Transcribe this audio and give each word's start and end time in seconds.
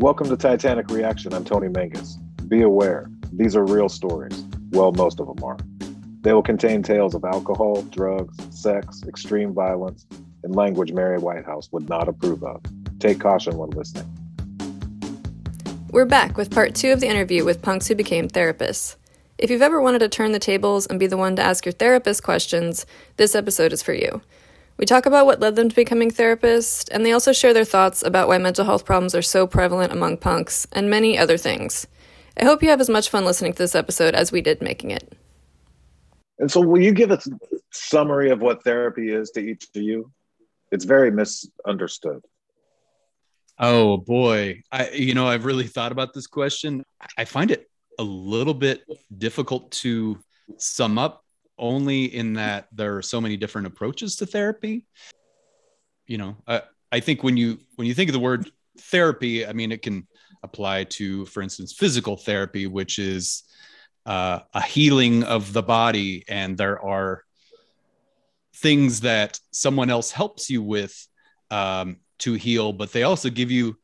Welcome 0.00 0.28
to 0.28 0.36
Titanic 0.36 0.90
Reaction. 0.90 1.34
I'm 1.34 1.42
Tony 1.42 1.66
Mangus. 1.66 2.18
Be 2.46 2.62
aware, 2.62 3.10
these 3.32 3.56
are 3.56 3.64
real 3.64 3.88
stories. 3.88 4.44
Well, 4.70 4.92
most 4.92 5.18
of 5.18 5.26
them 5.26 5.42
are. 5.42 5.56
They 6.20 6.32
will 6.32 6.40
contain 6.40 6.84
tales 6.84 7.16
of 7.16 7.24
alcohol, 7.24 7.82
drugs, 7.90 8.36
sex, 8.50 9.02
extreme 9.08 9.52
violence, 9.52 10.06
and 10.44 10.54
language 10.54 10.92
Mary 10.92 11.18
Whitehouse 11.18 11.72
would 11.72 11.88
not 11.88 12.06
approve 12.06 12.44
of. 12.44 12.62
Take 13.00 13.18
caution 13.18 13.58
when 13.58 13.70
listening. 13.70 14.06
We're 15.90 16.06
back 16.06 16.36
with 16.36 16.52
part 16.52 16.76
two 16.76 16.92
of 16.92 17.00
the 17.00 17.08
interview 17.08 17.44
with 17.44 17.60
punks 17.60 17.88
who 17.88 17.96
became 17.96 18.28
therapists. 18.28 18.94
If 19.36 19.50
you've 19.50 19.62
ever 19.62 19.80
wanted 19.80 19.98
to 19.98 20.08
turn 20.08 20.30
the 20.30 20.38
tables 20.38 20.86
and 20.86 21.00
be 21.00 21.08
the 21.08 21.16
one 21.16 21.34
to 21.34 21.42
ask 21.42 21.66
your 21.66 21.72
therapist 21.72 22.22
questions, 22.22 22.86
this 23.16 23.34
episode 23.34 23.72
is 23.72 23.82
for 23.82 23.94
you. 23.94 24.22
We 24.78 24.86
talk 24.86 25.06
about 25.06 25.26
what 25.26 25.40
led 25.40 25.56
them 25.56 25.68
to 25.68 25.74
becoming 25.74 26.12
therapists, 26.12 26.88
and 26.92 27.04
they 27.04 27.10
also 27.10 27.32
share 27.32 27.52
their 27.52 27.64
thoughts 27.64 28.04
about 28.04 28.28
why 28.28 28.38
mental 28.38 28.64
health 28.64 28.84
problems 28.84 29.12
are 29.12 29.22
so 29.22 29.44
prevalent 29.44 29.92
among 29.92 30.18
punks, 30.18 30.68
and 30.70 30.88
many 30.88 31.18
other 31.18 31.36
things. 31.36 31.88
I 32.36 32.44
hope 32.44 32.62
you 32.62 32.68
have 32.68 32.80
as 32.80 32.88
much 32.88 33.10
fun 33.10 33.24
listening 33.24 33.52
to 33.54 33.58
this 33.58 33.74
episode 33.74 34.14
as 34.14 34.30
we 34.30 34.40
did 34.40 34.62
making 34.62 34.92
it. 34.92 35.12
And 36.38 36.48
so, 36.48 36.60
will 36.60 36.80
you 36.80 36.92
give 36.92 37.10
a 37.10 37.18
summary 37.72 38.30
of 38.30 38.40
what 38.40 38.62
therapy 38.62 39.10
is 39.10 39.32
to 39.32 39.40
each 39.40 39.66
of 39.74 39.82
you? 39.82 40.12
It's 40.70 40.84
very 40.84 41.10
misunderstood. 41.10 42.22
Oh 43.58 43.96
boy, 43.96 44.62
I 44.70 44.90
you 44.90 45.14
know 45.14 45.26
I've 45.26 45.44
really 45.44 45.66
thought 45.66 45.90
about 45.90 46.14
this 46.14 46.28
question. 46.28 46.84
I 47.16 47.24
find 47.24 47.50
it 47.50 47.68
a 47.98 48.04
little 48.04 48.54
bit 48.54 48.84
difficult 49.16 49.72
to 49.72 50.18
sum 50.56 50.98
up 50.98 51.24
only 51.58 52.04
in 52.04 52.34
that 52.34 52.68
there 52.72 52.96
are 52.96 53.02
so 53.02 53.20
many 53.20 53.36
different 53.36 53.66
approaches 53.66 54.16
to 54.16 54.26
therapy. 54.26 54.84
You 56.06 56.18
know, 56.18 56.36
I, 56.46 56.62
I 56.90 57.00
think 57.00 57.22
when 57.22 57.36
you 57.36 57.58
when 57.76 57.86
you 57.86 57.94
think 57.94 58.08
of 58.08 58.14
the 58.14 58.20
word 58.20 58.50
therapy, 58.80 59.46
I 59.46 59.52
mean 59.52 59.72
it 59.72 59.82
can 59.82 60.06
apply 60.42 60.84
to, 60.84 61.26
for 61.26 61.42
instance, 61.42 61.72
physical 61.72 62.16
therapy, 62.16 62.66
which 62.66 62.98
is 62.98 63.42
uh, 64.06 64.40
a 64.54 64.62
healing 64.62 65.24
of 65.24 65.52
the 65.52 65.62
body, 65.62 66.24
and 66.28 66.56
there 66.56 66.80
are 66.80 67.24
things 68.56 69.00
that 69.00 69.38
someone 69.50 69.90
else 69.90 70.10
helps 70.10 70.50
you 70.50 70.62
with 70.62 71.06
um, 71.50 71.98
to 72.18 72.34
heal, 72.34 72.72
but 72.72 72.92
they 72.92 73.02
also 73.02 73.30
give 73.30 73.50
you 73.50 73.76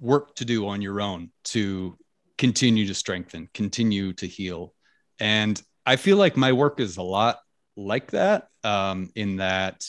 work 0.00 0.34
to 0.36 0.44
do 0.44 0.68
on 0.68 0.82
your 0.82 1.00
own 1.00 1.30
to 1.44 1.96
continue 2.38 2.86
to 2.86 2.94
strengthen, 2.94 3.48
continue 3.54 4.12
to 4.12 4.26
heal. 4.26 4.74
And 5.18 5.60
I 5.86 5.96
feel 5.96 6.16
like 6.16 6.36
my 6.36 6.52
work 6.52 6.80
is 6.80 6.96
a 6.96 7.02
lot 7.02 7.38
like 7.76 8.12
that. 8.12 8.48
Um, 8.62 9.10
in 9.14 9.36
that, 9.36 9.84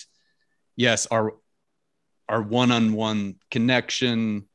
yes, 0.75 1.07
our 1.07 1.33
our 2.27 2.41
one-on-one 2.41 3.35
connection, 3.51 4.47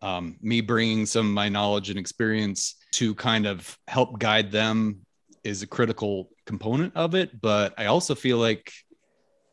um, 0.00 0.36
me 0.40 0.62
bringing 0.62 1.04
some 1.06 1.26
of 1.26 1.32
my 1.32 1.48
knowledge 1.48 1.90
and 1.90 1.98
experience 1.98 2.76
to 2.92 3.14
kind 3.14 3.46
of 3.46 3.78
help 3.86 4.18
guide 4.18 4.50
them 4.50 5.00
is 5.44 5.62
a 5.62 5.66
critical 5.66 6.30
component 6.46 6.96
of 6.96 7.14
it. 7.14 7.38
But 7.38 7.74
I 7.78 7.86
also 7.86 8.14
feel 8.14 8.38
like 8.38 8.72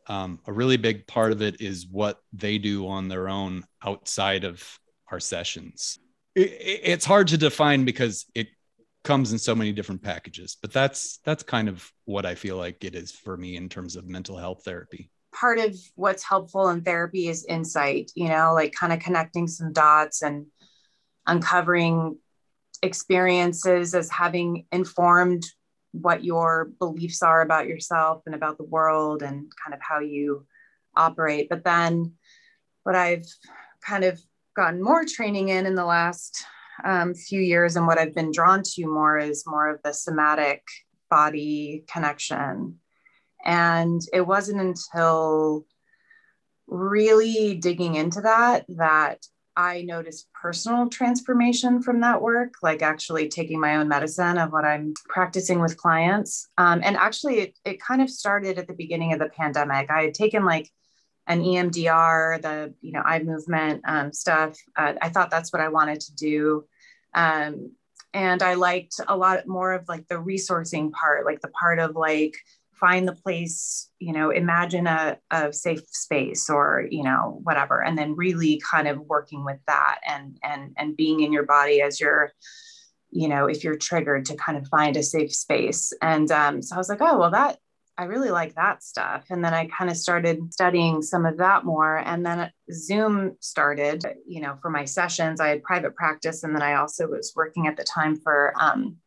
um, 0.08 0.40
a 0.46 0.54
really 0.54 0.78
big 0.78 1.06
part 1.06 1.32
of 1.32 1.42
it 1.42 1.62
is 1.62 1.86
what 1.86 2.20
they 2.32 2.58
do 2.58 2.88
on 2.88 3.10
their 3.10 3.28
own 3.28 3.64
outside 3.84 4.46
of 4.46 4.64
our 5.12 5.20
sessions. 5.20 6.00
It, 6.34 6.58
it's 6.84 7.06
hard 7.06 7.28
to 7.30 7.38
define 7.38 7.86
because 7.86 8.26
it 8.34 8.48
comes 9.06 9.32
in 9.32 9.40
so 9.40 9.56
many 9.56 9.72
different 9.72 10.02
packages 10.02 10.58
but 10.62 10.72
that's 10.74 11.20
that's 11.24 11.44
kind 11.44 11.70
of 11.70 11.90
what 12.06 12.26
i 12.26 12.36
feel 12.36 12.58
like 12.58 12.84
it 12.84 12.96
is 12.96 13.12
for 13.12 13.38
me 13.38 13.56
in 13.56 13.70
terms 13.70 13.96
of 13.96 14.08
mental 14.08 14.38
health 14.38 14.64
therapy. 14.66 15.10
Part 15.34 15.60
of 15.60 15.76
what's 15.96 16.24
helpful 16.24 16.70
in 16.70 16.82
therapy 16.82 17.28
is 17.28 17.46
insight 17.46 18.12
you 18.16 18.30
know 18.30 18.54
like 18.54 18.74
kind 18.74 18.94
of 18.94 19.00
connecting 19.00 19.48
some 19.48 19.74
dots 19.74 20.22
and 20.22 20.48
uncovering 21.28 22.18
experiences 22.82 23.96
as 23.96 24.10
having 24.10 24.66
informed 24.72 25.46
what 25.92 26.24
your 26.24 26.72
beliefs 26.80 27.22
are 27.24 27.42
about 27.42 27.68
yourself 27.68 28.24
and 28.26 28.36
about 28.36 28.58
the 28.58 28.66
world 28.66 29.24
and 29.24 29.50
kind 29.64 29.74
of 29.74 29.80
how 29.82 30.00
you 30.00 30.46
operate. 30.96 31.48
But 31.50 31.64
then 31.64 32.14
what 32.86 32.96
i've 32.96 33.26
kind 33.86 34.04
of 34.04 34.22
gotten 34.56 34.82
more 34.82 35.04
training 35.06 35.50
in 35.50 35.66
in 35.66 35.76
the 35.76 35.86
last 35.86 36.46
um, 36.84 37.14
few 37.14 37.42
years 37.42 37.76
and 37.76 37.88
what 37.88 37.98
I've 37.98 38.16
been 38.16 38.32
drawn 38.32 38.62
to 38.64 38.86
more 38.86 39.18
is 39.18 39.46
more 39.48 39.70
of 39.70 39.82
the 39.84 39.94
somatic 39.94 40.64
body 41.10 41.84
connection. 41.92 42.80
And 43.44 44.02
it 44.12 44.26
wasn't 44.26 44.62
until 44.62 45.66
really 46.68 47.56
digging 47.56 47.96
into 47.96 48.22
that 48.22 48.66
that 48.70 49.26
I 49.58 49.84
noticed 49.84 50.28
personal 50.34 50.90
transformation 50.90 51.82
from 51.82 52.02
that 52.02 52.22
work, 52.22 52.56
like 52.62 52.82
actually 52.82 53.30
taking 53.30 53.60
my 53.60 53.78
own 53.78 53.88
medicine 53.88 54.38
of 54.38 54.52
what 54.52 54.66
I'm 54.66 54.94
practicing 55.08 55.62
with 55.62 55.78
clients. 55.78 56.50
Um, 56.58 56.82
and 56.84 56.98
actually, 56.98 57.40
it, 57.40 57.58
it 57.64 57.82
kind 57.82 58.02
of 58.02 58.10
started 58.10 58.58
at 58.58 58.68
the 58.68 58.74
beginning 58.74 59.14
of 59.14 59.20
the 59.20 59.30
pandemic. 59.30 59.90
I 59.90 60.04
had 60.04 60.14
taken 60.14 60.44
like 60.44 60.70
an 61.28 61.42
EMDR, 61.42 62.42
the 62.42 62.74
you 62.82 62.92
know 62.92 63.02
eye 63.04 63.20
movement 63.20 63.82
um, 63.88 64.14
stuff. 64.14 64.58
Uh, 64.76 64.94
I 65.02 65.10
thought 65.10 65.32
that's 65.32 65.52
what 65.52 65.62
I 65.62 65.70
wanted 65.70 66.02
to 66.02 66.16
do, 66.16 66.66
um, 67.14 67.72
and 68.14 68.42
I 68.42 68.54
liked 68.54 69.00
a 69.08 69.18
lot 69.18 69.48
more 69.48 69.74
of 69.74 69.88
like 69.88 70.08
the 70.08 70.16
resourcing 70.16 70.92
part, 70.92 71.26
like 71.26 71.42
the 71.42 71.50
part 71.50 71.80
of 71.80 71.96
like 71.96 72.36
find 72.74 73.08
the 73.08 73.16
place, 73.16 73.90
you 74.00 74.12
know, 74.12 74.32
imagine 74.32 74.86
a, 74.86 75.18
a 75.32 75.52
safe 75.54 75.88
space 75.88 76.50
or 76.50 76.88
you 76.90 77.04
know 77.04 77.40
whatever, 77.44 77.84
and 77.84 77.98
then 77.98 78.16
really 78.16 78.62
kind 78.70 78.88
of 78.88 79.00
working 79.00 79.44
with 79.44 79.60
that 79.68 80.00
and 80.08 80.38
and 80.44 80.74
and 80.78 80.98
being 80.98 81.22
in 81.22 81.32
your 81.32 81.46
body 81.46 81.82
as 81.82 82.00
you're 82.00 82.32
you 83.12 83.30
know 83.30 83.46
if 83.46 83.64
you're 83.64 83.78
triggered 83.78 84.26
to 84.26 84.36
kind 84.36 84.58
of 84.58 84.68
find 84.68 84.98
a 84.98 85.04
safe 85.04 85.34
space 85.34 85.94
and 86.02 86.32
um, 86.32 86.62
so 86.62 86.76
i 86.76 86.78
was 86.78 86.90
like 86.90 87.02
oh 87.02 87.18
well 87.18 87.32
that 87.32 87.58
I 87.98 88.06
really 88.06 88.30
like 88.30 88.56
that 88.56 88.84
stuff. 88.84 89.26
And 89.30 89.44
then 89.44 89.54
I 89.54 89.68
kind 89.68 89.90
of 89.90 89.96
started 89.96 90.54
studying 90.54 91.02
some 91.02 91.26
of 91.26 91.38
that 91.38 91.64
more. 91.64 91.98
And 91.98 92.26
then 92.26 92.52
Zoom 92.72 93.38
started, 93.40 94.04
you 94.28 94.42
know, 94.42 94.58
for 94.62 94.70
my 94.70 94.84
sessions. 94.84 95.40
I 95.40 95.48
had 95.48 95.64
private 95.64 95.96
practice. 95.96 96.44
And 96.44 96.54
then 96.54 96.62
I 96.62 96.74
also 96.76 97.08
was 97.08 97.32
working 97.36 97.68
at 97.68 97.78
the 97.78 97.86
time 97.86 98.18
for 98.18 98.54
um, 98.60 98.98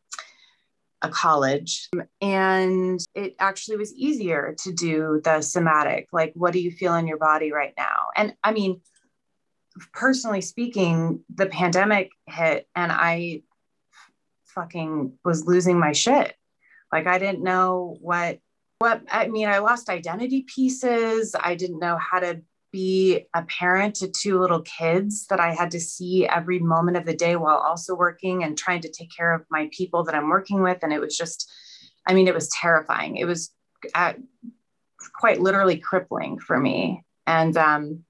a 1.02 1.10
college. 1.10 1.90
And 2.22 2.98
it 3.14 3.36
actually 3.38 3.76
was 3.76 3.94
easier 3.94 4.56
to 4.60 4.72
do 4.72 5.20
the 5.22 5.42
somatic 5.42 6.08
like, 6.12 6.32
what 6.34 6.54
do 6.54 6.60
you 6.60 6.70
feel 6.70 6.94
in 6.94 7.06
your 7.06 7.18
body 7.18 7.52
right 7.52 7.74
now? 7.76 8.08
And 8.16 8.34
I 8.42 8.52
mean, 8.52 8.80
personally 9.92 10.40
speaking, 10.40 11.24
the 11.34 11.46
pandemic 11.46 12.10
hit 12.26 12.66
and 12.74 12.90
I 12.90 13.42
fucking 14.46 15.12
was 15.24 15.46
losing 15.46 15.78
my 15.78 15.92
shit. 15.92 16.34
Like, 16.90 17.06
I 17.06 17.18
didn't 17.18 17.42
know 17.42 17.96
what 18.00 18.38
what 18.78 19.02
I 19.10 19.28
mean, 19.28 19.48
I 19.48 19.58
lost 19.58 19.88
identity 19.88 20.42
pieces. 20.42 21.34
I 21.38 21.54
didn't 21.54 21.80
know 21.80 21.98
how 21.98 22.20
to 22.20 22.40
be 22.70 23.26
a 23.34 23.42
parent 23.42 23.96
to 23.96 24.08
two 24.08 24.38
little 24.38 24.60
kids 24.60 25.26
that 25.28 25.40
I 25.40 25.54
had 25.54 25.70
to 25.72 25.80
see 25.80 26.26
every 26.26 26.58
moment 26.58 26.96
of 26.96 27.06
the 27.06 27.16
day 27.16 27.34
while 27.34 27.56
also 27.56 27.96
working 27.96 28.44
and 28.44 28.56
trying 28.56 28.82
to 28.82 28.90
take 28.90 29.10
care 29.16 29.32
of 29.32 29.44
my 29.50 29.68
people 29.72 30.04
that 30.04 30.14
I'm 30.14 30.28
working 30.28 30.62
with. 30.62 30.78
And 30.82 30.92
it 30.92 31.00
was 31.00 31.16
just, 31.16 31.50
I 32.06 32.14
mean, 32.14 32.28
it 32.28 32.34
was 32.34 32.50
terrifying. 32.50 33.16
It 33.16 33.24
was 33.24 33.50
uh, 33.94 34.12
quite 35.18 35.40
literally 35.40 35.78
crippling 35.78 36.38
for 36.38 36.58
me. 36.58 37.04
And 37.26 37.56
um, 37.56 38.04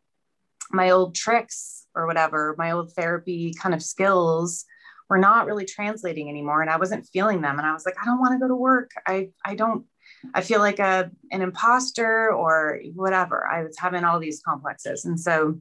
my 0.70 0.90
old 0.90 1.14
tricks 1.14 1.86
or 1.94 2.06
whatever, 2.06 2.54
my 2.58 2.72
old 2.72 2.92
therapy 2.92 3.54
kind 3.54 3.74
of 3.74 3.82
skills 3.82 4.64
were 5.08 5.18
not 5.18 5.46
really 5.46 5.64
translating 5.64 6.28
anymore. 6.28 6.60
And 6.60 6.70
I 6.70 6.76
wasn't 6.76 7.08
feeling 7.12 7.40
them. 7.40 7.58
And 7.58 7.66
I 7.66 7.72
was 7.72 7.86
like, 7.86 7.94
I 8.00 8.04
don't 8.04 8.20
want 8.20 8.34
to 8.34 8.38
go 8.38 8.48
to 8.48 8.54
work. 8.54 8.90
I, 9.06 9.30
I 9.44 9.54
don't 9.54 9.86
I 10.34 10.40
feel 10.40 10.60
like 10.60 10.78
a 10.78 11.10
an 11.30 11.42
imposter 11.42 12.32
or 12.32 12.80
whatever. 12.94 13.47
I 13.47 13.62
was 13.65 13.78
having 13.78 14.04
all 14.04 14.18
these 14.18 14.42
complexes. 14.42 15.04
And 15.04 15.18
so 15.18 15.60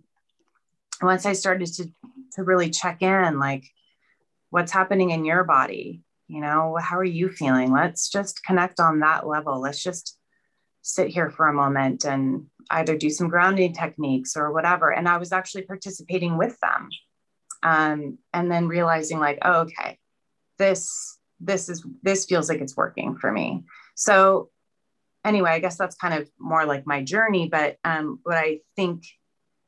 once 1.02 1.26
I 1.26 1.34
started 1.34 1.74
to 1.76 1.86
to 2.34 2.44
really 2.44 2.70
check 2.70 3.02
in, 3.02 3.40
like 3.40 3.66
what's 4.50 4.72
happening 4.72 5.12
in 5.12 5.26
your 5.26 5.44
body, 5.44 6.02
you 6.28 6.42
know, 6.42 6.78
how 6.80 6.98
are 6.98 7.04
you 7.04 7.30
feeling? 7.30 7.72
Let's 7.72 8.10
just 8.10 8.44
connect 8.44 8.80
on 8.80 9.00
that 9.00 9.28
level. 9.28 9.60
Let's 9.62 9.82
just 9.82 10.18
sit 10.82 11.10
here 11.10 11.30
for 11.30 11.48
a 11.48 11.54
moment 11.54 12.06
and 12.06 12.46
either 12.72 12.98
do 12.98 13.10
some 13.10 13.30
grounding 13.30 13.74
techniques 13.74 14.36
or 14.36 14.52
whatever. 14.52 14.92
And 14.92 15.08
I 15.08 15.18
was 15.18 15.32
actually 15.32 15.64
participating 15.64 16.38
with 16.38 16.58
them. 16.60 16.90
Um, 17.64 18.18
and 18.34 18.52
then 18.52 18.68
realizing 18.68 19.20
like, 19.20 19.40
oh, 19.42 19.62
okay, 19.62 19.98
this 20.58 21.18
this 21.40 21.70
is 21.70 21.86
this 22.02 22.26
feels 22.26 22.50
like 22.50 22.62
it's 22.62 22.78
working 22.78 23.18
for 23.18 23.32
me 23.32 23.64
so 23.98 24.50
anyway, 25.26 25.52
I 25.52 25.60
guess 25.60 25.78
that's 25.78 25.96
kind 25.96 26.14
of 26.14 26.30
more 26.40 26.66
like 26.66 26.86
my 26.86 27.04
journey. 27.04 27.50
But 27.50 27.78
um, 27.84 28.20
what 28.24 28.38
I 28.38 28.60
think 28.76 29.04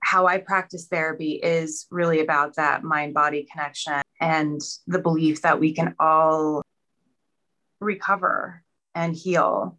how 0.02 0.28
I 0.28 0.38
practice 0.38 0.88
therapy 0.88 1.34
is 1.34 1.86
really 1.92 2.22
about 2.22 2.56
that 2.56 2.84
mind 2.84 3.14
body 3.14 3.48
connection 3.52 4.02
and 4.22 4.62
the 4.88 5.00
belief 5.00 5.42
that 5.42 5.60
we 5.60 5.74
can 5.74 5.96
all 6.00 6.62
recover 7.82 8.64
and 8.96 9.16
heal. 9.16 9.78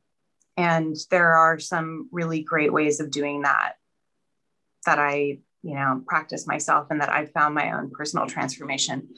And 0.57 0.97
there 1.11 1.33
are 1.35 1.59
some 1.59 2.09
really 2.13 2.43
great 2.43 2.73
ways 2.73 3.01
of 3.01 3.11
doing 3.11 3.43
that 3.43 3.75
that 4.85 4.99
I 4.99 5.39
you 5.63 5.75
know, 5.75 6.03
practice 6.07 6.47
myself 6.47 6.89
and 6.91 7.01
that 7.01 7.11
I 7.11 7.27
found 7.27 7.55
my 7.55 7.73
own 7.73 7.91
personal 7.91 8.27
transformation 8.27 9.09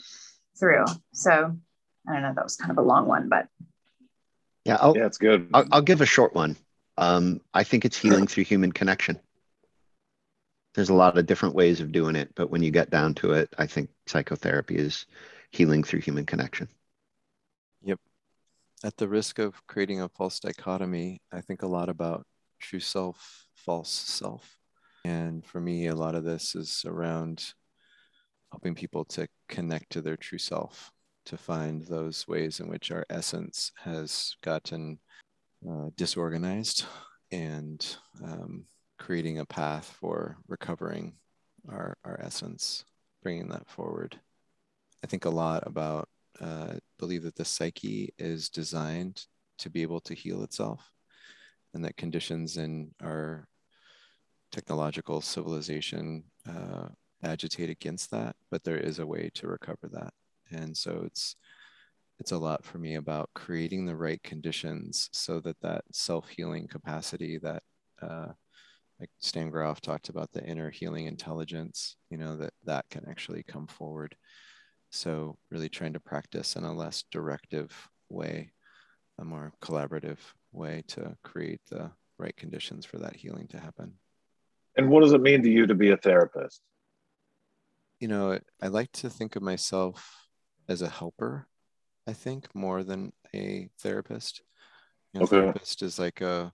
through. 0.58 0.84
So 1.12 1.56
I 2.08 2.12
don't 2.12 2.22
know, 2.22 2.32
that 2.34 2.44
was 2.44 2.56
kind 2.56 2.70
of 2.70 2.78
a 2.78 2.82
long 2.82 3.06
one, 3.06 3.28
but 3.28 3.46
yeah, 4.64 4.78
I'll, 4.80 4.96
yeah, 4.96 5.06
it's 5.06 5.18
good. 5.18 5.48
I'll, 5.52 5.66
I'll 5.72 5.82
give 5.82 6.00
a 6.00 6.06
short 6.06 6.34
one. 6.34 6.56
Um, 6.98 7.40
I 7.54 7.64
think 7.64 7.84
it's 7.84 7.96
healing 7.96 8.26
through 8.26 8.44
human 8.44 8.72
connection. 8.72 9.18
There's 10.74 10.90
a 10.90 10.94
lot 10.94 11.18
of 11.18 11.26
different 11.26 11.54
ways 11.54 11.80
of 11.80 11.92
doing 11.92 12.16
it, 12.16 12.30
but 12.34 12.50
when 12.50 12.62
you 12.62 12.70
get 12.70 12.90
down 12.90 13.14
to 13.16 13.32
it, 13.32 13.52
I 13.58 13.66
think 13.66 13.90
psychotherapy 14.06 14.76
is 14.76 15.06
healing 15.50 15.84
through 15.84 16.00
human 16.00 16.26
connection. 16.26 16.68
Yep. 17.82 18.00
At 18.84 18.96
the 18.96 19.08
risk 19.08 19.38
of 19.38 19.66
creating 19.66 20.00
a 20.00 20.08
false 20.08 20.40
dichotomy, 20.40 21.20
I 21.32 21.40
think 21.40 21.62
a 21.62 21.66
lot 21.66 21.88
about 21.88 22.26
true 22.60 22.80
self, 22.80 23.46
false 23.54 23.90
self. 23.90 24.58
And 25.04 25.44
for 25.44 25.60
me, 25.60 25.88
a 25.88 25.94
lot 25.94 26.14
of 26.14 26.24
this 26.24 26.54
is 26.54 26.84
around 26.86 27.52
helping 28.50 28.74
people 28.74 29.04
to 29.06 29.28
connect 29.48 29.90
to 29.90 30.02
their 30.02 30.16
true 30.16 30.38
self, 30.38 30.92
to 31.26 31.36
find 31.36 31.82
those 31.82 32.26
ways 32.26 32.60
in 32.60 32.68
which 32.68 32.90
our 32.90 33.06
essence 33.10 33.72
has 33.84 34.36
gotten 34.42 34.98
uh, 35.68 35.90
disorganized 35.96 36.84
and 37.30 37.96
um, 38.22 38.64
creating 38.98 39.38
a 39.38 39.44
path 39.44 39.96
for 40.00 40.36
recovering 40.48 41.14
our, 41.68 41.96
our 42.04 42.20
essence, 42.20 42.84
bringing 43.22 43.48
that 43.48 43.68
forward. 43.68 44.18
I 45.04 45.06
think 45.06 45.24
a 45.24 45.30
lot 45.30 45.66
about, 45.66 46.08
uh, 46.40 46.74
believe 46.98 47.22
that 47.24 47.36
the 47.36 47.44
psyche 47.44 48.12
is 48.18 48.48
designed 48.48 49.26
to 49.58 49.70
be 49.70 49.82
able 49.82 50.00
to 50.00 50.14
heal 50.14 50.42
itself 50.42 50.90
and 51.74 51.84
that 51.84 51.96
conditions 51.96 52.56
in 52.56 52.92
our 53.02 53.46
technological 54.50 55.20
civilization 55.20 56.24
uh, 56.48 56.88
agitate 57.22 57.70
against 57.70 58.10
that, 58.10 58.36
but 58.50 58.64
there 58.64 58.76
is 58.76 58.98
a 58.98 59.06
way 59.06 59.30
to 59.34 59.46
recover 59.46 59.88
that. 59.92 60.12
And 60.52 60.76
so 60.76 61.02
it's 61.06 61.36
it's 62.18 62.32
a 62.32 62.38
lot 62.38 62.64
for 62.64 62.78
me 62.78 62.94
about 62.94 63.30
creating 63.34 63.84
the 63.84 63.96
right 63.96 64.22
conditions 64.22 65.08
so 65.12 65.40
that 65.40 65.60
that 65.60 65.82
self-healing 65.92 66.68
capacity 66.68 67.38
that 67.38 67.62
uh, 68.00 68.28
like 69.00 69.10
Stan 69.18 69.50
Grof 69.50 69.80
talked 69.80 70.08
about 70.08 70.30
the 70.32 70.44
inner 70.44 70.70
healing 70.70 71.06
intelligence, 71.06 71.96
you 72.10 72.18
know, 72.18 72.36
that 72.36 72.52
that 72.64 72.84
can 72.90 73.04
actually 73.08 73.42
come 73.42 73.66
forward. 73.66 74.14
So 74.90 75.36
really 75.50 75.68
trying 75.68 75.94
to 75.94 76.00
practice 76.00 76.54
in 76.54 76.62
a 76.64 76.72
less 76.72 77.02
directive 77.10 77.72
way, 78.08 78.52
a 79.18 79.24
more 79.24 79.52
collaborative 79.60 80.18
way 80.52 80.84
to 80.88 81.16
create 81.24 81.62
the 81.70 81.90
right 82.18 82.36
conditions 82.36 82.86
for 82.86 82.98
that 82.98 83.16
healing 83.16 83.48
to 83.48 83.58
happen. 83.58 83.94
And 84.76 84.88
what 84.88 85.02
does 85.02 85.12
it 85.12 85.20
mean 85.20 85.42
to 85.42 85.50
you 85.50 85.66
to 85.66 85.74
be 85.74 85.90
a 85.90 85.96
therapist? 85.96 86.60
You 87.98 88.08
know, 88.08 88.38
I 88.62 88.68
like 88.68 88.92
to 88.92 89.10
think 89.10 89.34
of 89.34 89.42
myself 89.42 90.21
as 90.68 90.82
a 90.82 90.88
helper, 90.88 91.46
I 92.06 92.12
think, 92.12 92.54
more 92.54 92.82
than 92.82 93.12
a 93.34 93.68
therapist. 93.80 94.42
You 95.12 95.20
know, 95.20 95.24
okay. 95.24 95.36
therapist 95.36 95.82
is 95.82 95.98
like 95.98 96.20
a 96.20 96.52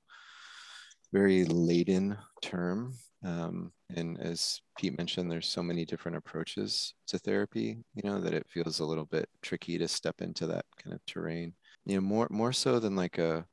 very 1.12 1.44
laden 1.44 2.16
term. 2.43 2.94
Um, 3.25 3.72
and 3.94 4.19
as 4.20 4.60
Pete 4.78 4.96
mentioned, 4.96 5.31
there's 5.31 5.49
so 5.49 5.62
many 5.62 5.84
different 5.84 6.16
approaches 6.16 6.94
to 7.08 7.19
therapy, 7.19 7.78
you 7.94 8.08
know, 8.08 8.20
that 8.20 8.34
it 8.34 8.46
feels 8.49 8.81
a 8.81 8.84
little 8.84 9.06
bit 9.06 9.28
tricky 9.43 9.78
to 9.78 9.88
step 9.88 10.20
into 10.20 10.46
that 10.46 10.64
kind 10.82 10.94
of 10.94 11.05
terrain. 11.06 11.55
You 11.87 11.96
know, 11.96 12.00
more 12.02 12.28
more 12.31 12.52
so 12.52 12.78
than 12.78 12.94
like 12.94 13.19
a 13.19 13.46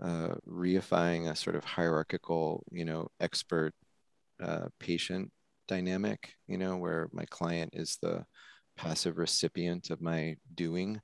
uh, 0.00 0.34
reifying 0.48 1.30
a 1.30 1.36
sort 1.36 1.56
of 1.56 1.64
hierarchical, 1.64 2.64
you 2.70 2.84
know, 2.84 3.08
expert 3.20 3.74
uh, 4.42 4.68
patient 4.78 5.30
dynamic, 5.68 6.34
you 6.46 6.58
know, 6.58 6.76
where 6.76 7.08
my 7.12 7.24
client 7.26 7.70
is 7.74 7.98
the 8.02 8.24
passive 8.80 9.18
recipient 9.18 9.90
of 9.90 10.00
my 10.00 10.36
doing. 10.54 11.00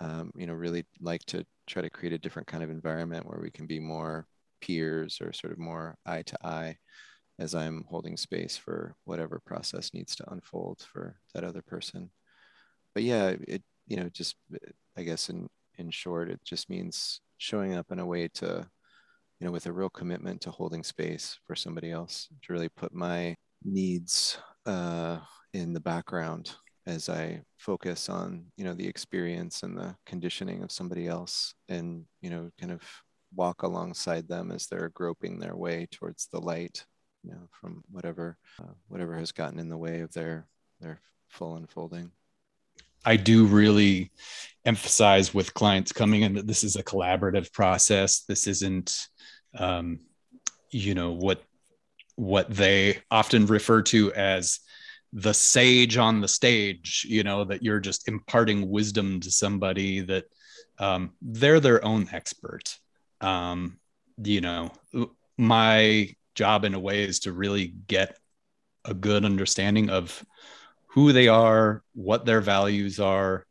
Um, 0.00 0.32
you 0.36 0.46
know, 0.46 0.52
really 0.52 0.84
like 1.00 1.24
to 1.26 1.46
try 1.66 1.80
to 1.80 1.88
create 1.88 2.12
a 2.12 2.18
different 2.18 2.46
kind 2.46 2.62
of 2.62 2.70
environment 2.70 3.26
where 3.26 3.40
we 3.40 3.50
can 3.50 3.66
be 3.66 3.80
more 3.80 4.26
peers 4.60 5.18
or 5.22 5.32
sort 5.32 5.52
of 5.54 5.58
more 5.58 5.96
eye 6.04 6.22
to 6.22 6.46
eye 6.46 6.76
as 7.38 7.54
I'm 7.54 7.84
holding 7.88 8.18
space 8.18 8.56
for 8.58 8.94
whatever 9.04 9.40
process 9.46 9.94
needs 9.94 10.14
to 10.16 10.30
unfold 10.30 10.86
for 10.92 11.18
that 11.32 11.44
other 11.44 11.62
person. 11.62 12.10
But 12.94 13.04
yeah, 13.04 13.34
it, 13.48 13.62
you 13.86 13.96
know, 13.96 14.10
just 14.10 14.36
I 14.96 15.02
guess 15.02 15.30
in 15.30 15.48
in 15.78 15.90
short, 15.90 16.30
it 16.30 16.40
just 16.44 16.68
means 16.68 17.20
showing 17.38 17.74
up 17.74 17.86
in 17.90 17.98
a 17.98 18.06
way 18.06 18.28
to, 18.28 18.66
you 19.40 19.46
know, 19.46 19.52
with 19.52 19.66
a 19.66 19.72
real 19.72 19.90
commitment 19.90 20.42
to 20.42 20.50
holding 20.50 20.84
space 20.84 21.38
for 21.46 21.54
somebody 21.54 21.90
else, 21.90 22.28
to 22.42 22.52
really 22.52 22.68
put 22.68 22.92
my 22.92 23.34
needs 23.64 24.38
uh, 24.66 25.18
in 25.54 25.72
the 25.72 25.80
background 25.80 26.54
as 26.86 27.08
I 27.08 27.42
focus 27.58 28.08
on, 28.08 28.46
you 28.56 28.64
know, 28.64 28.74
the 28.74 28.86
experience 28.86 29.62
and 29.62 29.76
the 29.76 29.96
conditioning 30.06 30.62
of 30.62 30.70
somebody 30.70 31.08
else 31.08 31.54
and, 31.68 32.04
you 32.20 32.30
know, 32.30 32.50
kind 32.60 32.72
of 32.72 32.82
walk 33.34 33.62
alongside 33.62 34.28
them 34.28 34.52
as 34.52 34.66
they're 34.66 34.90
groping 34.90 35.38
their 35.38 35.56
way 35.56 35.88
towards 35.90 36.28
the 36.32 36.40
light, 36.40 36.84
you 37.24 37.32
know, 37.32 37.48
from 37.50 37.82
whatever, 37.90 38.38
uh, 38.60 38.72
whatever 38.88 39.16
has 39.16 39.32
gotten 39.32 39.58
in 39.58 39.68
the 39.68 39.76
way 39.76 40.00
of 40.00 40.12
their, 40.12 40.46
their 40.80 41.00
full 41.28 41.56
unfolding. 41.56 42.10
I 43.04 43.16
do 43.16 43.46
really 43.46 44.10
emphasize 44.64 45.32
with 45.32 45.54
clients 45.54 45.92
coming 45.92 46.22
in 46.22 46.34
that 46.34 46.46
this 46.46 46.64
is 46.64 46.76
a 46.76 46.82
collaborative 46.82 47.52
process. 47.52 48.20
This 48.22 48.46
isn't, 48.46 49.06
um, 49.56 50.00
you 50.70 50.94
know, 50.94 51.12
what 51.12 51.42
what 52.16 52.48
they 52.48 52.98
often 53.10 53.46
refer 53.46 53.82
to 53.82 54.12
as 54.14 54.60
the 55.16 55.32
sage 55.32 55.96
on 55.96 56.20
the 56.20 56.28
stage. 56.28 57.06
You 57.08 57.24
know, 57.24 57.44
that 57.44 57.62
you're 57.62 57.80
just 57.80 58.06
imparting 58.06 58.68
wisdom 58.70 59.20
to 59.20 59.30
somebody 59.30 60.00
that 60.00 60.24
um, 60.78 61.12
they're 61.22 61.60
their 61.60 61.84
own 61.84 62.08
expert. 62.12 62.76
Um, 63.20 63.78
you 64.22 64.40
know, 64.40 64.72
my 65.38 66.14
job 66.34 66.64
in 66.64 66.74
a 66.74 66.78
way 66.78 67.02
is 67.02 67.20
to 67.20 67.32
really 67.32 67.74
get 67.88 68.18
a 68.84 68.94
good 68.94 69.24
understanding 69.24 69.90
of 69.90 70.24
who 70.88 71.12
they 71.12 71.28
are, 71.28 71.82
what 71.94 72.24
their 72.24 72.40
values 72.40 73.00
are, 73.00 73.46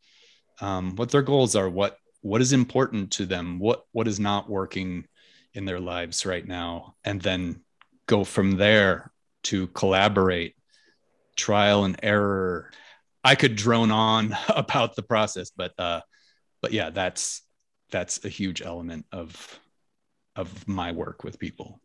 um, 0.62 0.95
what 0.95 1.09
their 1.09 1.21
goals 1.21 1.56
are, 1.56 1.69
what 1.69 1.97
what 2.21 2.41
is 2.41 2.53
important 2.53 3.12
to 3.12 3.25
them, 3.25 3.59
what 3.59 3.85
what 3.91 4.07
is 4.07 4.19
not 4.19 4.50
working 4.50 5.06
in 5.53 5.65
their 5.65 5.79
lives 5.79 6.25
right 6.25 6.48
now, 6.48 6.95
and 7.03 7.22
then 7.22 7.62
go 8.07 8.24
from 8.24 8.51
there 8.51 9.12
to 9.43 9.67
collaborate, 9.67 10.55
trial 11.36 11.86
and 11.86 12.00
error. 12.04 12.72
I 13.24 13.36
could 13.36 13.56
drone 13.56 13.92
on 13.92 14.36
about 14.50 14.96
the 14.96 15.04
process, 15.04 15.51
but 15.56 15.74
uh, 15.80 16.01
but 16.62 16.74
yeah, 16.74 16.89
that's 16.89 17.42
that's 17.92 18.24
a 18.25 18.30
huge 18.30 18.62
element 18.62 19.06
of 19.12 19.60
of 20.36 20.68
my 20.68 20.92
work 20.92 21.24
with 21.24 21.39
people. 21.39 21.80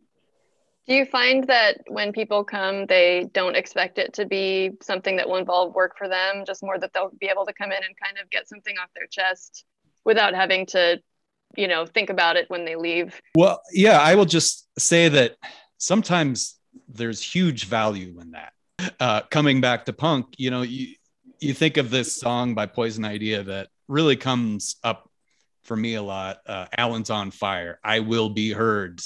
Do 0.88 0.94
you 0.94 1.04
find 1.04 1.46
that 1.46 1.78
when 1.86 2.12
people 2.12 2.42
come, 2.42 2.86
they 2.86 3.30
don't 3.32 3.54
expect 3.54 3.98
it 3.98 4.12
to 4.14 4.26
be 4.26 4.72
something 4.82 5.16
that 5.16 5.28
will 5.28 5.36
involve 5.36 5.74
work 5.74 5.96
for 5.96 6.08
them, 6.08 6.42
just 6.44 6.64
more 6.64 6.78
that 6.78 6.92
they'll 6.92 7.12
be 7.20 7.28
able 7.28 7.46
to 7.46 7.52
come 7.52 7.70
in 7.70 7.84
and 7.84 7.94
kind 8.02 8.18
of 8.20 8.28
get 8.30 8.48
something 8.48 8.74
off 8.82 8.88
their 8.96 9.06
chest 9.06 9.64
without 10.04 10.34
having 10.34 10.66
to, 10.66 11.00
you 11.56 11.68
know, 11.68 11.86
think 11.86 12.10
about 12.10 12.36
it 12.36 12.48
when 12.48 12.64
they 12.64 12.74
leave? 12.74 13.20
Well, 13.36 13.60
yeah, 13.72 14.00
I 14.00 14.16
will 14.16 14.24
just 14.24 14.66
say 14.80 15.08
that 15.10 15.36
sometimes 15.78 16.58
there's 16.88 17.22
huge 17.22 17.66
value 17.66 18.18
in 18.20 18.32
that. 18.32 18.52
Uh, 18.98 19.22
coming 19.22 19.60
back 19.60 19.84
to 19.84 19.92
punk, 19.92 20.34
you 20.38 20.50
know, 20.50 20.62
you, 20.62 20.94
you 21.40 21.54
think 21.54 21.76
of 21.76 21.90
this 21.90 22.14
song 22.14 22.54
by 22.54 22.66
Poison 22.66 23.04
Idea 23.04 23.42
that 23.42 23.68
really 23.88 24.16
comes 24.16 24.76
up 24.84 25.10
for 25.64 25.76
me 25.76 25.94
a 25.94 26.02
lot. 26.02 26.38
Uh, 26.46 26.66
Alan's 26.76 27.10
on 27.10 27.30
fire. 27.30 27.78
I 27.82 28.00
will 28.00 28.30
be 28.30 28.52
heard 28.52 29.00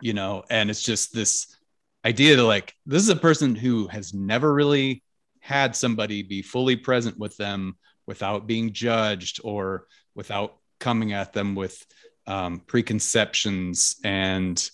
you 0.00 0.12
know, 0.12 0.44
and 0.50 0.70
it's 0.70 0.82
just 0.82 1.14
this 1.14 1.56
idea 2.04 2.36
that 2.36 2.44
like, 2.44 2.74
this 2.86 3.02
is 3.02 3.08
a 3.08 3.16
person 3.16 3.54
who 3.54 3.86
has 3.88 4.12
never 4.12 4.52
really 4.52 5.02
had 5.40 5.76
somebody 5.76 6.22
be 6.22 6.42
fully 6.42 6.76
present 6.76 7.18
with 7.18 7.36
them 7.36 7.76
without 8.06 8.46
being 8.46 8.72
judged 8.72 9.40
or 9.44 9.86
without 10.14 10.56
coming 10.78 11.12
at 11.12 11.32
them 11.32 11.54
with 11.54 11.84
um, 12.26 12.60
preconceptions. 12.66 13.96
And 14.04 14.70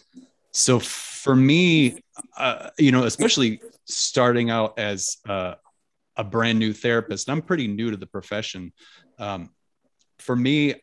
so 0.52 0.78
for 0.80 1.36
me, 1.36 2.02
uh, 2.36 2.70
you 2.78 2.92
know, 2.92 3.04
especially 3.04 3.60
starting 3.84 4.50
out 4.50 4.78
as 4.78 5.18
uh, 5.28 5.54
a 6.16 6.24
brand 6.24 6.58
new 6.58 6.72
therapist, 6.72 7.28
I'm 7.28 7.42
pretty 7.42 7.68
new 7.68 7.90
to 7.90 7.96
the 7.96 8.06
profession. 8.06 8.72
Um, 9.18 9.50
for 10.18 10.36
me, 10.36 10.74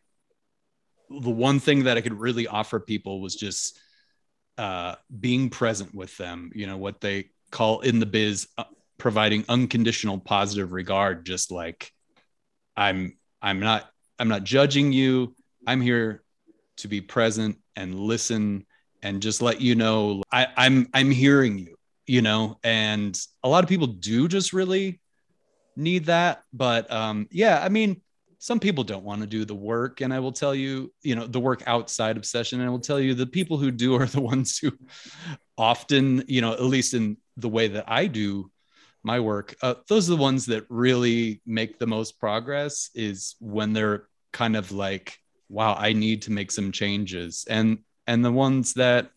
the 1.10 1.30
one 1.30 1.60
thing 1.60 1.84
that 1.84 1.96
I 1.96 2.00
could 2.00 2.18
really 2.18 2.46
offer 2.46 2.80
people 2.80 3.20
was 3.20 3.34
just 3.34 3.78
uh, 4.58 4.96
being 5.18 5.48
present 5.48 5.94
with 5.94 6.16
them, 6.16 6.50
you 6.54 6.66
know, 6.66 6.76
what 6.76 7.00
they 7.00 7.30
call 7.50 7.80
in 7.80 8.00
the 8.00 8.06
biz 8.06 8.48
uh, 8.58 8.64
providing 8.98 9.44
unconditional 9.48 10.18
positive 10.18 10.72
regard, 10.72 11.24
just 11.24 11.50
like 11.50 11.92
I'm, 12.76 13.16
I'm 13.40 13.60
not, 13.60 13.88
I'm 14.18 14.28
not 14.28 14.44
judging 14.44 14.92
you. 14.92 15.34
I'm 15.66 15.80
here 15.80 16.22
to 16.78 16.88
be 16.88 17.00
present 17.00 17.58
and 17.76 17.94
listen 17.94 18.66
and 19.02 19.22
just 19.22 19.40
let 19.40 19.60
you 19.60 19.76
know 19.76 20.22
I, 20.32 20.48
I'm, 20.56 20.88
I'm 20.92 21.10
hearing 21.10 21.58
you. 21.58 21.77
You 22.08 22.22
know, 22.22 22.58
and 22.64 23.20
a 23.44 23.48
lot 23.48 23.62
of 23.62 23.68
people 23.68 23.86
do 23.86 24.28
just 24.28 24.52
really 24.52 25.00
need 25.76 26.06
that. 26.06 26.42
But 26.52 26.90
um, 26.90 27.28
yeah, 27.30 27.60
I 27.62 27.68
mean, 27.68 28.00
some 28.38 28.60
people 28.60 28.84
don't 28.84 29.04
want 29.04 29.20
to 29.20 29.26
do 29.26 29.44
the 29.44 29.54
work. 29.54 30.00
And 30.00 30.12
I 30.12 30.20
will 30.20 30.32
tell 30.32 30.54
you, 30.54 30.92
you 31.02 31.14
know, 31.14 31.26
the 31.26 31.40
work 31.40 31.62
outside 31.66 32.16
of 32.16 32.24
session. 32.24 32.60
And 32.60 32.68
I 32.68 32.70
will 32.70 32.78
tell 32.78 32.98
you 32.98 33.14
the 33.14 33.26
people 33.26 33.58
who 33.58 33.70
do 33.70 33.94
are 33.94 34.06
the 34.06 34.20
ones 34.32 34.58
who 34.58 34.72
often, 35.56 36.24
you 36.28 36.40
know, 36.40 36.52
at 36.52 36.62
least 36.62 36.94
in 36.94 37.18
the 37.36 37.48
way 37.48 37.68
that 37.68 37.84
I 37.88 38.06
do 38.06 38.50
my 39.02 39.20
work, 39.20 39.54
uh, 39.62 39.74
those 39.88 40.08
are 40.08 40.16
the 40.16 40.22
ones 40.22 40.46
that 40.46 40.64
really 40.68 41.42
make 41.46 41.78
the 41.78 41.86
most 41.86 42.18
progress 42.18 42.90
is 42.94 43.36
when 43.38 43.72
they're 43.72 44.08
kind 44.32 44.56
of 44.56 44.72
like, 44.72 45.18
wow, 45.48 45.74
I 45.78 45.92
need 45.92 46.22
to 46.22 46.32
make 46.32 46.50
some 46.50 46.72
changes. 46.72 47.44
And 47.48 47.78
and 48.06 48.24
the 48.24 48.32
ones 48.32 48.74
that 48.74 49.10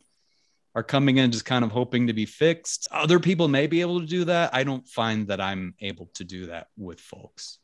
are 0.74 0.84
coming 0.84 1.18
in 1.18 1.32
just 1.32 1.46
kind 1.46 1.66
of 1.66 1.72
hoping 1.72 2.08
to 2.08 2.14
be 2.14 2.26
fixed. 2.26 2.88
Other 2.92 3.20
people 3.20 3.48
may 3.48 3.68
be 3.68 3.82
able 3.82 4.00
to 4.00 4.06
do 4.06 4.26
that. 4.26 4.54
I 4.54 4.64
don't 4.64 4.88
find 4.88 5.28
that 5.28 5.42
I'm 5.42 5.76
able 5.82 6.10
to 6.14 6.24
do 6.24 6.48
that 6.48 6.68
with 6.78 7.00
folks. 7.00 7.60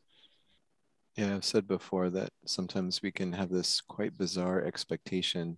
Yeah, 1.16 1.36
I've 1.36 1.46
said 1.46 1.68
before 1.68 2.10
that 2.12 2.30
sometimes 2.46 3.02
we 3.02 3.12
can 3.12 3.34
have 3.34 3.50
this 3.50 3.82
quite 3.82 4.18
bizarre 4.18 4.64
expectation 4.64 5.58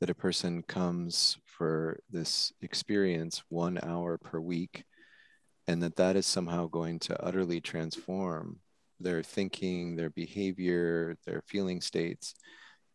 that 0.00 0.10
a 0.10 0.14
person 0.14 0.62
comes 0.62 1.38
for 1.46 2.00
this 2.10 2.52
experience 2.60 3.42
one 3.48 3.78
hour 3.82 4.18
per 4.18 4.40
week 4.40 4.84
and 5.68 5.82
that 5.82 5.96
that 5.96 6.16
is 6.16 6.26
somehow 6.26 6.66
going 6.66 6.98
to 6.98 7.22
utterly 7.22 7.60
transform 7.60 8.58
their 8.98 9.22
thinking, 9.22 9.96
their 9.96 10.10
behavior, 10.10 11.16
their 11.24 11.42
feeling 11.46 11.80
states. 11.80 12.34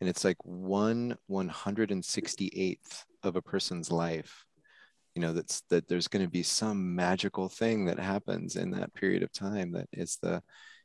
And 0.00 0.08
it's 0.10 0.24
like 0.24 0.36
one 0.44 1.16
168th 1.30 3.04
of 3.26 3.36
a 3.36 3.42
person's 3.42 3.90
life 3.90 4.46
you 5.16 5.22
know 5.22 5.32
that's 5.32 5.62
that 5.70 5.88
there's 5.88 6.08
going 6.08 6.24
to 6.24 6.30
be 6.30 6.42
some 6.42 6.94
magical 6.94 7.48
thing 7.48 7.86
that 7.86 7.98
happens 7.98 8.54
in 8.54 8.70
that 8.70 8.92
period 8.94 9.22
of 9.22 9.32
time 9.32 9.72
that 9.72 9.88
is 9.92 10.18
the 10.22 10.42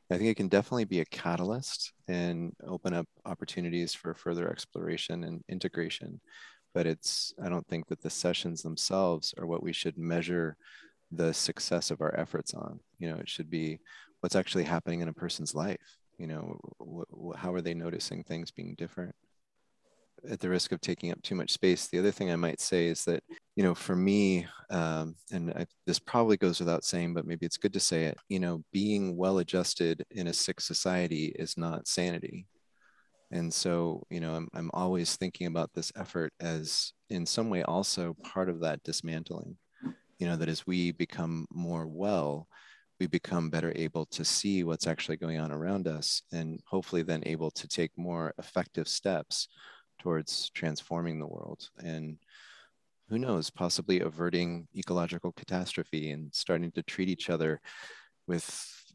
i 0.09 0.17
think 0.17 0.29
it 0.29 0.37
can 0.37 0.47
definitely 0.47 0.85
be 0.85 1.01
a 1.01 1.05
catalyst 1.05 1.91
and 2.07 2.53
open 2.65 2.93
up 2.93 3.05
opportunities 3.25 3.93
for 3.93 4.15
further 4.15 4.49
exploration 4.49 5.25
and 5.25 5.43
integration. 5.49 6.19
But 6.73 6.87
it's 6.87 7.33
i 7.43 7.49
don't 7.49 7.67
think 7.67 7.87
that 7.87 8.01
the 8.01 8.09
sessions 8.09 8.61
themselves 8.61 9.33
are 9.37 9.45
what 9.45 9.63
we 9.63 9.73
should 9.73 9.97
measure 9.97 10.55
the 11.11 11.33
success 11.33 11.91
of 11.91 11.99
our 11.99 12.17
efforts 12.17 12.53
on. 12.53 12.79
You 12.99 13.09
know 13.09 13.17
it 13.17 13.29
should 13.29 13.49
be 13.49 13.79
what's 14.21 14.37
actually 14.37 14.63
happening 14.63 15.01
in 15.01 15.09
a 15.09 15.13
person's 15.13 15.53
life. 15.53 15.97
You 16.17 16.27
know 16.27 16.57
wh- 16.79 17.37
how 17.37 17.53
are 17.53 17.61
they 17.61 17.73
noticing 17.73 18.23
things 18.23 18.51
being 18.51 18.75
different 18.77 19.13
at 20.29 20.39
the 20.39 20.49
risk 20.49 20.71
of 20.71 20.81
taking 20.81 21.11
up 21.11 21.21
too 21.21 21.35
much 21.35 21.51
space, 21.51 21.87
the 21.87 21.99
other 21.99 22.11
thing 22.11 22.31
I 22.31 22.35
might 22.35 22.59
say 22.59 22.87
is 22.87 23.05
that, 23.05 23.23
you 23.55 23.63
know, 23.63 23.73
for 23.73 23.95
me, 23.95 24.47
um, 24.69 25.15
and 25.31 25.51
I, 25.51 25.65
this 25.85 25.99
probably 25.99 26.37
goes 26.37 26.59
without 26.59 26.83
saying, 26.83 27.13
but 27.13 27.25
maybe 27.25 27.45
it's 27.45 27.57
good 27.57 27.73
to 27.73 27.79
say 27.79 28.05
it, 28.05 28.17
you 28.29 28.39
know, 28.39 28.63
being 28.71 29.17
well 29.17 29.39
adjusted 29.39 30.05
in 30.11 30.27
a 30.27 30.33
sick 30.33 30.61
society 30.61 31.33
is 31.37 31.57
not 31.57 31.87
sanity. 31.87 32.47
And 33.31 33.53
so, 33.53 34.03
you 34.09 34.19
know, 34.19 34.35
I'm, 34.35 34.49
I'm 34.53 34.69
always 34.73 35.15
thinking 35.15 35.47
about 35.47 35.71
this 35.73 35.91
effort 35.95 36.33
as 36.39 36.93
in 37.09 37.25
some 37.25 37.49
way 37.49 37.63
also 37.63 38.15
part 38.23 38.49
of 38.49 38.59
that 38.61 38.83
dismantling, 38.83 39.57
you 40.19 40.27
know, 40.27 40.35
that 40.35 40.49
as 40.49 40.67
we 40.67 40.91
become 40.91 41.47
more 41.49 41.87
well, 41.87 42.47
we 42.99 43.07
become 43.07 43.49
better 43.49 43.73
able 43.75 44.05
to 44.05 44.23
see 44.23 44.63
what's 44.63 44.85
actually 44.85 45.17
going 45.17 45.39
on 45.39 45.51
around 45.51 45.87
us 45.87 46.21
and 46.31 46.59
hopefully 46.67 47.01
then 47.01 47.23
able 47.25 47.49
to 47.49 47.67
take 47.67 47.91
more 47.97 48.33
effective 48.37 48.87
steps 48.87 49.47
towards 50.01 50.49
transforming 50.49 51.19
the 51.19 51.27
world 51.27 51.69
and 51.83 52.17
who 53.07 53.19
knows 53.19 53.51
possibly 53.51 53.99
averting 53.99 54.67
ecological 54.75 55.31
catastrophe 55.33 56.09
and 56.09 56.33
starting 56.33 56.71
to 56.71 56.81
treat 56.81 57.07
each 57.07 57.29
other 57.29 57.61
with 58.25 58.45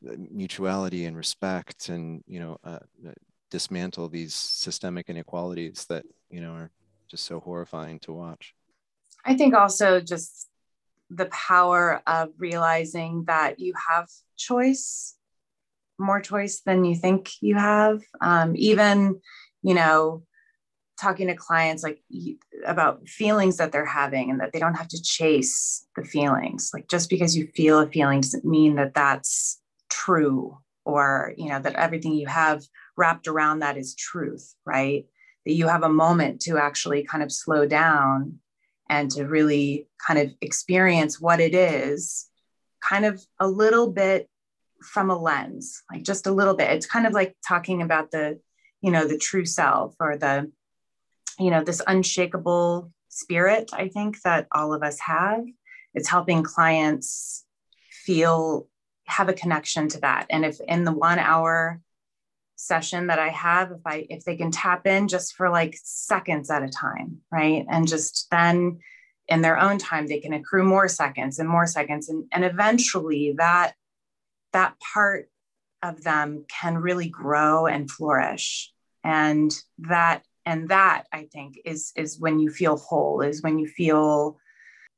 mutuality 0.03 1.05
and 1.05 1.17
respect 1.17 1.89
and 1.89 2.25
you 2.27 2.41
know 2.41 2.59
uh, 2.65 2.81
uh, 3.07 3.13
dismantle 3.51 4.09
these 4.09 4.35
systemic 4.35 5.09
inequalities 5.09 5.87
that 5.89 6.05
you 6.29 6.41
know 6.41 6.53
are 6.53 6.71
just 7.09 7.25
so 7.25 7.39
horrifying 7.39 8.01
to 8.01 8.13
watch. 8.13 8.55
I 9.25 9.37
think 9.37 9.55
also 9.55 10.01
just 10.01 10.49
the 11.11 11.27
power 11.27 12.03
of 12.07 12.31
realizing 12.37 13.25
that 13.27 13.61
you 13.61 13.75
have 13.91 14.09
choice 14.37 15.15
more 15.99 16.21
choice 16.21 16.61
than 16.61 16.85
you 16.85 16.95
think 16.95 17.31
you 17.41 17.55
have. 17.55 18.03
Um, 18.21 18.55
even 18.57 19.21
you 19.63 19.75
know 19.75 20.23
talking 21.01 21.27
to 21.29 21.35
clients 21.35 21.83
like 21.83 22.01
about 22.67 23.07
feelings 23.09 23.59
that 23.59 23.73
they're 23.73 23.85
having 23.85 24.31
and 24.31 24.41
that 24.41 24.53
they 24.53 24.59
don't 24.59 24.75
have 24.75 24.89
to 24.89 25.03
chase 25.03 25.87
the 25.97 26.05
feelings. 26.05 26.71
Like 26.73 26.89
just 26.89 27.11
because 27.11 27.37
you 27.37 27.49
feel 27.55 27.81
a 27.81 27.87
feeling 27.89 28.21
doesn't 28.21 28.45
mean 28.45 28.77
that 28.77 28.95
that's 28.95 29.61
true 29.91 30.59
or 30.85 31.33
you 31.37 31.49
know 31.49 31.61
that 31.61 31.75
everything 31.75 32.15
you 32.15 32.27
have 32.27 32.63
wrapped 32.97 33.29
around 33.29 33.61
that 33.61 33.77
is 33.77 33.95
truth 33.95 34.55
right? 34.65 35.07
That 35.45 35.53
you 35.53 35.69
have 35.69 35.83
a 35.83 35.89
moment 35.89 36.41
to 36.43 36.59
actually 36.59 37.05
kind 37.05 37.23
of 37.23 37.33
slow 37.33 37.67
down 37.67 38.39
and 38.89 39.11
to 39.13 39.25
really 39.25 39.89
kind 40.07 40.19
of 40.19 40.33
experience 40.41 41.21
what 41.21 41.41
it 41.41 41.55
is 41.55 42.29
kind 42.81 43.05
of 43.05 43.21
a 43.41 43.49
little 43.49 43.91
bit 43.91 44.29
from 44.83 45.11
a 45.11 45.19
lens 45.19 45.83
like 45.91 46.05
just 46.05 46.27
a 46.27 46.33
little 46.33 46.55
bit. 46.55 46.71
It's 46.71 46.87
kind 46.87 47.07
of 47.07 47.13
like 47.13 47.37
talking 47.47 47.83
about 47.83 48.11
the 48.11 48.41
you 48.81 48.91
know 48.91 49.07
the 49.07 49.19
true 49.19 49.45
self 49.45 49.95
or 50.01 50.17
the 50.17 50.51
you 51.39 51.51
know, 51.51 51.63
this 51.63 51.83
unshakable 51.87 52.93
spirit, 53.09 53.71
I 53.73 53.89
think 53.89 54.21
that 54.23 54.47
all 54.53 54.75
of 54.75 54.83
us 54.83 54.99
have. 55.01 55.45
It's 55.95 56.09
helping 56.09 56.43
clients 56.43 57.45
feel, 57.91 58.69
have 59.07 59.29
a 59.29 59.35
connection 59.35 59.89
to 59.89 60.01
that. 60.01 60.27
And 60.31 60.45
if 60.45 60.59
in 60.67 60.85
the 60.85 60.93
one 60.93 61.19
hour 61.19 61.81
session 62.57 63.09
that 63.09 63.19
I 63.19 63.29
have, 63.29 63.73
if 63.73 63.81
I, 63.87 64.07
if 64.09 64.25
they 64.25 64.37
can 64.37 64.51
tap 64.51 64.87
in 64.87 65.09
just 65.09 65.35
for 65.35 65.51
like 65.51 65.79
seconds 65.83 66.51
at 66.51 66.63
a 66.63 66.69
time, 66.69 67.19
right? 67.31 67.67
And 67.69 67.87
just 67.87 68.29
then 68.31 68.81
in 69.29 69.43
their 69.43 69.59
own 69.59 69.79
time, 69.79 70.07
they 70.07 70.21
can 70.21 70.33
accrue 70.33 70.65
more 70.65 70.89
seconds 70.89 71.39
and 71.39 71.49
more 71.49 71.67
seconds. 71.67 72.09
And, 72.09 72.27
and 72.33 72.45
eventually 72.45 73.35
that, 73.39 73.75
that 74.53 74.75
part 74.81 75.29
of 75.83 76.03
them 76.03 76.45
can 76.49 76.79
really 76.79 77.09
grow 77.09 77.67
and 77.67 77.91
flourish. 77.91 78.73
And 79.05 79.53
that 79.79 80.23
and 80.47 80.69
that 80.69 81.05
i 81.13 81.25
think 81.33 81.59
is 81.65 81.93
is 81.97 82.19
when 82.19 82.39
you 82.39 82.49
feel 82.49 82.77
whole 82.77 83.21
is 83.21 83.43
when 83.43 83.59
you 83.59 83.67
feel 83.67 84.39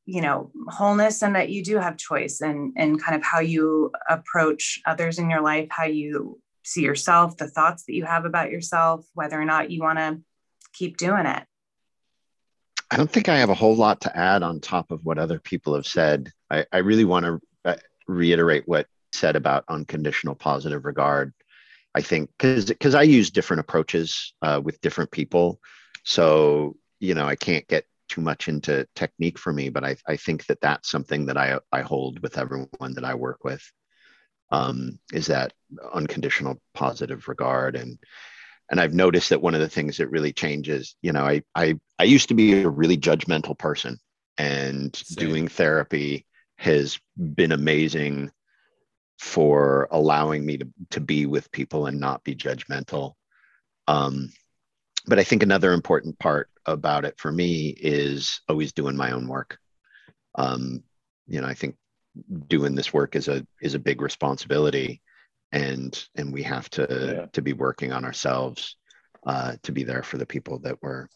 you 0.07 0.21
know 0.21 0.51
wholeness 0.69 1.23
and 1.23 1.35
that 1.35 1.51
you 1.51 1.65
do 1.65 1.77
have 1.77 1.97
choice 1.97 2.41
and 2.41 2.73
and 2.77 3.03
kind 3.03 3.17
of 3.17 3.25
how 3.25 3.41
you 3.41 3.91
approach 4.09 4.81
others 4.87 5.19
in 5.19 5.29
your 5.29 5.43
life 5.43 5.67
how 5.71 5.85
you 5.85 6.41
see 6.63 6.83
yourself 6.83 7.37
the 7.37 7.49
thoughts 7.49 7.85
that 7.85 7.95
you 7.95 8.05
have 8.05 8.25
about 8.25 8.51
yourself 8.51 9.05
whether 9.15 9.41
or 9.41 9.45
not 9.45 9.71
you 9.71 9.81
want 9.81 9.99
to 9.99 10.21
keep 10.73 10.97
doing 10.97 11.27
it. 11.27 11.45
I 12.91 12.97
don't 12.97 13.11
think 13.11 13.29
i 13.29 13.37
have 13.37 13.51
a 13.51 13.55
whole 13.55 13.77
lot 13.77 14.01
to 14.03 14.17
add 14.17 14.43
on 14.43 14.61
top 14.61 14.91
of 14.91 15.05
what 15.05 15.19
other 15.19 15.39
people 15.39 15.75
have 15.75 15.87
said. 15.87 16.31
I, 16.51 16.65
I 16.73 16.79
really 16.79 17.05
want 17.05 17.27
to 17.27 17.41
uh, 17.65 17.77
reiterate 18.07 18.65
what 18.67 18.87
said 19.13 19.37
about 19.37 19.65
unconditional 19.69 20.35
positive 20.35 20.85
regard 20.85 21.35
I 21.99 22.01
think 22.01 22.31
because 22.39 22.67
because 22.67 22.95
I 22.95 23.03
use 23.03 23.31
different 23.33 23.59
approaches 23.59 24.33
uh, 24.41 24.61
with 24.63 24.81
different 24.81 25.11
people, 25.11 25.61
so 26.05 26.77
you 27.01 27.15
know 27.15 27.27
I 27.27 27.35
can't 27.35 27.67
get 27.67 27.87
too 28.09 28.21
much 28.21 28.47
into 28.47 28.87
technique 28.95 29.37
for 29.37 29.53
me, 29.53 29.69
but 29.69 29.83
I, 29.85 29.97
I 30.07 30.15
think 30.17 30.47
that 30.47 30.61
that's 30.61 30.89
something 30.89 31.27
that 31.27 31.37
I 31.37 31.59
I 31.73 31.81
hold 31.83 32.21
with 32.23 32.39
everyone 32.39 32.95
that 32.95 33.05
I 33.05 33.15
work 33.15 33.43
with, 33.43 33.65
um, 34.53 35.01
is 35.13 35.27
that 35.27 35.53
unconditional 35.93 36.61
positive 36.73 37.27
regard 37.27 37.75
and 37.75 37.99
and 38.71 38.81
I've 38.81 38.95
noticed 38.95 39.31
that 39.31 39.43
one 39.43 39.55
of 39.57 39.61
the 39.61 39.69
things 39.69 39.97
that 39.97 40.11
really 40.11 40.33
changes, 40.33 40.95
you 41.03 41.13
know, 41.13 41.25
I 41.25 41.43
I 41.57 41.81
I 41.99 42.05
used 42.05 42.29
to 42.29 42.35
be 42.35 42.63
a 42.63 42.69
really 42.69 42.97
judgmental 42.97 43.59
person, 43.59 43.99
and 44.37 44.95
Same. 44.95 45.29
doing 45.29 45.49
therapy 45.49 46.27
has 46.59 47.01
been 47.17 47.51
amazing 47.51 48.31
for 49.19 49.89
allowing 49.91 50.47
me 50.47 50.59
to, 50.59 50.69
to 50.91 51.01
be 51.01 51.27
with 51.27 51.51
people 51.53 51.87
and 51.87 51.99
not 51.99 52.25
be 52.25 52.35
judgmental. 52.35 53.15
Um, 53.87 54.33
but 55.07 55.19
I 55.19 55.25
think 55.25 55.43
another 55.43 55.73
important 55.73 56.19
part 56.19 56.51
about 56.67 57.05
it 57.05 57.19
for 57.19 57.33
me 57.33 57.69
is 57.69 58.41
always 58.49 58.73
doing 58.73 58.97
my 58.97 59.13
own 59.13 59.27
work. 59.27 59.59
Um, 60.35 60.85
you 61.27 61.41
know, 61.41 61.47
I 61.47 61.55
think 61.55 61.77
doing 62.47 62.75
this 62.75 62.93
work 62.93 63.17
is 63.17 63.29
a 63.29 63.47
is 63.61 63.75
a 63.75 63.79
big 63.79 64.03
responsibility, 64.03 65.01
and 65.53 66.07
and 66.17 66.33
we 66.33 66.43
have 66.43 66.69
to 66.71 66.87
yeah. 67.17 67.27
to 67.33 67.43
be 67.43 67.55
working 67.55 67.93
on 67.93 68.05
ourselves 68.05 68.77
uh, 69.27 69.55
to 69.63 69.73
be 69.73 69.83
there 69.83 70.03
for 70.03 70.19
the 70.19 70.27
people 70.27 70.59
that 70.61 70.77
we're 70.83 71.09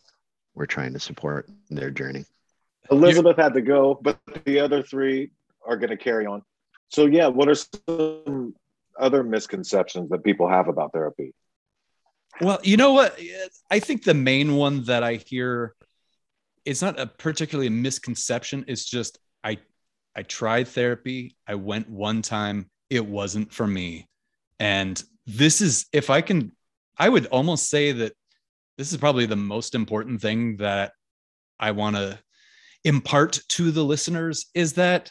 we're 0.54 0.66
trying 0.66 0.92
to 0.94 1.00
support 1.00 1.48
in 1.70 1.76
their 1.76 1.90
journey. 1.90 2.24
Elizabeth 2.90 3.36
had 3.36 3.54
to 3.54 3.62
go, 3.62 3.98
but 4.00 4.18
the 4.44 4.58
other 4.58 4.82
three 4.82 5.30
are 5.66 5.76
going 5.76 5.90
to 5.90 5.96
carry 5.96 6.26
on. 6.26 6.42
So 6.92 7.06
yeah, 7.06 7.28
what 7.28 7.48
are 7.48 7.54
some 7.54 8.54
other 9.00 9.24
misconceptions 9.24 10.10
that 10.10 10.22
people 10.22 10.46
have 10.46 10.68
about 10.68 10.92
therapy? 10.92 11.34
Well, 12.40 12.58
you 12.62 12.76
know 12.76 12.92
what? 12.92 13.18
I 13.70 13.78
think 13.78 14.04
the 14.04 14.14
main 14.14 14.56
one 14.56 14.84
that 14.84 15.02
I 15.02 15.14
hear 15.14 15.74
it's 16.64 16.82
not 16.82 17.00
a 17.00 17.06
particularly 17.06 17.68
a 17.68 17.70
misconception. 17.70 18.66
It's 18.68 18.84
just 18.84 19.18
I 19.42 19.58
I 20.14 20.22
tried 20.22 20.68
therapy. 20.68 21.34
I 21.46 21.54
went 21.54 21.88
one 21.88 22.20
time. 22.20 22.70
It 22.90 23.06
wasn't 23.06 23.52
for 23.52 23.66
me. 23.66 24.06
And 24.60 25.02
this 25.26 25.62
is, 25.62 25.86
if 25.92 26.10
I 26.10 26.20
can, 26.20 26.52
I 26.98 27.08
would 27.08 27.26
almost 27.26 27.70
say 27.70 27.92
that 27.92 28.12
this 28.76 28.92
is 28.92 28.98
probably 28.98 29.24
the 29.24 29.34
most 29.34 29.74
important 29.74 30.20
thing 30.20 30.58
that 30.58 30.92
I 31.58 31.70
want 31.70 31.96
to 31.96 32.18
impart 32.84 33.40
to 33.48 33.70
the 33.70 33.82
listeners 33.82 34.46
is 34.54 34.74
that 34.74 35.10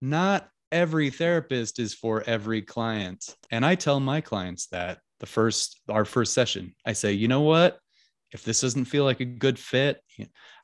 not 0.00 0.48
every 0.72 1.10
therapist 1.10 1.78
is 1.78 1.94
for 1.94 2.22
every 2.26 2.62
client. 2.62 3.36
And 3.50 3.64
I 3.64 3.76
tell 3.76 4.00
my 4.00 4.20
clients 4.20 4.66
that 4.68 4.98
the 5.20 5.26
first, 5.26 5.80
our 5.88 6.04
first 6.04 6.32
session, 6.32 6.74
I 6.84 6.94
say, 6.94 7.12
you 7.12 7.28
know 7.28 7.42
what? 7.42 7.78
if 8.32 8.44
this 8.44 8.62
doesn't 8.62 8.86
feel 8.86 9.04
like 9.04 9.20
a 9.20 9.26
good 9.26 9.58
fit, 9.58 10.02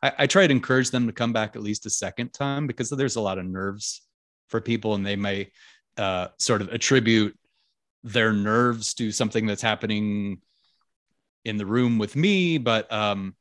I, 0.03 0.13
I, 0.21 0.27
try 0.27 0.47
to 0.47 0.53
encourage 0.53 0.91
them 0.91 1.07
to 1.07 1.13
come 1.13 1.33
back 1.33 1.55
at 1.55 1.63
least 1.63 1.87
a 1.87 1.91
second 1.91 2.33
time 2.33 2.67
because 2.67 2.89
there's 2.89 3.17
a 3.17 3.21
lot 3.21 3.39
of 3.39 3.45
nerves 3.45 4.03
for 4.49 4.61
people 4.61 4.95
and 4.95 5.05
they 5.05 5.17
may 5.17 5.51
uh, 5.99 6.29
sort 6.39 6.63
of 6.63 6.69
attribute 6.73 7.39
their 8.05 8.33
nerves 8.33 8.95
to 8.95 9.13
something 9.13 9.47
that's 9.47 9.63
happening 9.63 10.41
in 11.45 11.59
the 11.59 11.67
room 11.67 11.99
with 11.99 12.17
me. 12.17 12.57
But, 12.57 12.91
um, 12.91 13.35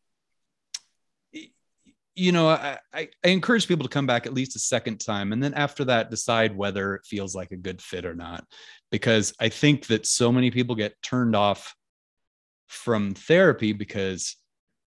you 2.17 2.31
know, 2.31 2.49
I, 2.49 2.79
I, 2.91 3.09
encourage 3.23 3.67
people 3.67 3.83
to 3.83 3.93
come 3.93 4.07
back 4.07 4.25
at 4.25 4.33
least 4.33 4.55
a 4.55 4.59
second 4.59 4.99
time. 4.99 5.31
And 5.31 5.41
then 5.41 5.53
after 5.53 5.85
that, 5.85 6.09
decide 6.09 6.57
whether 6.57 6.95
it 6.95 7.05
feels 7.05 7.35
like 7.35 7.51
a 7.51 7.57
good 7.57 7.79
fit 7.79 8.05
or 8.05 8.15
not. 8.15 8.43
Because 8.91 9.33
I 9.39 9.49
think 9.49 9.85
that 9.87 10.07
so 10.07 10.31
many 10.31 10.49
people 10.49 10.75
get 10.75 10.99
turned 11.03 11.35
off 11.35 11.75
from 12.65 13.13
therapy 13.13 13.71
because 13.71 14.35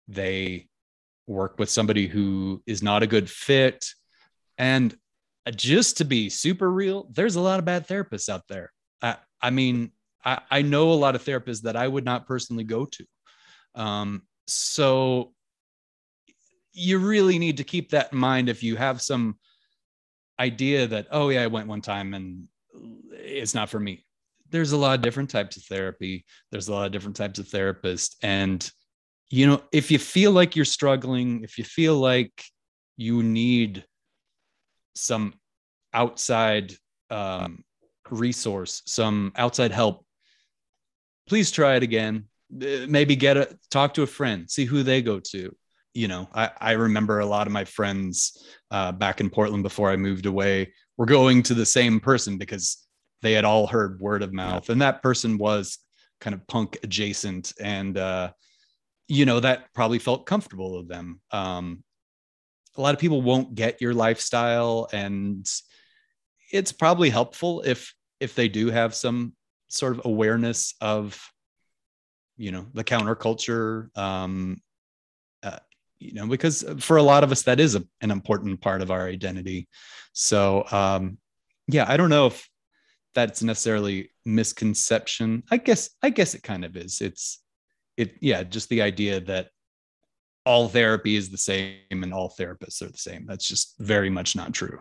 they 0.06 0.68
work 1.26 1.58
with 1.58 1.68
somebody 1.68 2.06
who 2.06 2.62
is 2.64 2.80
not 2.80 3.02
a 3.02 3.08
good 3.08 3.28
fit. 3.28 3.84
And 4.56 4.96
just 5.56 5.96
to 5.98 6.04
be 6.04 6.30
super 6.30 6.70
real, 6.70 7.08
there's 7.10 7.34
a 7.34 7.40
lot 7.40 7.58
of 7.58 7.64
bad 7.64 7.88
therapists 7.88 8.28
out 8.28 8.46
there. 8.48 8.72
I, 9.02 9.16
I 9.42 9.50
mean, 9.50 9.90
I, 10.24 10.42
I 10.48 10.62
know 10.62 10.92
a 10.92 10.94
lot 10.94 11.16
of 11.16 11.24
therapists 11.24 11.62
that 11.62 11.74
I 11.74 11.88
would 11.88 12.04
not 12.04 12.28
personally 12.28 12.64
go 12.64 12.84
to. 12.86 13.04
Um, 13.74 14.22
so 14.46 15.32
you 16.76 16.98
really 16.98 17.38
need 17.38 17.56
to 17.56 17.64
keep 17.64 17.90
that 17.90 18.12
in 18.12 18.18
mind 18.18 18.48
if 18.48 18.62
you 18.62 18.76
have 18.76 19.02
some 19.02 19.36
idea 20.38 20.86
that, 20.86 21.08
oh, 21.10 21.30
yeah, 21.30 21.42
I 21.42 21.46
went 21.46 21.66
one 21.66 21.80
time 21.80 22.14
and 22.14 22.46
it's 23.12 23.54
not 23.54 23.70
for 23.70 23.80
me 23.80 24.06
there's 24.50 24.72
a 24.72 24.76
lot 24.76 24.94
of 24.94 25.02
different 25.02 25.30
types 25.30 25.56
of 25.56 25.64
therapy. 25.64 26.24
There's 26.50 26.68
a 26.68 26.72
lot 26.72 26.86
of 26.86 26.92
different 26.92 27.16
types 27.16 27.38
of 27.38 27.46
therapists. 27.46 28.16
And, 28.22 28.68
you 29.28 29.46
know, 29.46 29.62
if 29.72 29.90
you 29.90 29.98
feel 29.98 30.32
like 30.32 30.56
you're 30.56 30.64
struggling, 30.64 31.42
if 31.42 31.58
you 31.58 31.64
feel 31.64 31.96
like 31.96 32.44
you 32.96 33.22
need 33.22 33.84
some 34.94 35.34
outside 35.92 36.72
um, 37.10 37.64
resource, 38.10 38.82
some 38.86 39.32
outside 39.36 39.72
help, 39.72 40.04
please 41.28 41.50
try 41.50 41.76
it 41.76 41.82
again. 41.82 42.24
Maybe 42.50 43.16
get 43.16 43.36
a 43.36 43.58
talk 43.70 43.94
to 43.94 44.02
a 44.02 44.06
friend, 44.06 44.48
see 44.48 44.64
who 44.64 44.82
they 44.82 45.02
go 45.02 45.18
to. 45.20 45.54
You 45.96 46.08
know, 46.08 46.28
I, 46.34 46.50
I 46.60 46.72
remember 46.72 47.20
a 47.20 47.26
lot 47.26 47.46
of 47.46 47.52
my 47.52 47.64
friends 47.64 48.46
uh, 48.70 48.92
back 48.92 49.20
in 49.20 49.30
Portland 49.30 49.62
before 49.62 49.90
I 49.90 49.96
moved 49.96 50.26
away 50.26 50.72
were 50.96 51.06
going 51.06 51.42
to 51.44 51.54
the 51.54 51.66
same 51.66 52.00
person 52.00 52.36
because 52.36 52.86
they 53.22 53.32
had 53.32 53.44
all 53.44 53.66
heard 53.66 53.98
word 54.00 54.22
of 54.22 54.32
mouth 54.32 54.68
and 54.68 54.82
that 54.82 55.02
person 55.02 55.38
was 55.38 55.78
kind 56.20 56.34
of 56.34 56.46
punk 56.46 56.78
adjacent 56.82 57.52
and 57.60 57.96
uh, 57.96 58.30
you 59.08 59.24
know 59.24 59.40
that 59.40 59.72
probably 59.74 59.98
felt 59.98 60.26
comfortable 60.26 60.76
with 60.76 60.88
them. 60.88 61.20
Um, 61.30 61.82
a 62.76 62.80
lot 62.80 62.94
of 62.94 63.00
people 63.00 63.22
won't 63.22 63.54
get 63.54 63.80
your 63.80 63.94
lifestyle 63.94 64.88
and 64.92 65.50
it's 66.52 66.72
probably 66.72 67.10
helpful 67.10 67.62
if 67.62 67.94
if 68.20 68.34
they 68.34 68.48
do 68.48 68.70
have 68.70 68.94
some 68.94 69.34
sort 69.68 69.96
of 69.98 70.04
awareness 70.04 70.74
of 70.80 71.18
you 72.36 72.52
know 72.52 72.66
the 72.74 72.84
counterculture 72.84 73.96
um 73.96 74.60
you 75.98 76.12
know 76.12 76.26
because 76.26 76.64
for 76.78 76.96
a 76.96 77.02
lot 77.02 77.24
of 77.24 77.32
us 77.32 77.42
that 77.42 77.60
is 77.60 77.74
a, 77.74 77.84
an 78.00 78.10
important 78.10 78.60
part 78.60 78.82
of 78.82 78.90
our 78.90 79.06
identity 79.06 79.68
so 80.12 80.64
um 80.70 81.18
yeah 81.68 81.84
i 81.88 81.96
don't 81.96 82.10
know 82.10 82.26
if 82.26 82.48
that's 83.16 83.42
necessarily 83.42 84.10
misconception. 84.24 85.42
I 85.50 85.56
guess 85.56 85.90
I 86.02 86.10
guess 86.10 86.34
it 86.34 86.44
kind 86.44 86.64
of 86.64 86.76
is. 86.76 87.00
It's 87.00 87.42
it 87.96 88.14
yeah, 88.20 88.44
just 88.44 88.68
the 88.68 88.82
idea 88.82 89.20
that 89.20 89.48
all 90.44 90.68
therapy 90.68 91.16
is 91.16 91.30
the 91.30 91.38
same 91.38 91.78
and 91.90 92.14
all 92.14 92.32
therapists 92.38 92.82
are 92.82 92.90
the 92.90 92.98
same. 92.98 93.26
That's 93.26 93.48
just 93.48 93.74
very 93.78 94.10
much 94.10 94.36
not 94.36 94.52
true. 94.52 94.78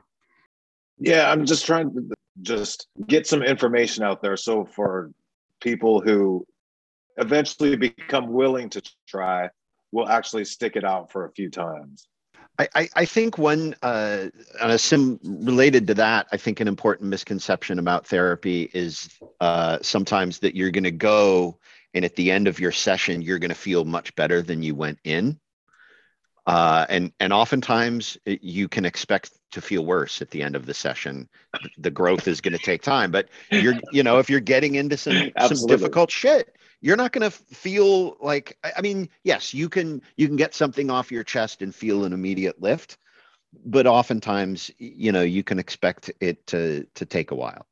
Yeah, 1.00 1.32
I'm 1.32 1.46
just 1.46 1.66
trying 1.66 1.92
to 1.94 2.14
just 2.42 2.88
get 3.08 3.26
some 3.26 3.42
information 3.42 4.04
out 4.04 4.22
there 4.22 4.38
so 4.38 4.66
for 4.66 5.12
people 5.62 6.02
who 6.02 6.46
eventually 7.18 7.78
become 7.78 8.28
willing 8.28 8.70
to 8.70 8.82
try 9.08 9.50
will 9.96 10.10
actually 10.10 10.46
stick 10.46 10.76
it 10.76 10.84
out 10.84 11.12
for 11.12 11.26
a 11.26 11.32
few 11.32 11.50
times. 11.50 12.08
I, 12.58 12.88
I 12.96 13.04
think 13.04 13.38
one 13.38 13.76
uh, 13.82 14.28
on 14.62 14.72
a 14.72 14.78
sim 14.78 15.20
related 15.24 15.88
to 15.88 15.94
that, 15.96 16.28
I 16.32 16.38
think 16.38 16.62
an 16.62 16.70
important 16.70 17.10
misconception 17.10 17.80
about 17.80 18.08
therapy 18.08 18.70
is 18.74 19.10
uh, 19.42 19.80
sometimes 19.82 20.40
that 20.40 20.56
you're 20.56 20.72
going 20.72 20.86
to 20.86 20.92
go 20.92 21.60
and 21.94 22.06
at 22.06 22.16
the 22.16 22.32
end 22.32 22.48
of 22.48 22.60
your 22.60 22.72
session 22.72 23.22
you're 23.22 23.40
going 23.40 23.50
to 23.50 23.56
feel 23.56 23.84
much 23.84 24.16
better 24.16 24.42
than 24.42 24.64
you 24.64 24.74
went 24.74 25.00
in, 25.04 25.38
uh, 26.46 26.86
and 26.88 27.12
and 27.20 27.34
oftentimes 27.34 28.18
you 28.26 28.70
can 28.70 28.86
expect 28.86 29.32
to 29.52 29.60
feel 29.60 29.86
worse 29.86 30.22
at 30.22 30.32
the 30.32 30.42
end 30.42 30.56
of 30.56 30.66
the 30.66 30.74
session. 30.74 31.28
The 31.78 31.92
growth 31.92 32.26
is 32.28 32.40
going 32.40 32.58
to 32.58 32.64
take 32.64 32.82
time, 32.82 33.12
but 33.12 33.28
you're 33.52 33.76
you 33.92 34.04
know 34.04 34.20
if 34.20 34.30
you're 34.30 34.40
getting 34.40 34.76
into 34.76 34.96
some 34.96 35.32
some 35.46 35.68
difficult 35.68 36.10
shit, 36.10 36.55
you're 36.82 36.98
not 36.98 37.12
going 37.12 37.30
to 37.30 37.32
feel 37.32 38.18
like 38.22 38.58
i 38.78 38.82
mean 38.82 39.10
yes 39.24 39.54
you 39.54 39.70
can 39.70 40.02
you 40.18 40.28
can 40.28 40.36
get 40.36 40.54
something 40.54 40.90
off 40.90 41.12
your 41.12 41.24
chest 41.24 41.62
and 41.62 41.74
feel 41.74 42.06
an 42.06 42.14
immediate 42.14 42.62
lift 42.62 42.98
but 43.64 43.88
oftentimes 43.88 44.72
you 44.78 45.12
know 45.12 45.22
you 45.22 45.44
can 45.44 45.60
expect 45.60 46.12
it 46.20 46.46
to 46.48 46.86
to 46.96 47.06
take 47.06 47.32
a 47.32 47.36
while. 47.36 47.68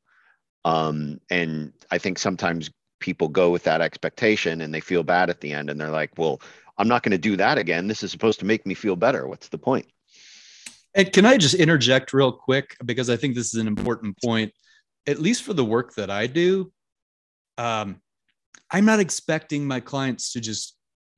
Um 0.64 1.20
and 1.30 1.72
i 1.90 1.98
think 1.98 2.18
sometimes 2.18 2.70
people 3.00 3.28
go 3.28 3.50
with 3.50 3.64
that 3.64 3.80
expectation 3.80 4.60
and 4.60 4.72
they 4.72 4.80
feel 4.80 5.02
bad 5.02 5.28
at 5.28 5.40
the 5.40 5.52
end 5.52 5.68
and 5.68 5.78
they're 5.78 5.90
like 5.90 6.16
well 6.16 6.40
i'm 6.78 6.88
not 6.88 7.02
going 7.02 7.12
to 7.12 7.18
do 7.18 7.36
that 7.36 7.58
again. 7.58 7.86
This 7.86 8.02
is 8.02 8.10
supposed 8.10 8.38
to 8.40 8.46
make 8.46 8.66
me 8.66 8.74
feel 8.74 8.96
better. 8.96 9.26
What's 9.26 9.48
the 9.48 9.58
point? 9.58 9.86
And 10.94 11.12
can 11.12 11.26
i 11.26 11.36
just 11.36 11.54
interject 11.54 12.12
real 12.12 12.32
quick? 12.32 12.76
Because 12.84 13.10
i 13.10 13.16
think 13.16 13.34
this 13.34 13.54
is 13.54 13.60
an 13.60 13.66
important 13.68 14.16
point. 14.22 14.52
At 15.06 15.18
least 15.18 15.42
for 15.42 15.52
the 15.52 15.64
work 15.64 15.94
that 15.96 16.10
i 16.10 16.26
do 16.26 16.72
um, 17.58 18.00
I'm 18.70 18.84
not 18.84 19.00
expecting 19.00 19.66
my 19.66 19.80
clients 19.80 20.32
to 20.32 20.40
just 20.40 20.76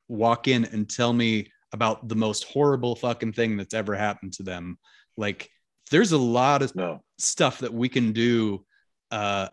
walk 0.09 0.49
in 0.49 0.65
and 0.67 0.89
tell 0.89 1.13
me 1.13 1.51
about 1.73 2.09
the 2.09 2.15
most 2.15 2.45
horrible 2.45 2.97
fucking 2.97 3.33
thing 3.33 3.57
that's 3.57 3.75
ever 3.75 3.95
happened 3.95 4.33
to 4.35 4.43
them. 4.43 4.79
Like 5.17 5.51
there's 5.91 6.13
a 6.13 6.19
lot 6.19 6.63
of 6.63 6.75
no. 6.75 7.03
stuff 7.19 7.61
that 7.61 7.73
we 7.73 7.89
can 7.89 8.13
do 8.13 8.65
uh, 9.11 9.49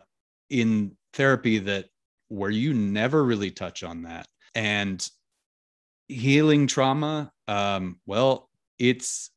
in 0.50 0.96
therapy 1.12 1.58
that 1.58 1.86
where 2.28 2.50
you 2.50 2.74
never 2.74 3.22
really 3.22 3.50
touch 3.50 3.82
on 3.82 4.02
that. 4.02 4.26
And 4.54 5.08
healing 6.08 6.66
trauma, 6.66 7.32
um, 7.48 8.00
well, 8.06 8.48
it's 8.78 9.30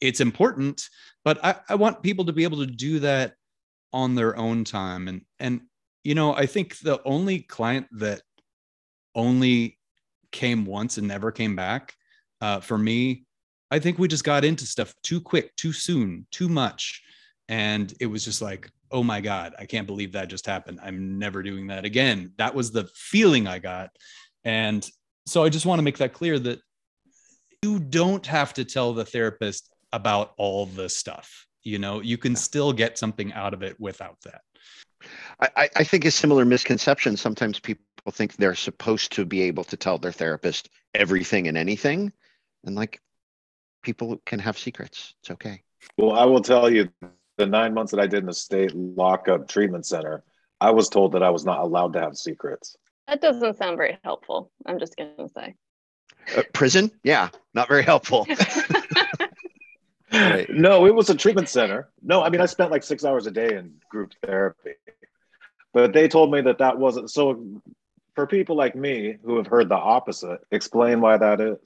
it's 0.00 0.20
important, 0.20 0.88
but 1.24 1.42
I, 1.42 1.56
I 1.68 1.74
want 1.76 2.02
people 2.02 2.26
to 2.26 2.32
be 2.32 2.44
able 2.44 2.58
to 2.58 2.66
do 2.66 2.98
that 3.00 3.34
on 3.92 4.14
their 4.14 4.36
own 4.36 4.64
time. 4.64 5.08
And 5.08 5.22
and 5.38 5.62
you 6.04 6.14
know, 6.14 6.34
I 6.34 6.46
think 6.46 6.78
the 6.78 7.00
only 7.04 7.40
client 7.40 7.86
that 7.92 8.22
only 9.14 9.78
came 10.30 10.66
once 10.66 10.98
and 10.98 11.08
never 11.08 11.32
came 11.32 11.56
back 11.56 11.94
uh, 12.40 12.60
for 12.60 12.76
me, 12.76 13.24
I 13.70 13.78
think 13.78 13.98
we 13.98 14.06
just 14.06 14.24
got 14.24 14.44
into 14.44 14.66
stuff 14.66 14.94
too 15.02 15.20
quick, 15.20 15.56
too 15.56 15.72
soon, 15.72 16.26
too 16.30 16.48
much. 16.48 17.02
And 17.48 17.92
it 18.00 18.06
was 18.06 18.24
just 18.24 18.42
like, 18.42 18.70
oh 18.90 19.02
my 19.02 19.20
God, 19.20 19.54
I 19.58 19.64
can't 19.64 19.86
believe 19.86 20.12
that 20.12 20.28
just 20.28 20.46
happened. 20.46 20.78
I'm 20.82 21.18
never 21.18 21.42
doing 21.42 21.68
that 21.68 21.84
again. 21.84 22.32
That 22.36 22.54
was 22.54 22.70
the 22.70 22.88
feeling 22.94 23.46
I 23.46 23.58
got. 23.58 23.90
And 24.44 24.88
so 25.26 25.42
I 25.42 25.48
just 25.48 25.66
want 25.66 25.78
to 25.78 25.82
make 25.82 25.98
that 25.98 26.12
clear 26.12 26.38
that 26.38 26.60
you 27.62 27.78
don't 27.80 28.26
have 28.26 28.52
to 28.54 28.64
tell 28.64 28.92
the 28.92 29.06
therapist 29.06 29.70
about 29.92 30.32
all 30.36 30.66
the 30.66 30.88
stuff. 30.88 31.46
You 31.62 31.78
know, 31.78 32.00
you 32.00 32.18
can 32.18 32.36
still 32.36 32.72
get 32.74 32.98
something 32.98 33.32
out 33.32 33.54
of 33.54 33.62
it 33.62 33.80
without 33.80 34.18
that. 34.24 34.42
I, 35.40 35.68
I 35.76 35.84
think 35.84 36.04
a 36.04 36.10
similar 36.10 36.44
misconception. 36.44 37.16
Sometimes 37.16 37.58
people 37.58 37.84
think 38.10 38.36
they're 38.36 38.54
supposed 38.54 39.12
to 39.12 39.24
be 39.24 39.42
able 39.42 39.64
to 39.64 39.76
tell 39.76 39.98
their 39.98 40.12
therapist 40.12 40.68
everything 40.94 41.48
and 41.48 41.56
anything. 41.56 42.12
And 42.64 42.74
like 42.74 43.00
people 43.82 44.20
can 44.24 44.38
have 44.38 44.58
secrets. 44.58 45.14
It's 45.20 45.30
okay. 45.32 45.62
Well, 45.96 46.12
I 46.12 46.24
will 46.24 46.40
tell 46.40 46.70
you 46.70 46.88
the 47.36 47.46
nine 47.46 47.74
months 47.74 47.92
that 47.92 48.00
I 48.00 48.06
did 48.06 48.20
in 48.20 48.26
the 48.26 48.34
state 48.34 48.74
lockup 48.74 49.48
treatment 49.48 49.86
center, 49.86 50.24
I 50.60 50.70
was 50.70 50.88
told 50.88 51.12
that 51.12 51.22
I 51.22 51.30
was 51.30 51.44
not 51.44 51.60
allowed 51.60 51.92
to 51.94 52.00
have 52.00 52.16
secrets. 52.16 52.76
That 53.06 53.20
doesn't 53.20 53.58
sound 53.58 53.76
very 53.76 53.98
helpful. 54.02 54.50
I'm 54.64 54.78
just 54.78 54.96
going 54.96 55.10
to 55.18 55.28
say. 55.28 55.54
Uh, 56.36 56.42
prison? 56.54 56.90
Yeah, 57.02 57.28
not 57.52 57.68
very 57.68 57.82
helpful. 57.82 58.26
Right. 60.14 60.48
No, 60.50 60.86
it 60.86 60.94
was 60.94 61.10
a 61.10 61.14
treatment 61.14 61.48
center. 61.48 61.88
No, 62.02 62.22
I 62.22 62.28
mean, 62.30 62.40
I 62.40 62.46
spent 62.46 62.70
like 62.70 62.82
six 62.82 63.04
hours 63.04 63.26
a 63.26 63.30
day 63.30 63.56
in 63.56 63.74
group 63.90 64.12
therapy, 64.24 64.74
but 65.72 65.92
they 65.92 66.08
told 66.08 66.30
me 66.30 66.40
that 66.42 66.58
that 66.58 66.78
wasn't 66.78 67.10
so. 67.10 67.60
For 68.14 68.28
people 68.28 68.54
like 68.54 68.76
me 68.76 69.16
who 69.24 69.36
have 69.38 69.48
heard 69.48 69.68
the 69.68 69.74
opposite, 69.76 70.38
explain 70.52 71.00
why 71.00 71.16
that 71.16 71.40
is. 71.40 71.58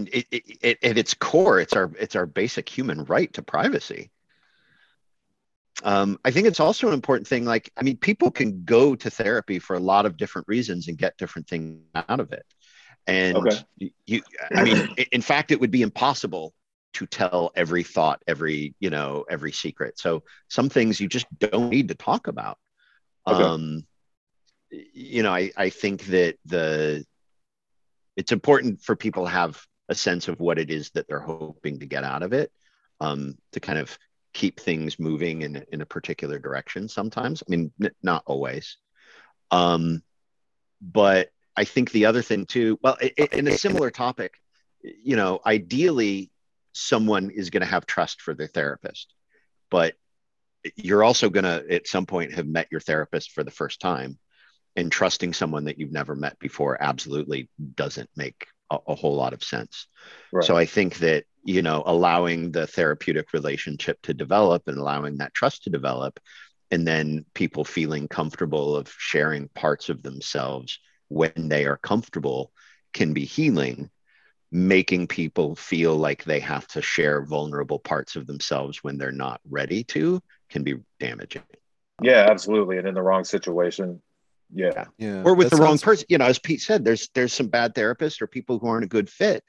It, 0.00 0.26
it, 0.32 0.42
it, 0.60 0.78
at 0.82 0.98
its 0.98 1.14
core, 1.14 1.60
it's 1.60 1.74
our 1.74 1.90
it's 2.00 2.16
our 2.16 2.26
basic 2.26 2.68
human 2.68 3.04
right 3.04 3.32
to 3.34 3.42
privacy. 3.42 4.10
Um, 5.84 6.18
I 6.24 6.32
think 6.32 6.48
it's 6.48 6.58
also 6.58 6.88
an 6.88 6.94
important 6.94 7.28
thing. 7.28 7.44
Like, 7.44 7.70
I 7.76 7.82
mean, 7.84 7.96
people 7.96 8.32
can 8.32 8.64
go 8.64 8.96
to 8.96 9.08
therapy 9.10 9.60
for 9.60 9.76
a 9.76 9.80
lot 9.80 10.04
of 10.06 10.16
different 10.16 10.48
reasons 10.48 10.88
and 10.88 10.98
get 10.98 11.16
different 11.16 11.46
things 11.46 11.80
out 11.94 12.18
of 12.18 12.32
it. 12.32 12.44
And 13.06 13.36
Okay. 13.36 13.56
you- 13.76 13.90
you, 14.06 14.22
I 14.56 14.64
mean, 14.64 14.88
in 15.12 15.22
fact, 15.22 15.52
it 15.52 15.60
would 15.60 15.70
be 15.70 15.82
impossible 15.82 16.52
to 16.94 17.06
tell 17.06 17.52
every 17.54 17.82
thought, 17.82 18.22
every, 18.26 18.74
you 18.80 18.90
know, 18.90 19.24
every 19.28 19.52
secret. 19.52 19.98
So 19.98 20.22
some 20.48 20.68
things 20.68 21.00
you 21.00 21.08
just 21.08 21.26
don't 21.38 21.70
need 21.70 21.88
to 21.88 21.94
talk 21.94 22.26
about. 22.26 22.58
Okay. 23.26 23.42
Um, 23.42 23.86
you 24.70 25.22
know, 25.22 25.32
I, 25.32 25.50
I 25.56 25.70
think 25.70 26.06
that 26.06 26.36
the, 26.44 27.04
it's 28.16 28.32
important 28.32 28.82
for 28.82 28.96
people 28.96 29.24
to 29.24 29.30
have 29.30 29.62
a 29.88 29.94
sense 29.94 30.28
of 30.28 30.40
what 30.40 30.58
it 30.58 30.70
is 30.70 30.90
that 30.90 31.06
they're 31.08 31.20
hoping 31.20 31.78
to 31.80 31.86
get 31.86 32.04
out 32.04 32.22
of 32.22 32.32
it 32.32 32.50
um, 33.00 33.36
to 33.52 33.60
kind 33.60 33.78
of 33.78 33.96
keep 34.34 34.60
things 34.60 34.98
moving 34.98 35.42
in, 35.42 35.64
in 35.72 35.80
a 35.80 35.86
particular 35.86 36.38
direction 36.38 36.88
sometimes. 36.88 37.42
I 37.42 37.50
mean, 37.50 37.72
n- 37.82 37.90
not 38.02 38.22
always. 38.26 38.76
Um, 39.50 40.02
but 40.80 41.30
I 41.56 41.64
think 41.64 41.90
the 41.90 42.06
other 42.06 42.22
thing 42.22 42.46
too, 42.46 42.78
well, 42.82 42.96
in 43.32 43.48
a 43.48 43.56
similar 43.58 43.90
topic, 43.90 44.34
you 44.82 45.16
know, 45.16 45.40
ideally 45.44 46.30
someone 46.72 47.30
is 47.30 47.50
going 47.50 47.62
to 47.62 47.66
have 47.66 47.86
trust 47.86 48.20
for 48.20 48.34
their 48.34 48.48
therapist, 48.48 49.12
but 49.70 49.94
you're 50.76 51.04
also 51.04 51.30
going 51.30 51.44
to 51.44 51.64
at 51.70 51.86
some 51.86 52.06
point 52.06 52.34
have 52.34 52.46
met 52.46 52.68
your 52.70 52.80
therapist 52.80 53.32
for 53.32 53.44
the 53.44 53.50
first 53.50 53.80
time 53.80 54.18
and 54.76 54.92
trusting 54.92 55.32
someone 55.32 55.64
that 55.64 55.78
you've 55.78 55.92
never 55.92 56.14
met 56.14 56.38
before 56.38 56.76
absolutely 56.80 57.48
doesn't 57.74 58.10
make 58.16 58.46
a, 58.70 58.78
a 58.88 58.94
whole 58.94 59.14
lot 59.14 59.32
of 59.32 59.42
sense. 59.42 59.86
Right. 60.32 60.44
So 60.44 60.56
I 60.56 60.66
think 60.66 60.98
that, 60.98 61.24
you 61.44 61.62
know, 61.62 61.82
allowing 61.86 62.52
the 62.52 62.66
therapeutic 62.66 63.32
relationship 63.32 63.98
to 64.02 64.14
develop 64.14 64.68
and 64.68 64.78
allowing 64.78 65.18
that 65.18 65.34
trust 65.34 65.64
to 65.64 65.70
develop, 65.70 66.20
and 66.70 66.86
then 66.86 67.24
people 67.34 67.64
feeling 67.64 68.08
comfortable 68.08 68.76
of 68.76 68.92
sharing 68.98 69.48
parts 69.48 69.88
of 69.88 70.02
themselves 70.02 70.78
when 71.08 71.32
they 71.48 71.64
are 71.64 71.78
comfortable 71.78 72.52
can 72.92 73.14
be 73.14 73.24
healing. 73.24 73.90
Making 74.50 75.06
people 75.08 75.54
feel 75.56 75.96
like 75.96 76.24
they 76.24 76.40
have 76.40 76.66
to 76.68 76.80
share 76.80 77.24
vulnerable 77.24 77.78
parts 77.78 78.16
of 78.16 78.26
themselves 78.26 78.82
when 78.82 78.96
they're 78.96 79.12
not 79.12 79.40
ready 79.48 79.84
to 79.84 80.22
can 80.48 80.62
be 80.62 80.76
damaging. 80.98 81.42
yeah, 82.02 82.26
absolutely. 82.30 82.78
And 82.78 82.88
in 82.88 82.94
the 82.94 83.02
wrong 83.02 83.24
situation, 83.24 84.00
yeah, 84.54 84.86
Yeah. 84.96 85.22
or 85.24 85.34
with 85.34 85.50
that 85.50 85.56
the 85.56 85.62
wrong 85.62 85.78
person 85.78 86.06
you 86.08 86.16
know 86.16 86.24
as 86.24 86.38
pete 86.38 86.62
said 86.62 86.82
there's 86.82 87.10
there's 87.14 87.34
some 87.34 87.48
bad 87.48 87.74
therapists 87.74 88.22
or 88.22 88.26
people 88.26 88.58
who 88.58 88.66
aren't 88.66 88.84
a 88.84 88.88
good 88.88 89.10
fit 89.10 89.44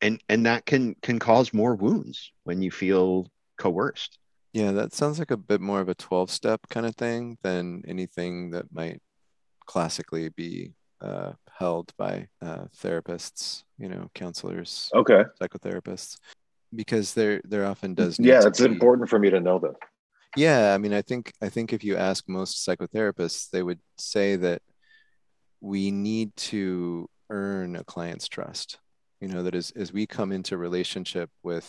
and 0.00 0.20
and 0.28 0.46
that 0.46 0.66
can 0.66 0.96
can 1.02 1.20
cause 1.20 1.54
more 1.54 1.76
wounds 1.76 2.32
when 2.42 2.60
you 2.60 2.72
feel 2.72 3.28
coerced 3.58 4.18
Yeah, 4.52 4.72
that 4.72 4.92
sounds 4.92 5.20
like 5.20 5.30
a 5.30 5.36
bit 5.36 5.60
more 5.60 5.80
of 5.80 5.88
a 5.88 5.94
12 5.94 6.32
step 6.32 6.62
kind 6.68 6.84
of 6.84 6.96
thing 6.96 7.38
than 7.44 7.84
anything 7.86 8.50
that 8.50 8.72
might 8.72 9.00
classically 9.66 10.28
be 10.30 10.72
uh, 11.00 11.34
held 11.60 11.92
by 11.96 12.26
uh, 12.40 12.64
therapists, 12.82 13.64
you 13.78 13.88
know, 13.88 14.10
counselors, 14.14 14.90
okay, 14.94 15.22
psychotherapists, 15.40 16.16
because 16.74 17.14
there 17.14 17.40
there 17.44 17.66
often 17.66 17.94
does 17.94 18.18
need 18.18 18.28
yeah, 18.28 18.46
it's 18.46 18.60
important 18.60 19.08
for 19.08 19.18
me 19.18 19.30
to 19.30 19.40
know 19.40 19.58
that. 19.60 19.76
Yeah, 20.36 20.74
I 20.74 20.78
mean, 20.78 20.94
I 20.94 21.02
think 21.02 21.32
I 21.42 21.48
think 21.48 21.72
if 21.72 21.84
you 21.84 21.96
ask 21.96 22.28
most 22.28 22.66
psychotherapists, 22.66 23.50
they 23.50 23.62
would 23.62 23.80
say 23.98 24.36
that 24.36 24.62
we 25.60 25.90
need 25.90 26.34
to 26.36 27.08
earn 27.28 27.76
a 27.76 27.84
client's 27.84 28.28
trust. 28.28 28.78
You 29.20 29.28
know, 29.28 29.42
that 29.42 29.54
as 29.54 29.70
as 29.76 29.92
we 29.92 30.06
come 30.06 30.32
into 30.32 30.56
relationship 30.56 31.30
with 31.42 31.68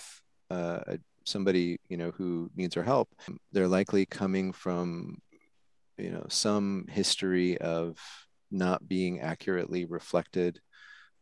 uh, 0.50 0.80
a, 0.88 1.00
somebody, 1.26 1.80
you 1.90 1.98
know, 1.98 2.12
who 2.12 2.50
needs 2.56 2.78
our 2.78 2.84
help, 2.84 3.10
they're 3.52 3.68
likely 3.68 4.06
coming 4.06 4.54
from, 4.54 5.18
you 5.98 6.12
know, 6.12 6.26
some 6.30 6.86
history 6.90 7.58
of 7.58 7.98
not 8.52 8.88
being 8.88 9.22
accurately 9.22 9.86
reflected, 9.86 10.60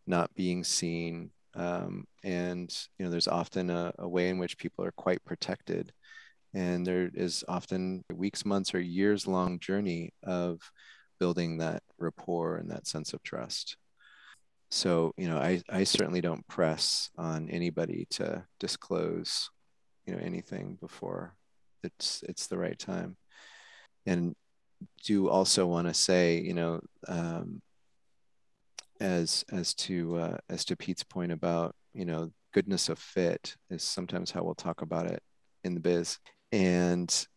not 0.07 0.33
being 0.35 0.63
seen, 0.63 1.31
um, 1.55 2.05
and 2.23 2.75
you 2.97 3.05
know, 3.05 3.11
there's 3.11 3.27
often 3.27 3.69
a, 3.69 3.93
a 3.99 4.07
way 4.07 4.29
in 4.29 4.37
which 4.37 4.57
people 4.57 4.85
are 4.85 4.93
quite 4.93 5.23
protected. 5.25 5.91
And 6.53 6.85
there 6.85 7.09
is 7.13 7.43
often 7.47 8.03
weeks 8.13 8.45
months 8.45 8.73
or 8.73 8.79
years 8.79 9.27
long 9.27 9.59
journey 9.59 10.13
of 10.23 10.59
building 11.19 11.57
that 11.57 11.83
rapport 11.99 12.57
and 12.57 12.71
that 12.71 12.87
sense 12.87 13.13
of 13.13 13.21
trust. 13.23 13.77
So 14.71 15.13
you 15.17 15.27
know 15.27 15.39
i 15.39 15.61
i 15.69 15.83
certainly 15.83 16.21
don't 16.21 16.47
press 16.47 17.09
on 17.17 17.49
anybody 17.49 18.05
to 18.11 18.45
disclose 18.59 19.49
you 20.05 20.13
know 20.13 20.21
anything 20.23 20.77
before 20.79 21.35
it's 21.83 22.23
it's 22.27 22.47
the 22.47 22.57
right 22.57 22.77
time. 22.77 23.17
And 24.05 24.35
do 25.05 25.29
also 25.29 25.65
want 25.67 25.87
to 25.87 25.93
say 25.93 26.39
you 26.39 26.53
know 26.53 26.79
um, 27.07 27.61
as 28.99 29.45
as 29.51 29.73
to 29.73 30.17
uh, 30.17 30.37
as 30.49 30.65
to 30.65 30.75
pete's 30.75 31.03
point 31.03 31.31
about 31.31 31.75
you 31.93 32.05
know 32.05 32.31
goodness 32.53 32.89
of 32.89 32.99
fit 32.99 33.55
is 33.69 33.83
sometimes 33.83 34.31
how 34.31 34.43
we'll 34.43 34.55
talk 34.55 34.81
about 34.81 35.05
it 35.05 35.21
in 35.63 35.73
the 35.73 35.79
biz. 35.79 36.17
And 36.51 37.27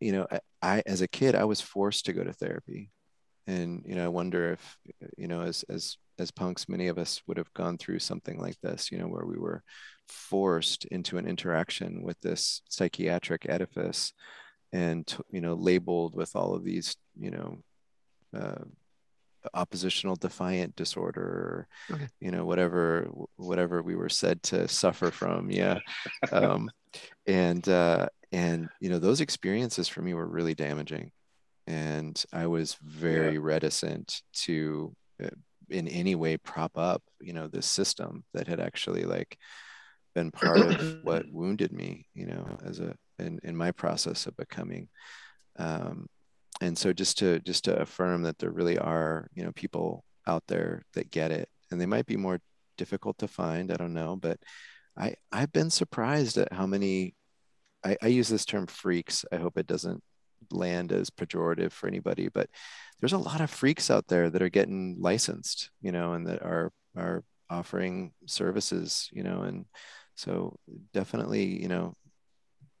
you 0.00 0.12
know 0.12 0.26
I, 0.30 0.40
I 0.62 0.82
as 0.86 1.02
a 1.02 1.08
kid 1.08 1.34
i 1.34 1.44
was 1.44 1.60
forced 1.60 2.06
to 2.06 2.12
go 2.12 2.24
to 2.24 2.32
therapy. 2.32 2.90
And 3.46 3.82
you 3.86 3.94
know 3.94 4.04
i 4.04 4.08
wonder 4.08 4.52
if 4.52 4.78
you 5.18 5.28
know 5.28 5.42
as 5.42 5.64
as 5.68 5.98
as 6.18 6.30
punks 6.30 6.68
many 6.68 6.88
of 6.88 6.98
us 6.98 7.20
would 7.26 7.36
have 7.36 7.52
gone 7.54 7.76
through 7.76 7.98
something 7.98 8.38
like 8.38 8.56
this 8.62 8.90
you 8.90 8.98
know 8.98 9.08
where 9.08 9.26
we 9.26 9.36
were 9.36 9.62
forced 10.08 10.84
into 10.86 11.18
an 11.18 11.26
interaction 11.26 12.02
with 12.02 12.18
this 12.20 12.62
psychiatric 12.68 13.46
edifice 13.48 14.12
and 14.74 15.16
you 15.30 15.40
know 15.40 15.54
labeled 15.54 16.14
with 16.14 16.34
all 16.36 16.54
of 16.54 16.64
these 16.64 16.96
you 17.18 17.30
know 17.30 17.58
uh, 18.36 18.64
oppositional 19.52 20.16
defiant 20.16 20.74
disorder 20.76 21.20
or 21.22 21.68
Okay. 21.94 22.08
you 22.20 22.30
know 22.30 22.44
whatever 22.44 23.08
whatever 23.36 23.82
we 23.82 23.94
were 23.94 24.08
said 24.08 24.42
to 24.42 24.68
suffer 24.68 25.10
from. 25.10 25.50
Yeah. 25.50 25.78
Um, 26.32 26.70
and 27.26 27.68
uh, 27.68 28.06
and 28.32 28.68
you 28.80 28.88
know 28.90 28.98
those 28.98 29.20
experiences 29.20 29.88
for 29.88 30.00
me 30.02 30.14
were 30.14 30.26
really 30.26 30.54
damaging. 30.54 31.10
And 31.66 32.22
i 32.32 32.46
was 32.46 32.76
very 32.82 33.38
reticent 33.38 34.22
to 34.44 34.94
uh, 35.22 35.36
in 35.70 35.88
any 35.88 36.14
way 36.14 36.36
prop 36.36 36.76
up 36.76 37.02
you 37.20 37.32
know 37.32 37.48
this 37.48 37.66
system 37.66 38.24
that 38.34 38.46
had 38.46 38.60
actually 38.60 39.04
like 39.04 39.38
been 40.14 40.30
part 40.30 40.58
of 40.58 40.96
what 41.02 41.24
wounded 41.32 41.72
me 41.72 42.06
you 42.14 42.26
know 42.26 42.44
as 42.64 42.80
a 42.80 42.94
in, 43.18 43.40
in 43.42 43.56
my 43.56 43.70
process 43.72 44.26
of 44.26 44.36
becoming 44.36 44.88
um, 45.58 46.06
and 46.60 46.76
so 46.76 46.92
just 46.92 47.18
to 47.18 47.40
just 47.40 47.64
to 47.64 47.80
affirm 47.80 48.22
that 48.22 48.38
there 48.38 48.50
really 48.50 48.78
are 48.78 49.28
you 49.34 49.44
know 49.44 49.52
people 49.52 50.04
out 50.26 50.44
there 50.46 50.82
that 50.94 51.10
get 51.10 51.30
it 51.30 51.48
and 51.70 51.80
they 51.80 51.86
might 51.86 52.06
be 52.06 52.16
more 52.16 52.40
difficult 52.76 53.18
to 53.18 53.28
find 53.28 53.70
i 53.70 53.76
don't 53.76 53.94
know 53.94 54.16
but 54.16 54.38
i 54.96 55.14
i've 55.32 55.52
been 55.52 55.70
surprised 55.70 56.38
at 56.38 56.52
how 56.52 56.66
many 56.66 57.14
I, 57.84 57.96
I 58.02 58.06
use 58.08 58.28
this 58.28 58.44
term 58.44 58.66
freaks 58.66 59.24
i 59.32 59.36
hope 59.36 59.58
it 59.58 59.66
doesn't 59.66 60.02
land 60.50 60.92
as 60.92 61.10
pejorative 61.10 61.72
for 61.72 61.86
anybody 61.86 62.28
but 62.28 62.48
there's 63.00 63.12
a 63.12 63.18
lot 63.18 63.40
of 63.40 63.50
freaks 63.50 63.90
out 63.90 64.06
there 64.08 64.30
that 64.30 64.42
are 64.42 64.48
getting 64.48 64.96
licensed 64.98 65.70
you 65.80 65.92
know 65.92 66.12
and 66.12 66.26
that 66.26 66.42
are 66.42 66.72
are 66.96 67.24
offering 67.50 68.12
services 68.26 69.08
you 69.12 69.22
know 69.22 69.42
and 69.42 69.64
so 70.16 70.58
definitely 70.92 71.60
you 71.60 71.68
know 71.68 71.94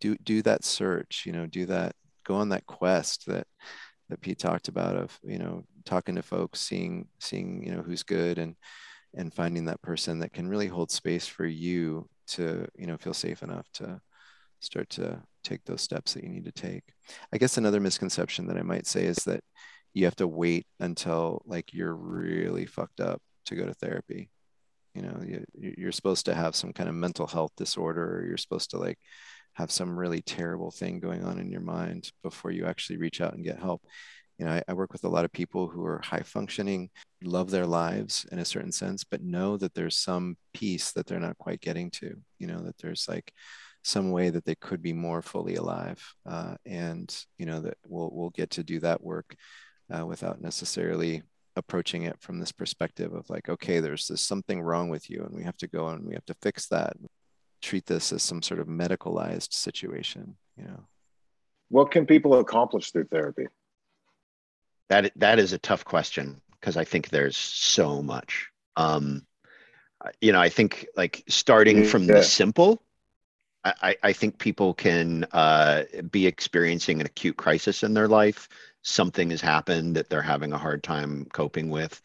do 0.00 0.16
do 0.22 0.42
that 0.42 0.64
search 0.64 1.24
you 1.26 1.32
know 1.32 1.46
do 1.46 1.66
that 1.66 1.94
go 2.24 2.34
on 2.34 2.48
that 2.48 2.66
quest 2.66 3.26
that 3.26 3.46
that 4.08 4.20
Pete 4.20 4.38
talked 4.38 4.68
about 4.68 4.96
of 4.96 5.18
you 5.22 5.38
know 5.38 5.64
talking 5.84 6.14
to 6.14 6.22
folks 6.22 6.60
seeing 6.60 7.08
seeing 7.20 7.62
you 7.64 7.72
know 7.72 7.82
who's 7.82 8.02
good 8.02 8.38
and 8.38 8.56
and 9.14 9.32
finding 9.32 9.66
that 9.66 9.82
person 9.82 10.18
that 10.18 10.32
can 10.32 10.48
really 10.48 10.66
hold 10.66 10.90
space 10.90 11.26
for 11.26 11.46
you 11.46 12.08
to 12.26 12.66
you 12.76 12.86
know 12.86 12.96
feel 12.96 13.14
safe 13.14 13.42
enough 13.42 13.66
to 13.72 14.00
start 14.60 14.88
to 14.90 15.22
take 15.42 15.64
those 15.64 15.82
steps 15.82 16.14
that 16.14 16.24
you 16.24 16.30
need 16.30 16.44
to 16.44 16.52
take. 16.52 16.84
I 17.32 17.38
guess 17.38 17.58
another 17.58 17.80
misconception 17.80 18.46
that 18.46 18.56
i 18.56 18.62
might 18.62 18.86
say 18.86 19.04
is 19.04 19.18
that 19.26 19.44
you 19.92 20.06
have 20.06 20.16
to 20.16 20.26
wait 20.26 20.66
until 20.80 21.42
like 21.44 21.72
you're 21.72 21.94
really 21.94 22.66
fucked 22.66 23.00
up 23.00 23.20
to 23.46 23.54
go 23.54 23.66
to 23.66 23.74
therapy. 23.74 24.30
You 24.94 25.02
know 25.02 25.22
you, 25.26 25.44
you're 25.54 25.92
supposed 25.92 26.26
to 26.26 26.34
have 26.34 26.56
some 26.56 26.72
kind 26.72 26.88
of 26.88 26.94
mental 26.94 27.26
health 27.26 27.52
disorder 27.56 28.18
or 28.18 28.26
you're 28.26 28.36
supposed 28.36 28.70
to 28.70 28.78
like 28.78 28.98
have 29.54 29.70
some 29.70 29.98
really 29.98 30.22
terrible 30.22 30.70
thing 30.70 31.00
going 31.00 31.24
on 31.24 31.38
in 31.38 31.50
your 31.50 31.60
mind 31.60 32.10
before 32.22 32.50
you 32.50 32.66
actually 32.66 32.98
reach 32.98 33.20
out 33.20 33.34
and 33.34 33.44
get 33.44 33.58
help. 33.58 33.82
You 34.38 34.46
know 34.46 34.52
I, 34.52 34.62
I, 34.66 34.72
work 34.72 34.92
with 34.92 35.04
a 35.04 35.08
lot 35.08 35.24
of 35.24 35.32
people 35.32 35.68
who 35.68 35.84
are 35.84 36.00
high 36.00 36.22
functioning 36.22 36.90
love 37.22 37.52
their 37.52 37.66
lives 37.66 38.26
in 38.32 38.40
a 38.40 38.44
certain 38.44 38.72
sense 38.72 39.04
but 39.04 39.22
know 39.22 39.56
that 39.56 39.74
there's 39.74 39.96
some 39.96 40.36
piece 40.52 40.90
that 40.92 41.06
they're 41.06 41.20
not 41.20 41.38
quite 41.38 41.60
getting 41.60 41.88
to 41.92 42.16
you 42.40 42.48
know 42.48 42.60
that 42.62 42.76
there's 42.78 43.06
like 43.08 43.32
some 43.84 44.10
way 44.10 44.30
that 44.30 44.44
they 44.44 44.56
could 44.56 44.82
be 44.82 44.92
more 44.92 45.22
fully 45.22 45.54
alive 45.54 46.02
uh, 46.26 46.56
and 46.66 47.24
you 47.38 47.46
know 47.46 47.60
that 47.60 47.76
we'll 47.86 48.10
we'll 48.12 48.30
get 48.30 48.50
to 48.50 48.64
do 48.64 48.80
that 48.80 49.02
work 49.02 49.36
uh, 49.96 50.04
without 50.04 50.40
necessarily 50.40 51.22
approaching 51.56 52.02
it 52.02 52.20
from 52.20 52.40
this 52.40 52.50
perspective 52.50 53.12
of 53.14 53.30
like 53.30 53.48
okay 53.48 53.78
there's 53.78 54.08
this 54.08 54.20
something 54.20 54.60
wrong 54.60 54.88
with 54.88 55.08
you 55.08 55.22
and 55.22 55.34
we 55.34 55.44
have 55.44 55.56
to 55.56 55.68
go 55.68 55.88
and 55.88 56.04
we 56.04 56.14
have 56.14 56.24
to 56.24 56.34
fix 56.42 56.66
that 56.66 56.94
treat 57.64 57.86
this 57.86 58.12
as 58.12 58.22
some 58.22 58.42
sort 58.42 58.60
of 58.60 58.66
medicalized 58.66 59.52
situation 59.52 60.36
you 60.56 60.64
know 60.64 60.80
what 61.68 61.90
can 61.90 62.06
people 62.06 62.38
accomplish 62.38 62.90
through 62.92 63.04
therapy 63.04 63.46
that 64.88 65.12
that 65.16 65.38
is 65.38 65.52
a 65.52 65.58
tough 65.58 65.84
question 65.84 66.40
because 66.60 66.76
i 66.76 66.84
think 66.84 67.08
there's 67.08 67.36
so 67.36 68.02
much 68.02 68.50
um 68.76 69.26
you 70.20 70.32
know 70.32 70.40
i 70.40 70.48
think 70.48 70.86
like 70.96 71.24
starting 71.28 71.84
from 71.84 72.06
the 72.06 72.22
simple 72.22 72.80
I, 73.64 73.96
I 74.02 74.12
think 74.12 74.38
people 74.38 74.74
can 74.74 75.24
uh, 75.32 75.84
be 76.10 76.26
experiencing 76.26 77.00
an 77.00 77.06
acute 77.06 77.36
crisis 77.36 77.82
in 77.82 77.94
their 77.94 78.08
life. 78.08 78.48
Something 78.82 79.30
has 79.30 79.40
happened 79.40 79.96
that 79.96 80.10
they're 80.10 80.20
having 80.20 80.52
a 80.52 80.58
hard 80.58 80.82
time 80.82 81.26
coping 81.32 81.70
with, 81.70 82.00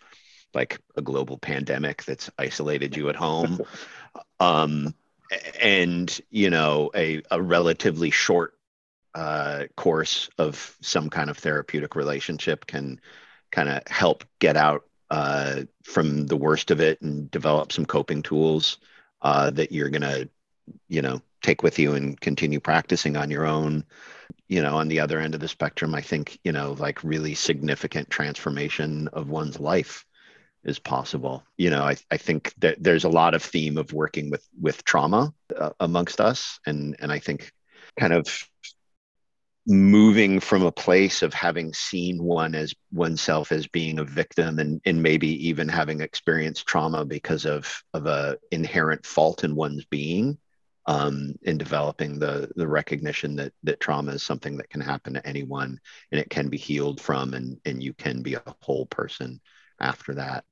like 0.54 0.80
a 0.96 1.02
global 1.02 1.38
pandemic 1.38 2.06
that's 2.06 2.30
isolated 2.38 2.96
you 2.96 3.10
at 3.10 3.18
home. 3.18 3.60
um, 4.40 4.96
and, 5.62 6.20
you 6.30 6.50
know, 6.50 6.92
a, 6.96 7.22
a 7.32 7.42
relatively 7.42 8.10
short 8.10 8.54
uh, 9.16 9.66
course 9.76 10.30
of 10.38 10.76
some 10.82 11.10
kind 11.10 11.30
of 11.30 11.38
therapeutic 11.38 11.96
relationship 11.96 12.66
can 12.66 13.00
kind 13.52 13.70
of 13.70 13.82
help 13.88 14.24
get 14.40 14.56
out 14.56 14.84
uh, 15.10 15.64
from 15.84 16.28
the 16.28 16.38
worst 16.38 16.72
of 16.72 16.80
it 16.80 17.02
and 17.02 17.32
develop 17.32 17.72
some 17.72 17.86
coping 17.86 18.22
tools 18.22 18.78
uh, 19.22 19.50
that 19.52 19.72
you're 19.72 19.90
to, 19.90 20.30
you 20.88 21.02
know, 21.02 21.22
take 21.42 21.64
with 21.64 21.80
you 21.80 21.96
and 21.96 22.20
continue 22.20 22.60
practicing 22.60 23.18
on 23.18 23.32
your 23.32 23.46
own. 23.46 23.86
You 24.48 24.64
know 24.64 24.78
on 24.78 24.88
the 24.88 25.00
other 25.00 25.20
end 25.20 25.36
of 25.36 25.42
the 25.42 25.48
spectrum 25.48 25.94
i 25.94 26.02
think 26.02 26.40
you 26.44 26.52
know 26.52 26.74
like 26.74 27.04
really 27.04 27.36
significant 27.36 28.10
transformation 28.10 29.08
of 29.10 29.30
one's 29.30 29.60
life 29.60 30.06
is 30.70 30.80
possible. 30.80 31.44
You 31.58 31.70
know 31.70 31.84
i, 31.84 31.98
I 32.12 32.18
think 32.18 32.54
that 32.60 32.82
there's 32.82 33.04
a 33.04 33.10
lot 33.10 33.34
of 33.34 33.44
theme 33.44 33.78
of 33.78 33.94
working 33.94 34.30
with 34.30 34.48
with 34.60 34.84
trauma 34.84 35.34
uh, 35.56 35.72
amongst 35.80 36.22
us. 36.22 36.60
And 36.66 36.96
and 37.00 37.12
i 37.12 37.20
think 37.20 37.52
kind 37.98 38.14
of 38.14 38.28
moving 39.70 40.40
from 40.40 40.64
a 40.64 40.72
place 40.72 41.22
of 41.22 41.34
having 41.34 41.74
seen 41.74 42.24
one 42.24 42.56
as 42.56 42.74
oneself 42.92 43.52
as 43.52 43.68
being 43.68 44.00
a 44.00 44.04
victim 44.04 44.58
and, 44.58 44.82
and 44.86 45.04
maybe 45.04 45.48
even 45.48 45.68
having 45.68 46.02
experienced 46.02 46.66
trauma 46.66 47.06
because 47.06 47.46
of 47.46 47.84
of 47.94 48.08
a 48.08 48.38
inherent 48.52 49.06
fault 49.06 49.44
in 49.44 49.56
one's 49.56 49.86
being 49.86 50.38
um, 50.88 51.36
in 51.44 51.60
developing 51.60 52.18
the 52.18 52.50
the 52.56 52.68
recognition 52.68 53.36
that 53.36 53.54
that 53.62 53.80
trauma 53.80 54.14
is 54.14 54.24
something 54.24 54.58
that 54.58 54.72
can 54.72 54.82
happen 54.82 55.14
to 55.14 55.28
anyone 55.28 55.80
and 56.12 56.20
it 56.20 56.32
can 56.32 56.50
be 56.50 56.58
healed 56.58 57.00
from 57.00 57.36
and 57.36 57.60
and 57.66 57.84
you 57.84 57.94
can 57.94 58.24
be 58.24 58.34
a 58.34 58.56
whole 58.62 58.88
person 58.88 59.40
after 59.80 60.16
that 60.16 60.46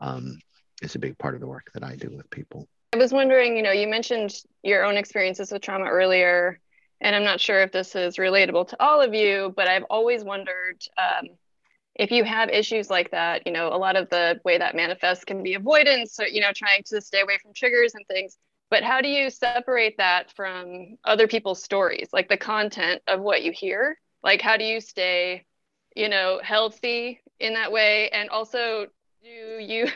um, 0.00 0.38
is 0.82 0.94
a 0.94 0.98
big 0.98 1.18
part 1.18 1.34
of 1.34 1.40
the 1.40 1.46
work 1.46 1.70
that 1.74 1.84
I 1.84 1.96
do 1.96 2.10
with 2.16 2.28
people. 2.30 2.66
I 2.92 2.96
was 2.96 3.12
wondering, 3.12 3.56
you 3.56 3.62
know, 3.62 3.72
you 3.72 3.88
mentioned 3.88 4.34
your 4.62 4.84
own 4.84 4.96
experiences 4.96 5.50
with 5.50 5.62
trauma 5.62 5.86
earlier, 5.86 6.60
and 7.00 7.16
I'm 7.16 7.24
not 7.24 7.40
sure 7.40 7.60
if 7.62 7.72
this 7.72 7.94
is 7.96 8.16
relatable 8.16 8.68
to 8.68 8.82
all 8.82 9.00
of 9.00 9.14
you, 9.14 9.52
but 9.56 9.66
I've 9.68 9.84
always 9.90 10.24
wondered 10.24 10.80
um, 10.96 11.28
if 11.96 12.10
you 12.10 12.24
have 12.24 12.50
issues 12.50 12.90
like 12.90 13.10
that. 13.10 13.46
You 13.46 13.52
know, 13.52 13.68
a 13.68 13.76
lot 13.78 13.96
of 13.96 14.08
the 14.10 14.40
way 14.44 14.58
that 14.58 14.76
manifests 14.76 15.24
can 15.24 15.42
be 15.42 15.54
avoidance, 15.54 16.14
so 16.14 16.24
you 16.24 16.40
know, 16.40 16.52
trying 16.54 16.82
to 16.86 17.00
stay 17.00 17.20
away 17.20 17.38
from 17.42 17.52
triggers 17.52 17.94
and 17.94 18.06
things 18.06 18.36
but 18.74 18.82
how 18.82 19.00
do 19.00 19.08
you 19.08 19.30
separate 19.30 19.96
that 19.98 20.32
from 20.32 20.96
other 21.04 21.28
people's 21.28 21.62
stories 21.62 22.08
like 22.12 22.28
the 22.28 22.36
content 22.36 23.00
of 23.06 23.20
what 23.20 23.42
you 23.42 23.52
hear 23.52 23.98
like 24.24 24.40
how 24.40 24.56
do 24.56 24.64
you 24.64 24.80
stay 24.80 25.44
you 25.94 26.08
know 26.08 26.40
healthy 26.42 27.20
in 27.38 27.54
that 27.54 27.70
way 27.70 28.08
and 28.10 28.30
also 28.30 28.86
do 29.24 29.30
you 29.30 29.88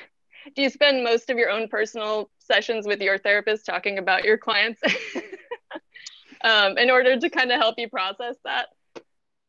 do 0.57 0.63
you 0.63 0.71
spend 0.71 1.05
most 1.05 1.29
of 1.29 1.37
your 1.37 1.51
own 1.51 1.69
personal 1.69 2.31
sessions 2.39 2.87
with 2.87 3.01
your 3.01 3.19
therapist 3.19 3.67
talking 3.67 3.99
about 3.99 4.25
your 4.25 4.39
clients? 4.39 4.81
Um, 6.45 6.79
in 6.79 6.89
order 6.89 7.19
to 7.19 7.31
kind 7.31 7.51
of 7.51 7.59
help 7.59 7.75
you 7.79 7.89
process 7.89 8.37
that? 8.45 8.69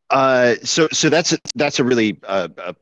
Uh, 0.09 0.55
so 0.63 0.87
so 0.91 1.07
that's 1.07 1.33
a, 1.33 1.37
that's 1.53 1.77
a 1.77 1.83
really 1.83 2.19
uh, 2.23 2.47
a 2.57 2.75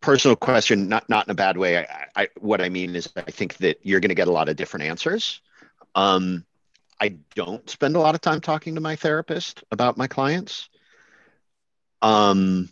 personal 0.00 0.34
question 0.34 0.88
not 0.88 1.06
not 1.10 1.26
in 1.26 1.30
a 1.30 1.34
bad 1.34 1.58
way. 1.58 1.76
I, 1.76 2.06
I 2.16 2.28
what 2.40 2.62
i 2.62 2.70
mean 2.70 2.96
is 2.96 3.12
i 3.16 3.30
think 3.30 3.58
that 3.58 3.80
you're 3.82 4.00
going 4.00 4.08
to 4.08 4.14
get 4.14 4.28
a 4.28 4.32
lot 4.32 4.48
of 4.48 4.56
different 4.56 4.86
answers. 4.86 5.42
Um, 5.94 6.46
I 6.98 7.16
don't 7.34 7.68
spend 7.68 7.96
a 7.96 8.00
lot 8.00 8.14
of 8.14 8.22
time 8.22 8.40
talking 8.40 8.76
to 8.76 8.80
my 8.80 8.96
therapist 8.96 9.62
about 9.70 9.98
my 9.98 10.06
clients. 10.06 10.70
Um, 12.00 12.70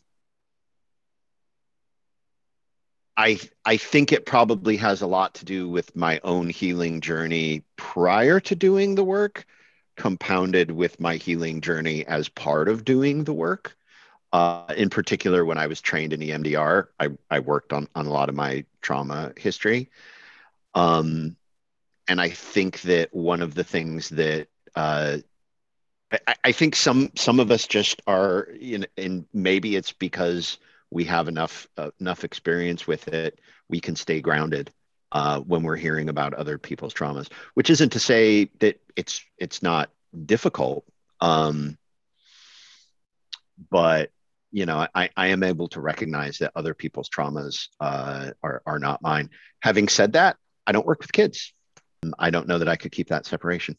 I 3.17 3.39
I 3.65 3.77
think 3.77 4.13
it 4.13 4.27
probably 4.27 4.77
has 4.79 5.03
a 5.03 5.07
lot 5.07 5.35
to 5.35 5.45
do 5.45 5.69
with 5.69 5.95
my 5.95 6.21
own 6.25 6.49
healing 6.49 7.01
journey 7.01 7.65
prior 7.77 8.41
to 8.41 8.55
doing 8.55 8.95
the 8.95 9.05
work, 9.05 9.47
compounded 9.97 10.71
with 10.71 10.99
my 11.01 11.17
healing 11.17 11.61
journey 11.61 12.07
as 12.07 12.29
part 12.29 12.69
of 12.69 12.85
doing 12.85 13.25
the 13.25 13.35
work. 13.35 13.77
Uh, 14.33 14.73
in 14.79 14.89
particular, 14.89 15.45
when 15.45 15.59
I 15.59 15.67
was 15.67 15.83
trained 15.83 16.15
in 16.15 16.21
EMDR, 16.21 16.87
I, 16.99 17.09
I 17.31 17.41
worked 17.41 17.75
on, 17.75 17.87
on 17.95 18.07
a 18.07 18.11
lot 18.11 18.31
of 18.31 18.35
my 18.35 18.65
trauma 18.81 19.35
history. 19.37 19.91
Um, 20.75 21.37
and 22.09 22.19
I 22.19 22.31
think 22.31 22.81
that 22.83 23.13
one 23.15 23.43
of 23.43 23.55
the 23.55 23.65
things 23.65 24.09
that 24.09 24.49
uh, 24.75 25.19
I, 26.11 26.35
I, 26.45 26.53
think 26.53 26.77
some 26.77 27.13
some 27.15 27.41
of 27.41 27.51
us 27.51 27.67
just 27.67 28.01
are, 28.07 28.49
in, 28.59 28.87
and 28.97 29.27
maybe 29.35 29.77
it's 29.77 29.93
because 29.93 30.57
we 30.93 31.05
have 31.05 31.29
enough 31.29 31.67
uh, 31.77 31.91
enough 32.01 32.25
experience 32.25 32.87
with 32.87 33.09
it, 33.09 33.41
we 33.69 33.81
can 33.81 33.97
stay 33.97 34.21
grounded 34.21 34.71
uh, 35.13 35.41
when 35.41 35.63
we're 35.63 35.77
hearing 35.77 36.09
about 36.09 36.35
other 36.35 36.59
people's 36.59 36.95
traumas. 36.95 37.31
Which 37.55 37.71
isn't 37.71 37.91
to 37.91 37.99
say 37.99 38.51
that 38.61 38.81
it's 38.97 39.25
it's 39.39 39.63
not 39.63 39.91
difficult, 40.27 40.85
um, 41.21 41.79
but 43.71 44.11
you 44.51 44.67
know, 44.67 44.87
I, 44.95 45.09
I 45.17 45.29
am 45.29 45.43
able 45.43 45.69
to 45.69 45.81
recognize 45.81 46.39
that 46.39 46.53
other 46.55 46.75
people's 46.75 47.09
traumas 47.09 47.69
uh, 47.81 48.33
are 48.43 48.63
are 48.67 48.79
not 48.79 49.01
mine. 49.03 49.31
Having 49.61 49.89
said 49.89 50.13
that, 50.13 50.37
I 50.67 50.73
don't 50.73 50.87
work 50.87 51.01
with 51.01 51.13
kids. 51.13 51.55
I 52.19 52.31
don't 52.31 52.49
know 52.49 52.59
that 52.59 52.69
I 52.69 52.77
could 52.77 52.93
keep 52.93 53.09
that 53.09 53.27
separation. 53.27 53.79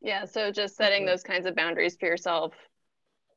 Yeah, 0.00 0.24
so 0.24 0.50
just 0.50 0.76
setting 0.76 1.04
those 1.04 1.22
kinds 1.22 1.46
of 1.46 1.54
boundaries 1.54 1.96
for 1.98 2.06
yourself 2.06 2.54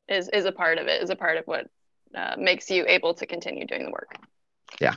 is 0.08 0.28
is 0.30 0.46
a 0.46 0.52
part 0.52 0.78
of 0.78 0.86
it. 0.86 1.02
Is 1.02 1.10
a 1.10 1.16
part 1.16 1.36
of 1.36 1.46
what 1.46 1.66
uh, 2.14 2.36
makes 2.38 2.70
you 2.70 2.84
able 2.86 3.14
to 3.14 3.26
continue 3.26 3.66
doing 3.66 3.84
the 3.84 3.90
work. 3.90 4.16
Yeah. 4.80 4.94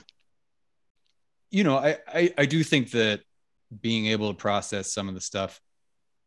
You 1.52 1.64
know, 1.64 1.78
I, 1.78 1.98
I 2.08 2.34
I 2.38 2.46
do 2.46 2.64
think 2.64 2.92
that 2.92 3.22
being 3.82 4.08
able 4.08 4.32
to 4.32 4.38
process 4.38 4.92
some 4.92 5.10
of 5.10 5.16
the 5.16 5.22
stuff 5.22 5.60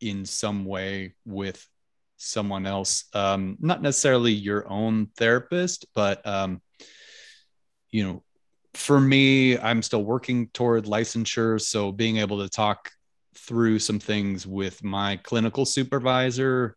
in 0.01 0.25
some 0.25 0.65
way 0.65 1.15
with 1.25 1.67
someone 2.17 2.67
else, 2.67 3.05
um, 3.15 3.57
not 3.61 3.83
necessarily 3.83 4.33
your 4.33 4.69
own 4.69 5.09
therapist, 5.17 5.87
but 5.95 6.25
um, 6.27 6.61
you 7.91 8.05
know, 8.05 8.23
for 8.75 9.01
me, 9.01 9.59
I'm 9.59 9.83
still 9.83 10.05
working 10.05 10.49
toward 10.49 10.85
licensure. 10.85 11.61
So 11.61 11.93
being 11.93 12.19
able 12.19 12.43
to 12.43 12.49
talk 12.49 12.91
through 13.37 13.79
some 13.79 13.99
things 13.99 14.47
with 14.47 14.83
my 14.83 15.17
clinical 15.19 15.65
supervisor 15.65 16.77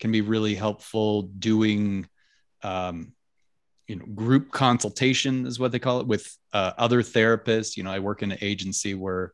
can 0.00 0.12
be 0.12 0.20
really 0.20 0.54
helpful. 0.54 1.22
Doing, 1.22 2.08
um, 2.62 3.12
you 3.86 3.96
know, 3.96 4.06
group 4.06 4.50
consultation 4.50 5.46
is 5.46 5.58
what 5.58 5.72
they 5.72 5.78
call 5.78 6.00
it 6.00 6.06
with 6.06 6.36
uh, 6.52 6.72
other 6.76 7.02
therapists. 7.02 7.76
You 7.76 7.84
know, 7.84 7.90
I 7.90 8.00
work 8.00 8.22
in 8.22 8.32
an 8.32 8.38
agency 8.40 8.94
where 8.94 9.32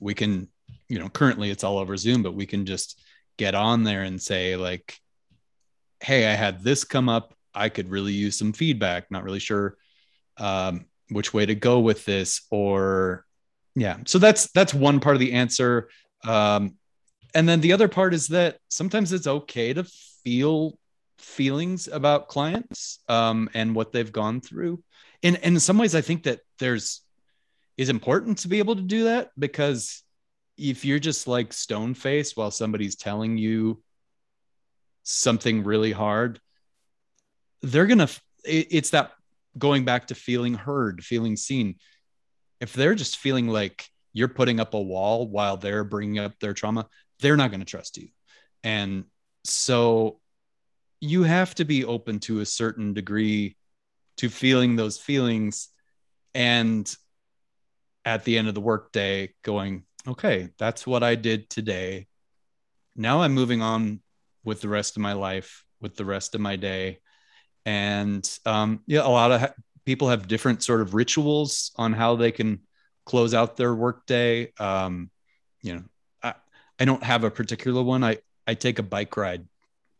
we 0.00 0.14
can, 0.14 0.48
you 0.88 0.98
know, 0.98 1.08
currently 1.08 1.50
it's 1.50 1.64
all 1.64 1.78
over 1.78 1.96
Zoom, 1.96 2.22
but 2.22 2.34
we 2.34 2.46
can 2.46 2.66
just 2.66 3.00
get 3.38 3.54
on 3.54 3.84
there 3.84 4.02
and 4.02 4.20
say 4.20 4.56
like, 4.56 4.98
"Hey, 6.00 6.26
I 6.26 6.34
had 6.34 6.62
this 6.62 6.84
come 6.84 7.08
up. 7.08 7.34
I 7.54 7.68
could 7.68 7.90
really 7.90 8.12
use 8.12 8.38
some 8.38 8.52
feedback. 8.52 9.10
Not 9.10 9.24
really 9.24 9.40
sure." 9.40 9.76
Um, 10.38 10.86
which 11.10 11.32
way 11.32 11.46
to 11.46 11.54
go 11.54 11.80
with 11.80 12.04
this 12.04 12.42
or 12.50 13.24
yeah 13.74 13.98
so 14.06 14.18
that's 14.18 14.50
that's 14.52 14.74
one 14.74 15.00
part 15.00 15.16
of 15.16 15.20
the 15.20 15.32
answer 15.32 15.88
um, 16.24 16.76
and 17.34 17.48
then 17.48 17.60
the 17.60 17.72
other 17.72 17.88
part 17.88 18.14
is 18.14 18.28
that 18.28 18.58
sometimes 18.68 19.12
it's 19.12 19.26
okay 19.26 19.72
to 19.72 19.84
feel 20.24 20.78
feelings 21.26 21.88
about 21.88 22.28
clients 22.28 23.00
um, 23.08 23.50
and 23.52 23.74
what 23.74 23.92
they've 23.92 24.12
gone 24.12 24.40
through 24.40 24.82
and, 25.22 25.36
and 25.36 25.56
in 25.56 25.60
some 25.60 25.76
ways 25.76 25.94
i 25.94 26.00
think 26.00 26.22
that 26.22 26.40
there's 26.58 27.02
is 27.76 27.88
important 27.88 28.38
to 28.38 28.48
be 28.48 28.58
able 28.58 28.76
to 28.76 28.82
do 28.82 29.04
that 29.04 29.30
because 29.38 30.02
if 30.56 30.84
you're 30.84 30.98
just 30.98 31.26
like 31.26 31.52
stone 31.52 31.94
faced 31.94 32.36
while 32.36 32.50
somebody's 32.50 32.96
telling 32.96 33.36
you 33.36 33.82
something 35.02 35.64
really 35.64 35.92
hard 35.92 36.40
they're 37.62 37.86
gonna 37.86 38.08
it's 38.44 38.90
that 38.90 39.12
going 39.58 39.84
back 39.84 40.08
to 40.08 40.14
feeling 40.14 40.54
heard, 40.54 41.04
feeling 41.04 41.36
seen. 41.36 41.76
If 42.60 42.72
they're 42.72 42.94
just 42.94 43.18
feeling 43.18 43.48
like 43.48 43.86
you're 44.12 44.28
putting 44.28 44.60
up 44.60 44.74
a 44.74 44.80
wall 44.80 45.28
while 45.28 45.56
they're 45.56 45.84
bringing 45.84 46.18
up 46.18 46.38
their 46.38 46.54
trauma, 46.54 46.88
they're 47.20 47.36
not 47.36 47.50
going 47.50 47.60
to 47.60 47.66
trust 47.66 47.96
you. 47.96 48.08
And 48.64 49.04
so 49.44 50.20
you 51.00 51.22
have 51.22 51.54
to 51.56 51.64
be 51.64 51.84
open 51.84 52.20
to 52.20 52.40
a 52.40 52.46
certain 52.46 52.94
degree 52.94 53.56
to 54.16 54.28
feeling 54.28 54.76
those 54.76 54.98
feelings 54.98 55.68
and 56.34 56.94
at 58.04 58.24
the 58.24 58.38
end 58.38 58.48
of 58.48 58.54
the 58.54 58.60
workday 58.60 59.32
going 59.42 59.84
okay 60.06 60.48
that's 60.58 60.86
what 60.86 61.02
i 61.02 61.14
did 61.14 61.50
today. 61.50 62.06
Now 62.94 63.22
i'm 63.22 63.34
moving 63.34 63.60
on 63.60 64.00
with 64.44 64.60
the 64.60 64.68
rest 64.68 64.96
of 64.96 65.02
my 65.02 65.12
life 65.12 65.64
with 65.80 65.96
the 65.96 66.04
rest 66.04 66.34
of 66.34 66.40
my 66.40 66.56
day. 66.56 67.00
And 67.66 68.26
um, 68.46 68.80
yeah 68.86 69.00
a 69.00 69.10
lot 69.10 69.32
of 69.32 69.40
ha- 69.40 69.54
people 69.84 70.08
have 70.08 70.28
different 70.28 70.62
sort 70.62 70.80
of 70.80 70.94
rituals 70.94 71.72
on 71.76 71.92
how 71.92 72.16
they 72.16 72.32
can 72.32 72.60
close 73.04 73.34
out 73.34 73.56
their 73.56 73.74
workday. 73.74 74.52
Um, 74.58 75.10
you 75.62 75.74
know 75.74 75.84
I, 76.22 76.34
I 76.80 76.84
don't 76.86 77.02
have 77.02 77.24
a 77.24 77.30
particular 77.30 77.82
one. 77.82 78.02
I 78.02 78.18
i 78.46 78.54
take 78.54 78.78
a 78.78 78.82
bike 78.82 79.16
ride 79.16 79.46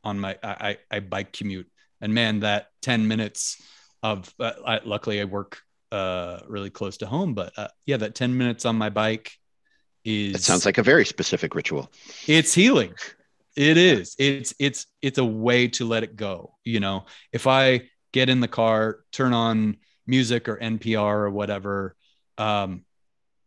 on 0.07 0.19
my 0.19 0.33
i 0.42 0.79
i 0.90 1.01
bike 1.01 1.33
commute. 1.33 1.69
And 2.01 2.12
man 2.14 2.40
that 2.40 2.69
10 2.83 3.09
minutes 3.09 3.61
of 4.03 4.33
uh, 4.38 4.53
I, 4.73 4.81
luckily 4.85 5.21
i 5.21 5.25
work 5.25 5.53
uh 5.90 6.40
really 6.47 6.71
close 6.71 6.99
to 6.99 7.07
home 7.07 7.33
but 7.35 7.51
uh, 7.57 7.69
yeah 7.87 7.97
that 7.97 8.14
10 8.14 8.37
minutes 8.37 8.64
on 8.66 8.77
my 8.77 8.90
bike 8.90 9.33
is 10.05 10.35
It 10.37 10.42
sounds 10.42 10.64
like 10.66 10.79
a 10.79 10.83
very 10.83 11.07
specific 11.07 11.55
ritual. 11.55 11.90
it's 12.27 12.53
healing. 12.55 12.95
It 13.57 13.77
is. 13.79 14.14
It's 14.19 14.55
it's 14.66 14.87
it's 15.01 15.19
a 15.19 15.25
way 15.25 15.69
to 15.77 15.83
let 15.87 16.03
it 16.05 16.14
go 16.16 16.55
you 16.64 16.81
know? 16.81 17.07
If 17.33 17.47
i 17.47 17.64
get 18.12 18.29
in 18.29 18.40
the 18.40 18.49
car 18.61 19.01
turn 19.12 19.33
on 19.33 19.77
music 20.07 20.49
or 20.49 20.57
npr 20.75 21.16
or 21.27 21.31
whatever 21.31 21.97
um 22.38 22.85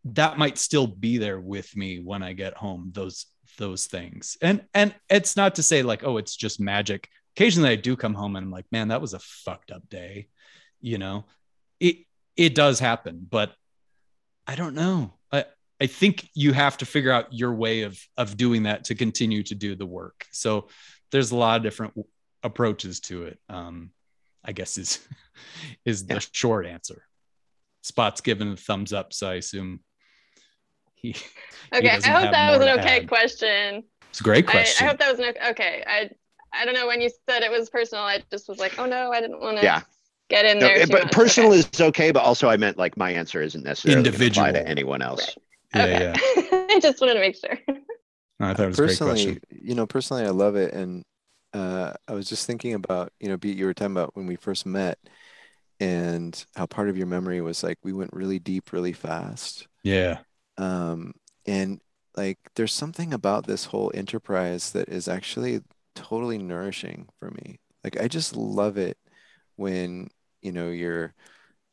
that 0.05 0.37
might 0.37 0.57
still 0.57 0.87
be 0.87 1.17
there 1.17 1.39
with 1.39 1.69
me 1.81 1.99
when 2.09 2.21
i 2.23 2.33
get 2.33 2.53
home 2.63 2.91
those 2.93 3.25
those 3.59 3.85
things. 3.85 4.35
And 4.41 4.65
and 4.73 4.95
it's 5.09 5.35
not 5.37 5.55
to 5.55 5.63
say 5.63 5.83
like 5.83 6.03
oh 6.03 6.17
it's 6.17 6.35
just 6.35 6.59
magic. 6.59 7.07
Occasionally 7.37 7.69
i 7.69 7.75
do 7.75 7.95
come 7.95 8.15
home 8.15 8.35
and 8.35 8.45
i'm 8.45 8.51
like 8.51 8.65
man 8.71 8.87
that 8.87 8.99
was 9.01 9.13
a 9.13 9.19
fucked 9.19 9.71
up 9.71 9.87
day 9.89 10.27
you 10.81 10.97
know? 10.97 11.25
It 11.79 11.97
it 12.35 12.55
does 12.55 12.79
happen 12.79 13.27
but 13.29 13.53
i 14.47 14.55
don't 14.55 14.73
know. 14.73 15.13
I 15.31 15.45
i 15.79 15.85
think 15.87 16.27
you 16.33 16.53
have 16.53 16.77
to 16.77 16.85
figure 16.85 17.11
out 17.11 17.31
your 17.33 17.53
way 17.53 17.83
of 17.83 17.99
of 18.17 18.35
doing 18.35 18.63
that 18.63 18.85
to 18.85 18.95
continue 18.95 19.43
to 19.43 19.55
do 19.55 19.75
the 19.75 19.85
work. 19.85 20.25
So 20.31 20.69
there's 21.11 21.31
a 21.31 21.35
lot 21.37 21.57
of 21.57 21.63
different 21.63 21.93
w- 21.93 22.07
approaches 22.43 22.99
to 23.01 23.23
it 23.25 23.37
um 23.49 23.91
i 24.45 24.51
guess 24.53 24.77
is 24.77 24.99
is 25.85 26.05
the 26.07 26.15
Yeah. 26.15 26.19
short 26.31 26.65
answer. 26.65 27.03
Spot's 27.83 28.21
given 28.21 28.51
a 28.51 28.57
thumbs 28.57 28.91
up 28.93 29.13
so 29.13 29.29
i 29.29 29.35
assume 29.35 29.79
he 31.13 31.15
Okay, 31.73 31.99
I 32.03 32.09
hope 32.11 32.31
that 32.31 32.51
was 32.51 32.61
an 32.61 32.79
okay 32.79 33.01
add. 33.01 33.07
question. 33.07 33.83
it's 34.09 34.19
a 34.21 34.23
great 34.23 34.47
question 34.47 34.85
I 34.85 34.89
hope 34.89 34.99
that 34.99 35.09
was 35.11 35.19
an 35.19 35.25
okay. 35.25 35.49
okay. 35.51 35.83
I 35.85 36.09
I 36.51 36.65
don't 36.65 36.73
know 36.73 36.87
when 36.87 37.01
you 37.01 37.09
said 37.29 37.43
it 37.43 37.51
was 37.51 37.69
personal. 37.69 38.03
I 38.03 38.23
just 38.31 38.47
was 38.49 38.57
like, 38.57 38.73
oh 38.79 38.85
no, 38.85 39.11
I 39.11 39.21
didn't 39.21 39.39
want 39.39 39.57
to 39.57 39.63
Yeah. 39.65 39.81
get 40.29 40.45
in 40.45 40.59
No, 40.59 40.67
there. 40.67 40.87
but 40.87 41.03
much. 41.05 41.11
personal 41.11 41.51
Okay. 41.51 41.59
is 41.59 41.81
okay, 41.81 42.11
but 42.11 42.23
also 42.23 42.49
I 42.49 42.57
meant 42.57 42.77
like 42.77 42.97
my 42.97 43.11
answer 43.11 43.41
isn't 43.41 43.63
necessarily 43.63 44.09
gonna 44.09 44.25
apply 44.25 44.51
Individual. 44.51 44.53
to 44.53 44.67
anyone 44.67 45.01
else. 45.01 45.37
Right. 45.73 45.83
yeah 45.85 45.85
okay. 45.85 45.99
yeah 45.99 46.15
I 46.71 46.79
just 46.81 46.99
wanted 47.01 47.15
to 47.15 47.19
make 47.19 47.35
sure. 47.37 47.57
No, 48.39 48.47
i 48.47 48.53
thought 48.53 48.65
it 48.65 48.67
was 48.69 48.79
a 48.79 48.83
great 48.83 49.01
personally, 49.01 49.01
question 49.01 49.41
you 49.51 49.75
know, 49.75 49.85
personally, 49.87 50.23
I 50.25 50.29
love 50.29 50.55
it, 50.55 50.73
and 50.73 51.03
uh, 51.53 51.93
I 52.07 52.13
was 52.13 52.27
just 52.29 52.45
thinking 52.47 52.73
about, 52.73 53.11
you 53.19 53.27
know, 53.29 53.37
Pete, 53.37 53.57
you 53.57 53.65
were 53.65 53.73
talking 53.73 53.91
about 53.95 54.15
when 54.15 54.27
we 54.27 54.35
first 54.35 54.65
met, 54.65 54.97
and 55.79 56.45
how 56.55 56.65
part 56.67 56.89
of 56.89 56.97
your 56.97 57.07
memory 57.07 57.41
was 57.41 57.63
like 57.63 57.77
we 57.83 57.93
went 57.93 58.13
really 58.13 58.39
deep, 58.39 58.73
really 58.73 58.93
fast. 58.93 59.67
yeah 59.83 60.19
Um, 60.59 61.13
and 61.45 61.79
like, 62.15 62.37
there's 62.55 62.73
something 62.73 63.13
about 63.13 63.47
this 63.47 63.65
whole 63.65 63.91
enterprise 63.95 64.71
that 64.73 64.89
is 64.89 65.07
actually 65.07 65.61
totally 65.95 66.37
nourishing 66.37 67.07
for 67.19 67.31
me. 67.31 67.59
Like, 67.83 67.99
I 67.99 68.07
just 68.07 68.35
love 68.35 68.77
it 68.77 68.97
when, 69.55 70.09
you 70.41 70.51
know, 70.51 70.69
you're 70.69 71.13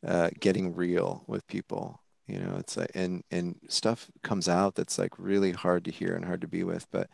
uh, 0.07 0.31
getting 0.41 0.75
real 0.75 1.25
with 1.27 1.47
people. 1.49 2.01
You 2.29 2.39
know, 2.41 2.57
it's 2.59 2.77
like, 2.77 2.91
and 2.95 3.23
and 3.31 3.57
stuff 3.69 4.11
comes 4.23 4.49
out 4.49 4.75
that's 4.75 4.99
like 4.99 5.13
really 5.19 5.53
hard 5.53 5.85
to 5.85 5.93
hear 5.93 6.15
and 6.15 6.25
hard 6.25 6.41
to 6.41 6.49
be 6.49 6.65
with, 6.65 6.87
but 6.91 7.09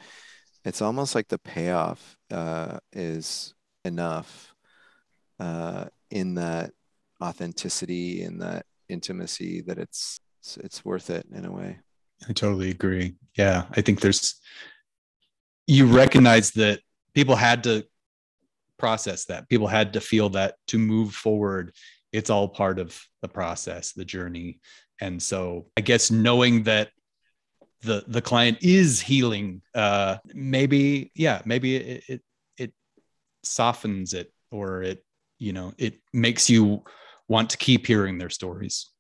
it's 0.65 0.81
almost 0.81 1.15
like 1.15 1.29
the 1.29 1.39
payoff 1.39 2.17
uh, 2.31 2.79
is 2.93 3.55
enough 3.85 4.55
uh, 5.39 5.87
in 6.11 6.35
that 6.37 6.73
authenticity, 7.23 8.23
in 8.23 8.39
that 8.39 8.65
intimacy, 8.89 9.61
that 9.63 9.79
it's 9.79 10.21
it's, 10.43 10.57
it's 10.57 10.85
worth 10.85 11.09
it 11.09 11.27
in 11.33 11.45
a 11.45 11.53
way. 11.53 11.79
I 12.29 12.33
totally 12.33 12.71
agree. 12.71 13.15
Yeah, 13.37 13.67
I 13.71 13.81
think 13.81 14.01
there's 14.01 14.41
you 15.69 15.87
recognize 15.87 16.51
that 16.53 16.81
people 17.15 17.37
had 17.37 17.63
to 17.65 17.87
process 18.77 19.27
that. 19.27 19.49
People 19.49 19.69
had 19.69 19.93
to 19.93 20.01
feel 20.01 20.29
that 20.31 20.57
to 20.67 20.79
move 20.79 21.15
forward. 21.15 21.73
It's 22.13 22.29
all 22.29 22.49
part 22.49 22.81
of 22.81 23.01
the 23.23 23.29
process, 23.29 23.93
the 23.93 24.05
journey. 24.05 24.59
And 25.01 25.23
so 25.23 25.67
I 25.77 25.81
guess 25.81 26.11
knowing 26.11 26.65
that 26.65 26.91
the 27.83 28.05
the 28.07 28.23
client 28.23 28.59
is 28.61 29.01
healing 29.01 29.63
uh 29.75 30.19
maybe 30.35 31.11
yeah, 31.15 31.43
maybe 31.45 31.77
it 31.77 32.05
it, 32.09 32.23
it 32.57 32.73
softens 33.45 34.13
it 34.13 34.33
or 34.51 34.83
it 34.83 35.05
you 35.39 35.53
know, 35.53 35.73
it 35.79 35.95
makes 36.13 36.51
you 36.51 36.83
want 37.29 37.51
to 37.51 37.57
keep 37.57 37.87
hearing 37.87 38.19
their 38.19 38.31
stories. 38.31 38.92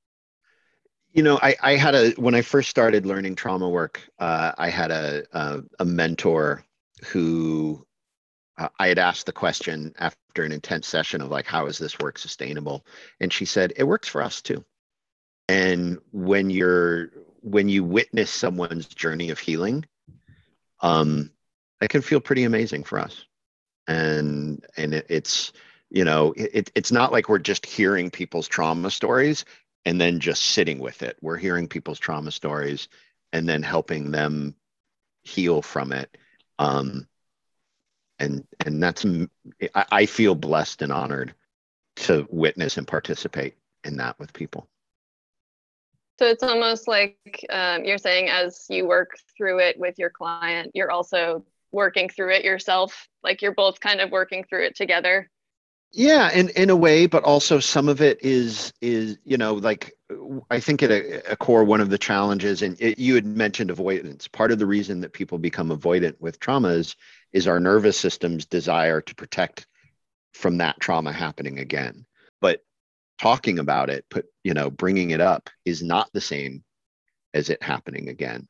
You 1.12 1.22
know, 1.22 1.38
I, 1.42 1.57
I 1.62 1.77
had 1.77 1.94
a 1.94 2.11
when 2.12 2.35
I 2.35 2.40
first 2.40 2.70
started 2.70 3.05
learning 3.05 3.35
trauma 3.35 3.68
work, 3.68 4.01
uh, 4.18 4.53
I 4.57 4.70
had 4.70 4.90
a, 4.90 5.25
a 5.33 5.62
a 5.81 5.85
mentor 5.85 6.64
who 7.07 7.87
uh, 8.57 8.68
I 8.79 8.88
had 8.88 8.98
asked 8.98 9.27
the 9.27 9.33
question 9.33 9.94
after 9.98 10.42
an 10.42 10.53
intense 10.53 10.87
session 10.87 11.20
of 11.20 11.29
like, 11.31 11.46
how 11.46 11.66
is 11.66 11.79
this 11.79 11.98
work 11.98 12.18
sustainable? 12.18 12.87
And 13.20 13.33
she 13.33 13.44
said, 13.44 13.75
it 13.77 13.85
works 13.85 14.09
for 14.09 14.22
us 14.22 14.40
too. 14.40 14.64
And 15.48 15.98
when 16.12 16.48
you're 16.48 17.11
when 17.42 17.68
you 17.68 17.85
witness 17.85 18.31
someone's 18.31 18.87
journey 18.87 19.31
of 19.31 19.38
healing, 19.38 19.85
um, 20.81 21.31
it 21.81 21.88
can 21.88 22.01
feel 22.01 22.20
pretty 22.20 22.44
amazing 22.44 22.85
for 22.85 22.98
us. 22.98 23.27
And 23.87 24.64
and 24.79 24.94
it, 24.94 25.07
it's 25.11 25.53
you 25.90 26.05
know 26.05 26.33
it, 26.37 26.70
it's 26.75 26.92
not 26.92 27.12
like 27.12 27.29
we're 27.29 27.38
just 27.38 27.66
hearing 27.66 28.11
people's 28.11 28.48
trauma 28.48 28.90
stories 28.90 29.44
and 29.84 30.00
then 30.00 30.20
just 30.20 30.42
sitting 30.42 30.78
with 30.78 31.02
it. 31.02 31.16
We're 31.20 31.36
hearing 31.36 31.68
people's 31.68 31.98
trauma 31.98 32.30
stories 32.30 32.88
and 33.32 33.48
then 33.48 33.62
helping 33.62 34.10
them 34.10 34.54
heal 35.22 35.62
from 35.62 35.92
it. 35.92 36.16
Um, 36.58 37.06
and 38.18 38.46
and 38.64 38.82
that's 38.82 39.04
I, 39.74 39.84
I 39.90 40.06
feel 40.06 40.34
blessed 40.34 40.82
and 40.82 40.92
honored 40.92 41.34
to 41.96 42.26
witness 42.30 42.78
and 42.78 42.86
participate 42.86 43.56
in 43.84 43.96
that 43.96 44.18
with 44.18 44.32
people. 44.32 44.68
So 46.18 46.26
it's 46.26 46.42
almost 46.42 46.86
like 46.86 47.44
um, 47.50 47.84
you're 47.84 47.98
saying 47.98 48.28
as 48.28 48.66
you 48.68 48.86
work 48.86 49.16
through 49.36 49.58
it 49.58 49.78
with 49.78 49.98
your 49.98 50.10
client, 50.10 50.70
you're 50.74 50.90
also 50.90 51.44
working 51.72 52.08
through 52.08 52.32
it 52.34 52.44
yourself. 52.44 53.08
Like 53.24 53.42
you're 53.42 53.54
both 53.54 53.80
kind 53.80 54.00
of 54.00 54.10
working 54.10 54.44
through 54.44 54.66
it 54.66 54.76
together. 54.76 55.28
Yeah, 55.94 56.33
in 56.33 56.48
in 56.50 56.70
a 56.70 56.76
way, 56.76 57.07
but 57.07 57.22
also 57.24 57.61
some 57.61 57.88
of 57.88 58.00
it 58.00 58.24
is 58.24 58.72
is 58.81 59.18
you 59.24 59.37
know 59.37 59.55
like 59.55 59.92
I 60.50 60.59
think 60.59 60.83
at 60.83 60.90
a, 60.90 61.33
a 61.33 61.37
core 61.37 61.64
one 61.64 61.83
of 61.83 61.90
the 61.90 61.98
challenges, 61.98 62.62
and 62.62 62.81
it, 62.81 62.98
you 62.98 63.14
had 63.14 63.26
mentioned 63.26 63.70
avoidance. 63.70 64.26
Part 64.26 64.52
of 64.52 64.59
the 64.59 64.66
reason 64.66 65.02
that 65.02 65.12
people 65.12 65.38
become 65.38 65.68
avoidant 65.68 66.18
with 66.18 66.40
traumas 66.40 66.96
is 67.33 67.46
our 67.46 67.61
nervous 67.61 67.98
system's 67.98 68.46
desire 68.46 69.02
to 69.02 69.14
protect 69.14 69.66
from 70.33 70.59
that 70.59 70.81
trauma 70.81 71.12
happening 71.12 71.59
again. 71.59 72.07
But 72.40 72.60
talking 73.21 73.58
about 73.58 73.90
it, 73.90 74.06
put 74.10 74.27
you 74.44 74.54
know, 74.54 74.71
bringing 74.71 75.10
it 75.10 75.21
up 75.21 75.50
is 75.66 75.83
not 75.83 76.10
the 76.14 76.23
same 76.23 76.64
as 77.35 77.50
it 77.50 77.62
happening 77.62 78.08
again. 78.08 78.48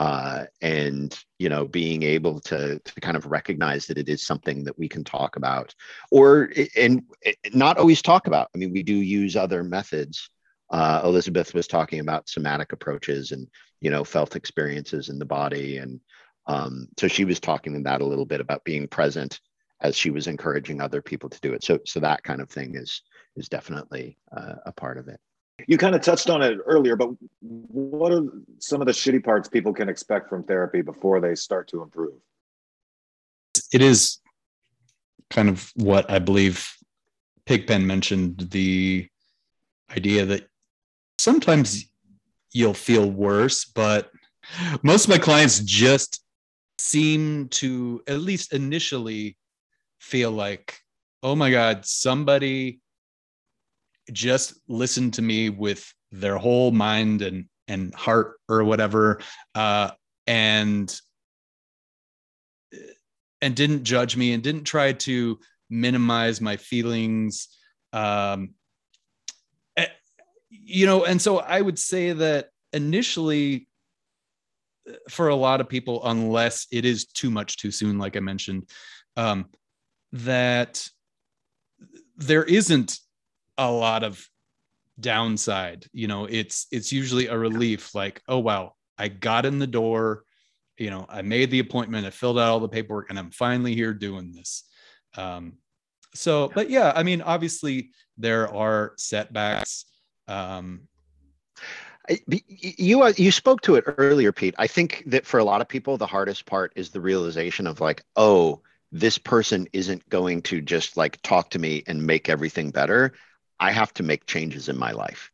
Uh, 0.00 0.46
and 0.62 1.22
you 1.38 1.50
know, 1.50 1.66
being 1.66 2.02
able 2.02 2.40
to 2.40 2.78
to 2.78 3.00
kind 3.02 3.18
of 3.18 3.26
recognize 3.26 3.86
that 3.86 3.98
it 3.98 4.08
is 4.08 4.26
something 4.26 4.64
that 4.64 4.78
we 4.78 4.88
can 4.88 5.04
talk 5.04 5.36
about, 5.36 5.74
or 6.10 6.50
and 6.74 7.02
not 7.52 7.76
always 7.76 8.00
talk 8.00 8.26
about. 8.26 8.48
I 8.54 8.58
mean, 8.58 8.72
we 8.72 8.82
do 8.82 8.94
use 8.94 9.36
other 9.36 9.62
methods. 9.62 10.30
Uh, 10.70 11.02
Elizabeth 11.04 11.52
was 11.52 11.66
talking 11.66 12.00
about 12.00 12.30
somatic 12.30 12.72
approaches 12.72 13.32
and 13.32 13.46
you 13.82 13.90
know 13.90 14.02
felt 14.02 14.36
experiences 14.36 15.10
in 15.10 15.18
the 15.18 15.26
body, 15.26 15.76
and 15.76 16.00
um, 16.46 16.88
so 16.98 17.06
she 17.06 17.26
was 17.26 17.38
talking 17.38 17.74
in 17.74 17.82
that 17.82 18.00
a 18.00 18.06
little 18.06 18.24
bit 18.24 18.40
about 18.40 18.64
being 18.64 18.88
present 18.88 19.38
as 19.82 19.94
she 19.94 20.10
was 20.10 20.28
encouraging 20.28 20.80
other 20.80 21.02
people 21.02 21.28
to 21.28 21.40
do 21.42 21.52
it. 21.52 21.62
So 21.62 21.78
so 21.84 22.00
that 22.00 22.22
kind 22.22 22.40
of 22.40 22.48
thing 22.48 22.74
is 22.74 23.02
is 23.36 23.50
definitely 23.50 24.16
uh, 24.34 24.54
a 24.64 24.72
part 24.72 24.96
of 24.96 25.08
it. 25.08 25.20
You 25.66 25.78
kind 25.78 25.94
of 25.94 26.02
touched 26.02 26.30
on 26.30 26.42
it 26.42 26.58
earlier, 26.66 26.96
but 26.96 27.10
what 27.40 28.12
are 28.12 28.24
some 28.58 28.80
of 28.80 28.86
the 28.86 28.92
shitty 28.92 29.24
parts 29.24 29.48
people 29.48 29.72
can 29.72 29.88
expect 29.88 30.28
from 30.28 30.44
therapy 30.44 30.82
before 30.82 31.20
they 31.20 31.34
start 31.34 31.68
to 31.68 31.82
improve? 31.82 32.14
It 33.72 33.82
is 33.82 34.18
kind 35.30 35.48
of 35.48 35.70
what 35.76 36.10
I 36.10 36.18
believe 36.18 36.68
Pigpen 37.46 37.86
mentioned 37.86 38.48
the 38.50 39.08
idea 39.96 40.24
that 40.26 40.46
sometimes 41.18 41.84
you'll 42.52 42.74
feel 42.74 43.10
worse, 43.10 43.64
but 43.64 44.10
most 44.82 45.04
of 45.04 45.10
my 45.10 45.18
clients 45.18 45.60
just 45.60 46.22
seem 46.78 47.48
to 47.48 48.02
at 48.06 48.20
least 48.20 48.52
initially 48.52 49.36
feel 49.98 50.30
like 50.30 50.78
oh 51.22 51.36
my 51.36 51.50
god 51.50 51.84
somebody 51.84 52.79
just 54.12 54.54
listened 54.68 55.14
to 55.14 55.22
me 55.22 55.48
with 55.48 55.92
their 56.12 56.36
whole 56.36 56.70
mind 56.70 57.22
and 57.22 57.46
and 57.68 57.94
heart 57.94 58.36
or 58.48 58.64
whatever 58.64 59.20
uh 59.54 59.90
and 60.26 61.00
and 63.40 63.54
didn't 63.54 63.84
judge 63.84 64.16
me 64.16 64.32
and 64.32 64.42
didn't 64.42 64.64
try 64.64 64.92
to 64.92 65.38
minimize 65.68 66.40
my 66.40 66.56
feelings 66.56 67.48
um 67.92 68.50
eh, 69.76 69.86
you 70.50 70.84
know 70.86 71.04
and 71.04 71.22
so 71.22 71.38
i 71.38 71.60
would 71.60 71.78
say 71.78 72.12
that 72.12 72.48
initially 72.72 73.68
for 75.08 75.28
a 75.28 75.36
lot 75.36 75.60
of 75.60 75.68
people 75.68 76.04
unless 76.04 76.66
it 76.72 76.84
is 76.84 77.06
too 77.06 77.30
much 77.30 77.56
too 77.56 77.70
soon 77.70 77.98
like 77.98 78.16
i 78.16 78.20
mentioned 78.20 78.68
um 79.16 79.46
that 80.12 80.88
there 82.16 82.44
isn't 82.44 82.98
a 83.60 83.70
lot 83.70 84.02
of 84.02 84.26
downside 84.98 85.86
you 85.92 86.08
know 86.08 86.24
it's 86.24 86.66
it's 86.72 86.92
usually 86.92 87.26
a 87.26 87.36
relief 87.36 87.94
like 87.94 88.22
oh 88.28 88.38
wow 88.38 88.74
i 88.98 89.08
got 89.08 89.46
in 89.46 89.58
the 89.58 89.66
door 89.66 90.24
you 90.76 90.90
know 90.90 91.06
i 91.08 91.22
made 91.22 91.50
the 91.50 91.58
appointment 91.58 92.06
i 92.06 92.10
filled 92.10 92.38
out 92.38 92.50
all 92.50 92.60
the 92.60 92.68
paperwork 92.68 93.08
and 93.10 93.18
i'm 93.18 93.30
finally 93.30 93.74
here 93.74 93.94
doing 93.94 94.32
this. 94.32 94.64
Um 95.16 95.54
so 96.14 96.50
but 96.54 96.70
yeah 96.70 96.92
i 96.96 97.02
mean 97.02 97.22
obviously 97.22 97.90
there 98.18 98.52
are 98.52 98.94
setbacks 98.96 99.84
um 100.26 100.88
you 102.26 103.02
uh, 103.02 103.12
you 103.16 103.30
spoke 103.30 103.60
to 103.60 103.76
it 103.76 103.84
earlier 103.86 104.32
pete. 104.32 104.54
I 104.58 104.66
think 104.66 105.04
that 105.06 105.26
for 105.26 105.38
a 105.38 105.44
lot 105.44 105.60
of 105.60 105.68
people 105.68 105.96
the 105.96 106.06
hardest 106.06 106.46
part 106.46 106.72
is 106.74 106.90
the 106.90 107.00
realization 107.00 107.66
of 107.66 107.80
like 107.80 108.02
oh 108.16 108.62
this 108.90 109.18
person 109.18 109.68
isn't 109.72 110.08
going 110.08 110.42
to 110.42 110.60
just 110.60 110.96
like 110.96 111.22
talk 111.22 111.50
to 111.50 111.58
me 111.58 111.84
and 111.86 112.04
make 112.04 112.28
everything 112.28 112.70
better 112.70 113.12
I 113.60 113.70
have 113.70 113.92
to 113.94 114.02
make 114.02 114.26
changes 114.26 114.68
in 114.68 114.78
my 114.78 114.92
life. 114.92 115.30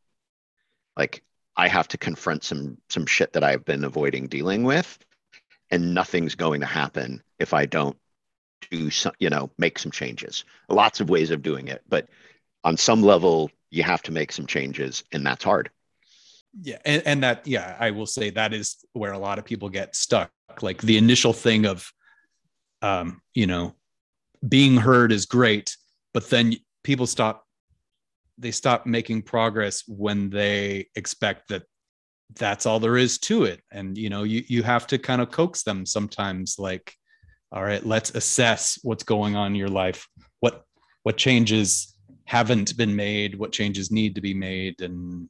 Like 0.97 1.23
I 1.57 1.69
have 1.69 1.89
to 1.89 1.99
confront 1.99 2.45
some 2.45 2.79
some 2.91 3.07
shit 3.07 3.33
that 3.33 3.45
I've 3.45 3.65
been 3.65 3.85
avoiding 3.85 4.27
dealing 4.27 4.65
with 4.65 4.99
and 5.71 5.95
nothing's 5.95 6.35
going 6.35 6.61
to 6.61 6.67
happen 6.67 7.23
if 7.39 7.55
I 7.55 7.67
don't 7.67 7.97
do 8.71 8.91
some, 8.91 9.13
you 9.19 9.31
know, 9.31 9.51
make 9.59 9.79
some 9.79 9.93
changes. 9.93 10.45
Lots 10.69 11.01
of 11.01 11.09
ways 11.09 11.31
of 11.31 11.43
doing 11.43 11.69
it, 11.69 11.83
but 11.89 12.09
on 12.65 12.77
some 12.77 13.03
level 13.03 13.51
you 13.71 13.85
have 13.85 14.03
to 14.03 14.13
make 14.13 14.33
some 14.33 14.47
changes 14.47 15.05
and 15.13 15.25
that's 15.25 15.45
hard. 15.45 15.71
Yeah, 16.63 16.79
and, 16.85 17.03
and 17.07 17.23
that 17.23 17.47
yeah, 17.47 17.77
I 17.79 17.93
will 17.93 18.07
say 18.07 18.31
that 18.31 18.53
is 18.53 18.77
where 18.93 19.13
a 19.13 19.19
lot 19.19 19.39
of 19.39 19.45
people 19.45 19.69
get 19.69 19.95
stuck. 19.95 20.31
Like 20.63 20.83
the 20.83 20.97
initial 20.97 21.33
thing 21.33 21.67
of 21.67 21.93
um, 22.83 23.21
you 23.35 23.47
know, 23.47 23.75
being 24.47 24.77
heard 24.77 25.13
is 25.13 25.27
great, 25.27 25.77
but 26.13 26.29
then 26.31 26.55
people 26.83 27.07
stop 27.07 27.46
they 28.39 28.51
stop 28.51 28.87
making 28.87 29.23
progress 29.23 29.83
when 29.87 30.31
they 30.31 30.87
expect 30.95 31.49
that 31.49 31.63
that's 32.35 32.67
all 32.67 32.81
there 32.81 32.97
is 32.97 33.19
to 33.19 33.45
it. 33.45 33.61
And 33.71 33.97
you 33.97 34.11
know 34.11 34.25
you 34.25 34.43
you 34.49 34.63
have 34.63 34.87
to 34.89 34.99
kind 34.99 35.23
of 35.23 35.31
coax 35.31 35.63
them 35.63 35.87
sometimes 35.87 36.57
like 36.59 36.93
all 37.53 37.63
right 37.63 37.85
let's 37.85 38.11
assess 38.11 38.79
what's 38.83 39.05
going 39.05 39.37
on 39.37 39.53
in 39.53 39.55
your 39.55 39.69
life. 39.69 40.07
What 40.41 40.65
what 41.03 41.17
changes 41.17 41.95
haven't 42.25 42.77
been 42.77 42.97
made 42.97 43.39
what 43.39 43.53
changes 43.53 43.93
need 43.93 44.17
to 44.17 44.21
be 44.21 44.35
made 44.35 44.81
and 44.81 45.29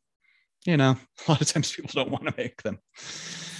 you 0.64 0.78
know 0.78 0.96
a 1.28 1.30
lot 1.30 1.40
of 1.42 1.46
times 1.46 1.70
people 1.70 1.90
don't 1.94 2.10
want 2.10 2.26
to 2.26 2.34
make 2.36 2.62
them. 2.62 2.78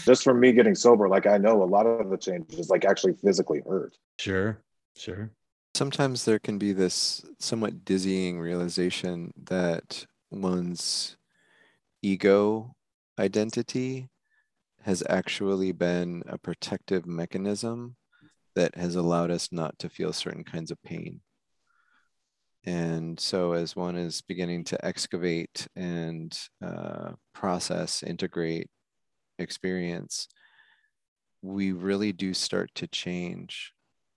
Just 0.05 0.24
from 0.24 0.40
me 0.40 0.53
getting 0.53 0.74
sober 0.74 1.09
like 1.09 1.26
i 1.26 1.36
know 1.36 1.62
a 1.62 1.64
lot 1.64 1.86
of 1.86 2.11
the 2.11 2.16
changes 2.16 2.70
like 2.70 2.84
actually 2.84 3.14
physically 3.14 3.62
hurt. 3.66 3.97
Sure 4.18 4.62
sure 4.97 5.30
sometimes 5.77 6.24
there 6.24 6.39
can 6.39 6.57
be 6.57 6.72
this 6.72 7.22
somewhat 7.39 7.85
dizzying 7.85 8.41
realization 8.41 9.31
that 9.45 10.07
one's 10.31 11.18
ego 12.03 12.74
identity 13.18 14.09
has 14.83 15.03
actually 15.11 15.72
been 15.72 16.22
a 16.29 16.39
protective 16.39 17.05
mechanism 17.05 17.95
that 18.55 18.74
has 18.74 18.97
allowed 18.97 19.31
us 19.31 19.53
not 19.53 19.79
to 19.79 19.91
feel 19.91 20.14
certain 20.14 20.45
kinds 20.45 20.70
of 20.70 20.83
pain. 20.83 21.20
And 22.64 23.20
so, 23.20 23.53
as 23.53 23.77
one 23.77 23.97
is 23.97 24.22
beginning 24.22 24.64
to 24.64 24.85
excavate 24.85 25.68
and 25.77 26.37
uh, 26.64 27.12
process, 27.35 28.03
integrate 28.03 28.70
experience, 29.39 30.27
we 31.43 31.72
really 31.72 32.12
do 32.12 32.33
start 32.33 32.70
to 32.77 32.87
change. 32.87 33.72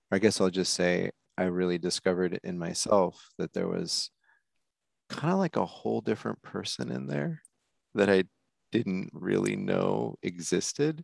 I 0.10 0.20
guess 0.20 0.40
I'll 0.40 0.50
just 0.50 0.74
say 0.74 1.12
I 1.40 1.44
really 1.44 1.78
discovered 1.78 2.38
in 2.44 2.60
myself 2.60 3.30
that 3.38 3.54
there 3.54 3.70
was 3.70 4.12
kind 5.10 5.32
of 5.32 5.40
like 5.40 5.56
a 5.56 5.66
whole 5.66 6.02
different 6.02 6.42
person 6.42 6.92
in 6.92 7.08
there 7.08 7.42
that 7.96 8.10
I 8.10 8.26
didn't 8.74 9.12
really 9.14 9.56
know 9.56 10.16
existed. 10.22 11.02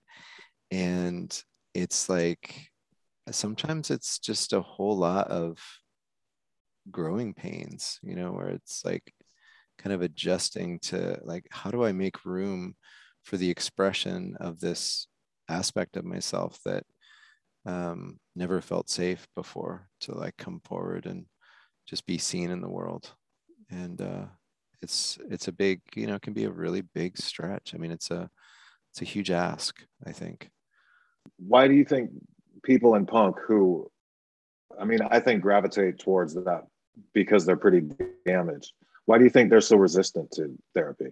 And 0.72 1.42
it's 1.74 2.10
like 2.10 2.68
sometimes 3.32 3.90
it's 3.90 4.20
just 4.20 4.52
a 4.52 4.60
whole 4.60 4.98
lot 4.98 5.30
of 5.30 5.58
growing 6.92 7.34
pains, 7.34 7.98
you 8.04 8.18
know, 8.18 8.34
where 8.34 8.50
it's 8.50 8.84
like 8.84 9.14
kind 9.78 9.94
of 9.94 10.02
adjusting 10.02 10.80
to 10.80 11.18
like, 11.24 11.48
how 11.50 11.72
do 11.72 11.86
I 11.86 11.94
make 11.94 12.26
room 12.26 12.76
for 13.24 13.38
the 13.38 13.50
expression 13.50 14.36
of 14.42 14.60
this 14.60 15.08
aspect 15.48 15.96
of 15.96 16.04
myself 16.04 16.60
that 16.66 16.84
um, 17.66 18.20
never 18.36 18.62
felt 18.62 18.90
safe 18.90 19.28
before 19.36 19.88
to 20.02 20.14
like 20.14 20.38
come 20.38 20.62
forward 20.66 21.06
and 21.06 21.26
just 21.88 22.06
be 22.06 22.18
seen 22.18 22.52
in 22.52 22.62
the 22.62 22.70
world. 22.70 23.12
And 23.70 24.02
uh, 24.02 24.26
it's 24.82 25.18
it's 25.30 25.48
a 25.48 25.52
big 25.52 25.82
you 25.96 26.08
know 26.08 26.16
it 26.16 26.22
can 26.22 26.34
be 26.34 26.46
a 26.46 26.52
really 26.52 26.82
big 26.82 27.18
stretch. 27.18 27.74
I 27.74 27.78
mean 27.78 27.92
it's 27.92 28.12
a 28.12 28.30
it's 28.96 29.02
a 29.02 29.06
huge 29.06 29.32
ask 29.32 29.84
i 30.06 30.12
think. 30.12 30.50
Why 31.38 31.68
do 31.68 31.74
you 31.74 31.84
think 31.84 32.12
people 32.64 32.96
in 32.96 33.06
punk 33.06 33.36
who 33.46 33.92
i 34.80 34.86
mean 34.86 35.00
i 35.12 35.20
think 35.20 35.42
gravitate 35.42 36.00
towards 36.00 36.34
that 36.34 36.64
because 37.14 37.46
they're 37.46 37.58
pretty 37.58 37.82
damaged. 38.26 38.72
Why 39.06 39.18
do 39.18 39.26
you 39.26 39.30
think 39.30 39.50
they're 39.50 39.62
so 39.62 39.76
resistant 39.76 40.32
to 40.32 40.58
therapy 40.74 41.12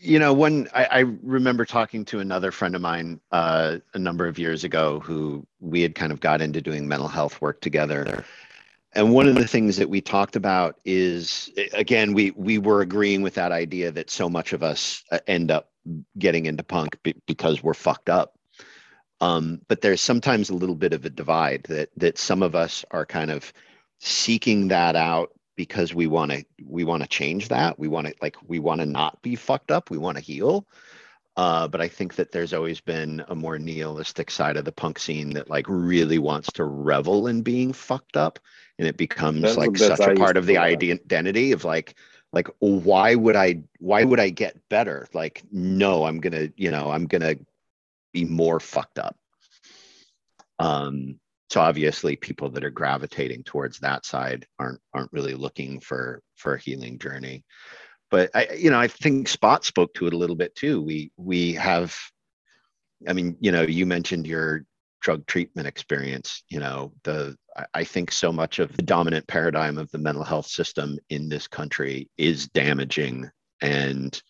you 0.00 0.18
know, 0.18 0.32
when 0.32 0.68
I, 0.74 0.84
I, 0.84 0.98
remember 1.22 1.64
talking 1.64 2.04
to 2.06 2.20
another 2.20 2.52
friend 2.52 2.74
of 2.74 2.80
mine 2.80 3.20
uh, 3.32 3.78
a 3.94 3.98
number 3.98 4.26
of 4.26 4.38
years 4.38 4.64
ago 4.64 5.00
who 5.00 5.46
we 5.60 5.82
had 5.82 5.94
kind 5.94 6.12
of 6.12 6.20
got 6.20 6.40
into 6.40 6.60
doing 6.60 6.86
mental 6.86 7.08
health 7.08 7.40
work 7.40 7.60
together. 7.60 8.24
And 8.92 9.12
one 9.12 9.28
of 9.28 9.34
the 9.34 9.46
things 9.46 9.76
that 9.76 9.90
we 9.90 10.00
talked 10.00 10.36
about 10.36 10.78
is, 10.84 11.50
again, 11.72 12.14
we 12.14 12.30
we 12.32 12.58
were 12.58 12.80
agreeing 12.80 13.22
with 13.22 13.34
that 13.34 13.52
idea 13.52 13.90
that 13.92 14.10
so 14.10 14.28
much 14.28 14.52
of 14.52 14.62
us 14.62 15.04
uh, 15.12 15.18
end 15.26 15.50
up 15.50 15.70
getting 16.18 16.46
into 16.46 16.62
punk 16.62 16.98
because 17.26 17.62
we're 17.62 17.74
fucked 17.74 18.08
up. 18.08 18.34
Um, 19.20 19.60
but 19.68 19.80
there's 19.80 20.00
sometimes 20.00 20.48
a 20.48 20.54
little 20.54 20.74
bit 20.74 20.92
of 20.92 21.04
a 21.04 21.10
divide 21.10 21.64
that 21.64 21.90
that 21.96 22.18
some 22.18 22.42
of 22.42 22.54
us 22.54 22.84
are 22.90 23.04
kind 23.04 23.30
of 23.30 23.52
seeking 24.00 24.68
that 24.68 24.96
out 24.96 25.32
because 25.58 25.92
we 25.92 26.06
want 26.06 26.30
to 26.30 26.44
we 26.64 26.84
want 26.84 27.02
to 27.02 27.08
change 27.08 27.48
that. 27.48 27.78
We 27.78 27.88
want 27.88 28.06
to 28.06 28.14
like 28.22 28.36
we 28.46 28.60
want 28.60 28.80
to 28.80 28.86
not 28.86 29.20
be 29.22 29.34
fucked 29.34 29.72
up. 29.72 29.90
We 29.90 29.98
want 29.98 30.16
to 30.16 30.22
heal. 30.22 30.66
Uh, 31.36 31.68
but 31.68 31.80
i 31.80 31.86
think 31.86 32.16
that 32.16 32.32
there's 32.32 32.52
always 32.52 32.80
been 32.80 33.24
a 33.28 33.34
more 33.34 33.60
nihilistic 33.60 34.28
side 34.28 34.56
of 34.56 34.64
the 34.64 34.72
punk 34.72 34.98
scene 34.98 35.30
that 35.34 35.48
like 35.48 35.66
really 35.68 36.18
wants 36.18 36.50
to 36.52 36.64
revel 36.64 37.26
in 37.26 37.42
being 37.42 37.72
fucked 37.72 38.16
up. 38.16 38.38
And 38.78 38.88
it 38.88 38.96
becomes 38.96 39.42
That's 39.42 39.56
like 39.56 39.76
such 39.76 40.00
a 40.00 40.14
part 40.14 40.36
of 40.36 40.46
the 40.46 40.58
identity 40.58 41.52
of 41.52 41.64
like 41.64 41.96
like 42.32 42.48
why 42.60 43.16
would 43.16 43.36
i 43.36 43.60
why 43.80 44.04
would 44.04 44.20
i 44.20 44.30
get 44.30 44.56
better? 44.68 45.08
Like 45.12 45.42
no 45.50 46.04
i'm 46.04 46.20
gonna 46.20 46.50
you 46.56 46.70
know 46.70 46.90
i'm 46.90 47.06
gonna 47.06 47.34
be 48.12 48.24
more 48.24 48.60
fucked 48.60 49.00
up. 49.00 49.16
Um 50.60 51.18
so 51.50 51.60
obviously 51.60 52.16
people 52.16 52.50
that 52.50 52.64
are 52.64 52.70
gravitating 52.70 53.42
towards 53.42 53.78
that 53.78 54.04
side 54.04 54.46
aren't 54.58 54.80
aren't 54.94 55.12
really 55.12 55.34
looking 55.34 55.80
for 55.80 56.22
for 56.36 56.54
a 56.54 56.60
healing 56.60 56.98
journey. 56.98 57.44
But 58.10 58.30
i 58.34 58.48
you 58.56 58.70
know 58.70 58.78
i 58.78 58.88
think 58.88 59.28
spot 59.28 59.64
spoke 59.64 59.94
to 59.94 60.06
it 60.06 60.14
a 60.14 60.18
little 60.18 60.36
bit 60.36 60.54
too. 60.54 60.82
We 60.82 61.10
we 61.16 61.54
have 61.54 61.96
i 63.08 63.12
mean 63.12 63.36
you 63.40 63.52
know 63.52 63.62
you 63.62 63.86
mentioned 63.86 64.26
your 64.26 64.64
drug 65.00 65.24
treatment 65.26 65.68
experience 65.68 66.42
you 66.48 66.58
know 66.58 66.92
the 67.04 67.36
i 67.72 67.84
think 67.84 68.10
so 68.10 68.32
much 68.32 68.58
of 68.58 68.76
the 68.76 68.82
dominant 68.82 69.24
paradigm 69.28 69.78
of 69.78 69.88
the 69.92 69.98
mental 69.98 70.24
health 70.24 70.46
system 70.46 70.98
in 71.08 71.28
this 71.28 71.46
country 71.46 72.10
is 72.18 72.48
damaging. 72.48 73.30
And 73.60 74.20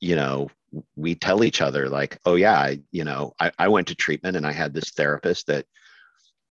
you 0.00 0.16
know 0.16 0.48
we 0.96 1.14
tell 1.14 1.44
each 1.44 1.60
other 1.60 1.88
like 1.88 2.18
oh 2.24 2.34
yeah 2.34 2.58
I, 2.58 2.80
you 2.92 3.04
know 3.04 3.32
I, 3.40 3.50
I 3.58 3.68
went 3.68 3.88
to 3.88 3.94
treatment 3.94 4.36
and 4.36 4.46
i 4.46 4.52
had 4.52 4.74
this 4.74 4.90
therapist 4.90 5.46
that 5.46 5.64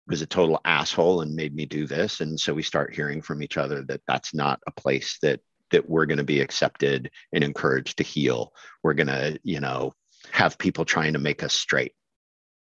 was 0.07 0.21
a 0.21 0.27
total 0.27 0.59
asshole 0.65 1.21
and 1.21 1.35
made 1.35 1.55
me 1.55 1.65
do 1.65 1.85
this 1.85 2.21
and 2.21 2.39
so 2.39 2.53
we 2.53 2.63
start 2.63 2.93
hearing 2.93 3.21
from 3.21 3.43
each 3.43 3.57
other 3.57 3.83
that 3.83 4.01
that's 4.07 4.33
not 4.33 4.59
a 4.67 4.71
place 4.71 5.17
that 5.21 5.39
that 5.71 5.89
we're 5.89 6.05
going 6.05 6.17
to 6.17 6.23
be 6.23 6.39
accepted 6.39 7.11
and 7.33 7.43
encouraged 7.43 7.97
to 7.97 8.03
heal 8.03 8.53
we're 8.83 8.93
going 8.93 9.07
to 9.07 9.37
you 9.43 9.59
know 9.59 9.93
have 10.31 10.57
people 10.57 10.85
trying 10.85 11.13
to 11.13 11.19
make 11.19 11.43
us 11.43 11.53
straight 11.53 11.93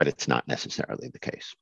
but 0.02 0.08
it's 0.08 0.26
not 0.26 0.48
necessarily 0.48 1.10
the 1.12 1.18
case. 1.20 1.54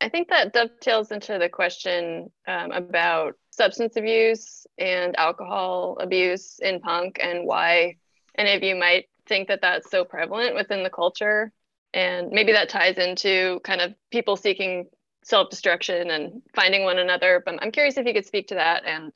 I 0.00 0.08
think 0.08 0.28
that 0.28 0.54
dovetails 0.54 1.12
into 1.12 1.38
the 1.38 1.50
question 1.50 2.30
um, 2.48 2.72
about 2.72 3.34
substance 3.50 3.96
abuse 3.96 4.66
and 4.78 5.14
alcohol 5.18 5.98
abuse 6.00 6.60
in 6.60 6.80
punk 6.80 7.18
and 7.22 7.46
why 7.46 7.96
any 8.38 8.54
of 8.54 8.62
you 8.62 8.74
might 8.74 9.04
think 9.26 9.48
that 9.48 9.60
that's 9.60 9.90
so 9.90 10.02
prevalent 10.02 10.54
within 10.54 10.82
the 10.82 10.88
culture. 10.88 11.52
And 11.92 12.30
maybe 12.30 12.52
that 12.52 12.70
ties 12.70 12.96
into 12.96 13.60
kind 13.64 13.82
of 13.82 13.92
people 14.10 14.36
seeking 14.38 14.86
self 15.24 15.50
destruction 15.50 16.10
and 16.10 16.42
finding 16.54 16.84
one 16.84 16.98
another. 16.98 17.42
But 17.44 17.56
I'm 17.62 17.70
curious 17.70 17.96
if 17.96 18.06
you 18.06 18.14
could 18.14 18.26
speak 18.26 18.48
to 18.48 18.54
that 18.54 18.84
and, 18.84 19.14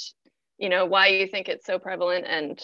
you 0.59 0.69
know, 0.69 0.87
why 0.87 1.09
you 1.09 1.27
think 1.27 1.49
it's 1.49 1.67
so 1.67 1.79
prevalent 1.79 2.27
and 2.27 2.61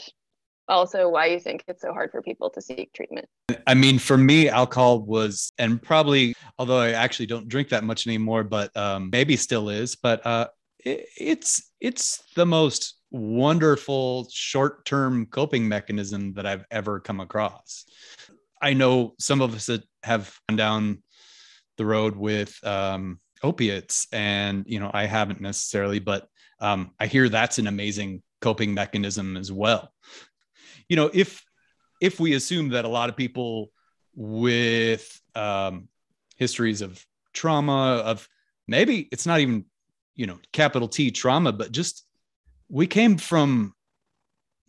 also 0.68 1.08
why 1.08 1.26
you 1.26 1.38
think 1.38 1.62
it's 1.68 1.82
so 1.82 1.92
hard 1.92 2.10
for 2.10 2.22
people 2.22 2.50
to 2.50 2.60
seek 2.60 2.92
treatment. 2.92 3.26
I 3.66 3.74
mean, 3.74 3.98
for 3.98 4.16
me, 4.16 4.48
alcohol 4.48 5.00
was, 5.00 5.52
and 5.58 5.80
probably, 5.80 6.34
although 6.58 6.78
I 6.78 6.92
actually 6.92 7.26
don't 7.26 7.48
drink 7.48 7.68
that 7.68 7.84
much 7.84 8.06
anymore, 8.06 8.44
but 8.44 8.74
um, 8.76 9.10
maybe 9.12 9.36
still 9.36 9.68
is, 9.68 9.94
but 9.96 10.24
uh, 10.26 10.48
it, 10.78 11.06
it's 11.18 11.70
it's 11.80 12.22
the 12.34 12.46
most 12.46 12.94
wonderful 13.10 14.26
short-term 14.32 15.26
coping 15.26 15.68
mechanism 15.68 16.32
that 16.34 16.46
I've 16.46 16.64
ever 16.70 16.98
come 16.98 17.20
across. 17.20 17.84
I 18.60 18.72
know 18.72 19.14
some 19.18 19.42
of 19.42 19.54
us 19.54 19.66
that 19.66 19.84
have 20.02 20.34
gone 20.48 20.56
down 20.56 21.02
the 21.76 21.84
road 21.84 22.16
with 22.16 22.58
um, 22.64 23.18
opiates, 23.44 24.08
and 24.10 24.64
you 24.66 24.80
know, 24.80 24.90
I 24.92 25.04
haven't 25.06 25.40
necessarily, 25.40 26.00
but 26.00 26.26
um, 26.60 26.90
I 26.98 27.06
hear 27.06 27.28
that's 27.28 27.58
an 27.58 27.66
amazing 27.66 28.22
coping 28.40 28.74
mechanism 28.74 29.36
as 29.36 29.52
well. 29.52 29.92
You 30.88 30.96
know, 30.96 31.10
if 31.12 31.44
if 32.00 32.18
we 32.18 32.34
assume 32.34 32.70
that 32.70 32.84
a 32.84 32.88
lot 32.88 33.08
of 33.08 33.16
people 33.16 33.70
with 34.14 35.20
um, 35.34 35.88
histories 36.36 36.80
of 36.80 37.04
trauma, 37.32 38.02
of 38.04 38.28
maybe 38.66 39.08
it's 39.12 39.26
not 39.26 39.40
even 39.40 39.66
you 40.16 40.26
know 40.26 40.38
capital 40.52 40.88
T 40.88 41.10
trauma, 41.10 41.52
but 41.52 41.70
just 41.70 42.04
we 42.68 42.86
came 42.86 43.18
from 43.18 43.74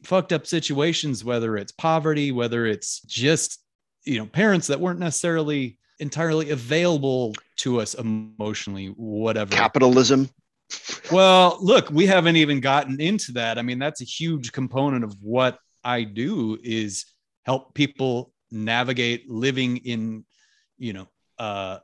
fucked 0.03 0.33
up 0.33 0.45
situations, 0.45 1.23
whether 1.23 1.57
it's 1.57 1.71
poverty, 1.71 2.31
whether 2.31 2.65
it's 2.65 3.01
just 3.01 3.61
you 4.03 4.19
know 4.19 4.25
parents 4.25 4.67
that 4.67 4.79
weren't 4.79 4.99
necessarily 4.99 5.77
entirely 5.99 6.51
available 6.51 7.33
to 7.57 7.81
us 7.81 7.93
emotionally, 7.93 8.87
whatever. 8.87 9.55
Capitalism. 9.55 10.29
Well, 11.11 11.57
look, 11.61 11.89
we 11.89 12.05
haven't 12.05 12.35
even 12.37 12.59
gotten 12.59 12.99
into 12.99 13.31
that. 13.33 13.57
I 13.57 13.61
mean, 13.61 13.79
that's 13.79 14.01
a 14.01 14.05
huge 14.05 14.51
component 14.51 15.03
of 15.03 15.15
what 15.21 15.59
I 15.83 16.03
do 16.03 16.57
is 16.63 17.05
help 17.45 17.73
people 17.73 18.33
navigate 18.51 19.29
living 19.29 19.77
in, 19.77 20.25
you 20.77 20.93
know, 20.93 21.07
uh, 21.37 21.79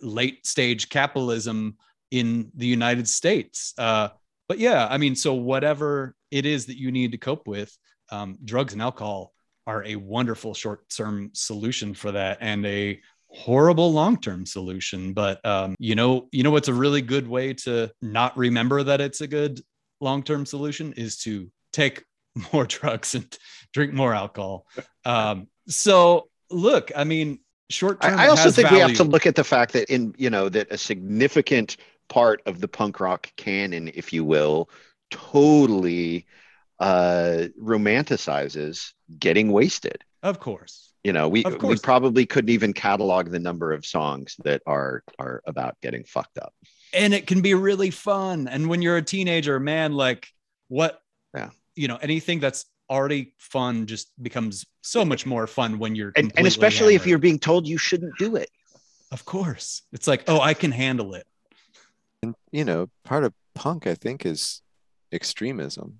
late 0.00 0.46
stage 0.46 0.88
capitalism 0.88 1.76
in 2.10 2.50
the 2.54 2.66
United 2.66 3.06
States. 3.08 3.74
Uh, 3.76 4.08
but 4.48 4.58
yeah, 4.58 4.86
I 4.90 4.96
mean, 4.96 5.14
so 5.14 5.34
whatever 5.34 6.14
it 6.30 6.46
is 6.46 6.66
that 6.66 6.78
you 6.78 6.90
need 6.90 7.12
to 7.12 7.18
cope 7.18 7.46
with, 7.46 7.76
um, 8.10 8.38
drugs 8.44 8.72
and 8.72 8.80
alcohol 8.80 9.32
are 9.66 9.84
a 9.84 9.96
wonderful 9.96 10.54
short 10.54 10.88
term 10.88 11.30
solution 11.34 11.92
for 11.92 12.12
that 12.12 12.38
and 12.40 12.64
a 12.64 13.00
horrible 13.28 13.92
long-term 13.92 14.46
solution 14.46 15.12
but 15.12 15.44
um, 15.44 15.74
you 15.78 15.94
know 15.94 16.28
you 16.32 16.42
know 16.42 16.50
what's 16.50 16.68
a 16.68 16.74
really 16.74 17.02
good 17.02 17.28
way 17.28 17.52
to 17.52 17.90
not 18.00 18.36
remember 18.36 18.82
that 18.82 19.00
it's 19.00 19.20
a 19.20 19.26
good 19.26 19.60
long-term 20.00 20.46
solution 20.46 20.92
is 20.94 21.16
to 21.18 21.50
take 21.72 22.04
more 22.52 22.66
drugs 22.66 23.14
and 23.14 23.38
drink 23.72 23.92
more 23.92 24.14
alcohol. 24.14 24.66
Um, 25.04 25.46
so 25.68 26.30
look, 26.50 26.90
I 26.96 27.04
mean, 27.04 27.38
short 27.70 28.00
term. 28.00 28.18
I, 28.18 28.24
I 28.24 28.26
also 28.26 28.50
think 28.50 28.70
value. 28.70 28.82
we 28.82 28.88
have 28.88 28.96
to 28.96 29.04
look 29.04 29.24
at 29.24 29.36
the 29.36 29.44
fact 29.44 29.74
that 29.74 29.88
in 29.88 30.16
you 30.18 30.30
know 30.30 30.48
that 30.48 30.66
a 30.72 30.76
significant 30.76 31.76
part 32.08 32.42
of 32.44 32.60
the 32.60 32.66
punk 32.66 32.98
rock 32.98 33.30
canon, 33.36 33.88
if 33.94 34.12
you 34.12 34.24
will, 34.24 34.68
totally 35.12 36.26
uh, 36.78 37.44
romanticizes 37.60 38.92
getting 39.18 39.52
wasted. 39.52 40.02
Of 40.22 40.40
course. 40.40 40.92
You 41.04 41.12
know, 41.12 41.28
we 41.28 41.44
we 41.62 41.76
probably 41.78 42.26
couldn't 42.26 42.50
even 42.50 42.72
catalog 42.72 43.30
the 43.30 43.38
number 43.38 43.72
of 43.72 43.86
songs 43.86 44.34
that 44.42 44.62
are 44.66 45.04
are 45.20 45.40
about 45.46 45.76
getting 45.80 46.02
fucked 46.04 46.36
up. 46.38 46.52
And 46.92 47.14
it 47.14 47.28
can 47.28 47.42
be 47.42 47.54
really 47.54 47.90
fun. 47.90 48.48
And 48.48 48.68
when 48.68 48.82
you're 48.82 48.96
a 48.96 49.02
teenager, 49.02 49.60
man, 49.60 49.92
like 49.92 50.26
what 50.68 51.00
yeah 51.34 51.50
you 51.74 51.88
know 51.88 51.96
anything 51.96 52.40
that's 52.40 52.64
already 52.88 53.34
fun 53.38 53.86
just 53.86 54.10
becomes 54.22 54.64
so 54.82 55.04
much 55.04 55.26
more 55.26 55.46
fun 55.46 55.78
when 55.78 55.94
you're 55.94 56.12
and, 56.16 56.32
and 56.36 56.46
especially 56.46 56.94
hammered. 56.94 57.02
if 57.02 57.06
you're 57.06 57.18
being 57.18 57.38
told 57.38 57.66
you 57.66 57.78
shouldn't 57.78 58.16
do 58.18 58.36
it 58.36 58.48
of 59.10 59.24
course 59.24 59.82
it's 59.92 60.06
like 60.06 60.24
oh 60.28 60.40
i 60.40 60.54
can 60.54 60.70
handle 60.70 61.14
it 61.14 61.26
and 62.22 62.34
you 62.52 62.64
know 62.64 62.88
part 63.04 63.24
of 63.24 63.32
punk 63.54 63.86
i 63.86 63.94
think 63.94 64.24
is 64.24 64.62
extremism 65.12 65.98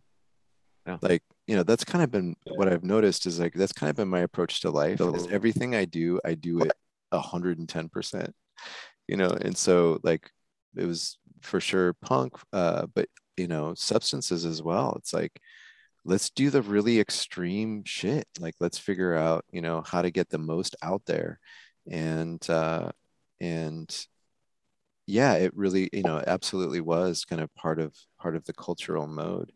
yeah. 0.87 0.99
like 1.03 1.23
you 1.47 1.57
know 1.57 1.63
that's 1.63 1.85
kind 1.85 2.03
of 2.03 2.11
been 2.11 2.35
what 2.55 2.73
i've 2.73 2.85
noticed 2.85 3.27
is 3.27 3.41
like 3.41 3.55
that's 3.55 3.73
kind 3.73 3.91
of 3.91 3.97
been 3.97 4.09
my 4.09 4.21
approach 4.21 4.61
to 4.61 4.71
life 4.71 5.01
is 5.01 5.27
everything 5.29 5.75
i 5.75 5.85
do 5.85 6.21
i 6.25 6.35
do 6.35 6.61
it 6.61 6.73
110% 7.13 8.33
you 9.09 9.17
know 9.17 9.29
and 9.29 9.57
so 9.57 9.99
like 10.03 10.31
it 10.77 10.85
was 10.85 11.19
for 11.43 11.61
sure 11.61 11.95
punk 11.95 12.35
uh 12.53 12.87
but 12.95 13.09
you 13.37 13.49
know 13.49 13.75
substances 13.75 14.45
as 14.45 14.63
well. 14.63 14.95
It's 14.99 15.13
like 15.13 15.41
let's 16.05 16.31
do 16.31 16.51
the 16.51 16.63
really 16.63 17.01
extreme 17.01 17.85
shit. 17.85 18.27
Like 18.39 18.55
let's 18.61 18.79
figure 18.79 19.15
out 19.15 19.45
you 19.51 19.61
know 19.61 19.83
how 19.87 20.03
to 20.03 20.11
get 20.11 20.29
the 20.29 20.39
most 20.39 20.77
out 20.83 21.03
there. 21.07 21.41
And 21.91 22.49
uh 22.51 22.91
and 23.41 24.07
yeah 25.07 25.35
it 25.35 25.57
really 25.57 25.89
you 25.93 26.03
know 26.03 26.23
absolutely 26.27 26.81
was 26.81 27.25
kind 27.25 27.41
of 27.41 27.55
part 27.55 27.79
of 27.79 27.95
part 28.19 28.35
of 28.35 28.45
the 28.45 28.53
cultural 28.55 29.07
mode 29.07 29.53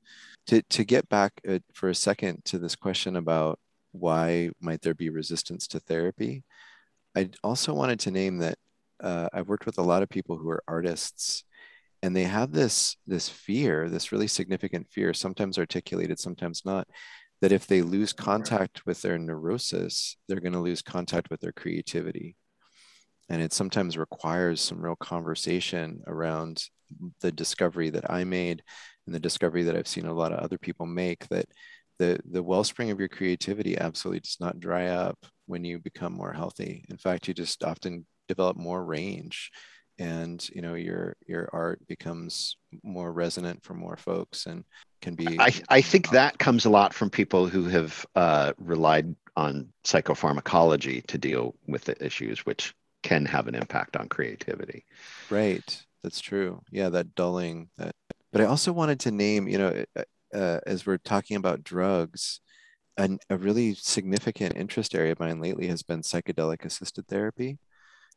to 0.51 0.62
to 0.62 0.84
get 0.84 1.09
back 1.09 1.32
uh, 1.48 1.61
for 1.72 1.88
a 1.88 1.94
second 1.94 2.44
to 2.44 2.59
this 2.59 2.74
question 2.74 3.16
about 3.16 3.59
why 3.92 4.51
might 4.61 4.82
there 4.82 4.94
be 4.94 5.09
resistance 5.09 5.66
to 5.68 5.78
therapy 5.80 6.42
i 7.16 7.28
also 7.44 7.72
wanted 7.72 8.01
to 8.01 8.11
name 8.11 8.38
that 8.38 8.59
uh, 9.01 9.28
i've 9.32 9.48
worked 9.48 9.66
with 9.66 9.78
a 9.78 9.82
lot 9.82 10.03
of 10.03 10.09
people 10.09 10.36
who 10.36 10.51
are 10.51 10.64
artists 10.66 11.44
and 12.03 12.16
they 12.16 12.24
have 12.24 12.51
this 12.51 12.96
this 13.07 13.28
fear 13.28 13.88
this 13.88 14.11
really 14.11 14.26
significant 14.26 14.88
fear 14.90 15.14
sometimes 15.14 15.57
articulated 15.57 16.18
sometimes 16.18 16.62
not 16.64 16.86
that 17.40 17.53
if 17.53 17.66
they 17.66 17.82
lose 17.82 18.12
contact 18.12 18.84
with 18.86 19.01
their 19.03 19.18
neurosis 19.18 20.16
they're 20.28 20.40
going 20.40 20.53
to 20.53 20.59
lose 20.59 20.82
contact 20.82 21.30
with 21.30 21.40
their 21.40 21.53
creativity. 21.53 22.36
And 23.28 23.40
it 23.40 23.53
sometimes 23.53 23.96
requires 23.96 24.61
some 24.61 24.80
real 24.80 24.96
conversation 24.96 26.03
around 26.07 26.64
the 27.20 27.30
discovery 27.30 27.90
that 27.90 28.11
i 28.11 28.24
made 28.24 28.62
and 29.11 29.14
the 29.16 29.20
discovery 29.20 29.64
that 29.64 29.76
i've 29.76 29.88
seen 29.88 30.06
a 30.06 30.14
lot 30.14 30.32
of 30.32 30.38
other 30.38 30.56
people 30.56 30.86
make 30.86 31.26
that 31.28 31.46
the 31.98 32.18
the 32.30 32.42
wellspring 32.42 32.90
of 32.90 33.00
your 33.00 33.08
creativity 33.08 33.76
absolutely 33.76 34.20
does 34.20 34.36
not 34.38 34.61
dry 34.61 34.86
up 34.86 35.18
when 35.46 35.64
you 35.64 35.80
become 35.80 36.12
more 36.12 36.32
healthy. 36.32 36.84
In 36.88 36.96
fact 36.96 37.26
you 37.26 37.34
just 37.34 37.64
often 37.64 38.06
develop 38.28 38.56
more 38.56 38.82
range 38.84 39.50
and 39.98 40.48
you 40.54 40.62
know 40.62 40.74
your 40.74 41.16
your 41.26 41.50
art 41.52 41.86
becomes 41.88 42.56
more 42.84 43.12
resonant 43.12 43.62
for 43.64 43.74
more 43.74 43.96
folks 43.96 44.46
and 44.46 44.64
can 45.02 45.14
be 45.14 45.38
i, 45.40 45.52
I 45.68 45.80
think 45.82 46.11
that 46.11 46.38
comes 46.38 46.64
a 46.64 46.70
lot 46.70 46.94
from 46.94 47.11
people 47.11 47.48
who 47.48 47.64
have 47.64 48.06
uh, 48.14 48.52
relied 48.58 49.14
on 49.36 49.72
psychopharmacology 49.84 51.04
to 51.08 51.18
deal 51.18 51.54
with 51.66 51.84
the 51.84 52.02
issues 52.02 52.46
which 52.46 52.72
can 53.02 53.24
have 53.26 53.48
an 53.48 53.54
impact 53.54 53.96
on 53.96 54.08
creativity. 54.08 54.84
Right. 55.30 55.84
That's 56.02 56.20
true. 56.20 56.62
Yeah 56.70 56.90
that 56.90 57.14
dulling 57.14 57.68
that 57.78 57.94
but 58.33 58.41
i 58.41 58.45
also 58.45 58.72
wanted 58.72 59.01
to 59.01 59.11
name 59.11 59.49
you 59.49 59.59
know 59.59 59.85
uh, 59.97 60.03
uh 60.35 60.61
as 60.66 60.87
we're 60.87 60.99
talking 60.99 61.37
about 61.37 61.64
drugs 61.64 62.41
an, 62.97 63.18
a 63.31 63.37
really 63.37 63.74
significant 63.74 64.57
interest 64.57 64.95
area 64.95 65.12
of 65.12 65.20
mine 65.20 65.41
lately 65.41 65.66
has 65.68 65.83
been 65.83 66.03
psychedelic 66.03 66.64
assisted 66.64 67.07
therapy 67.09 67.59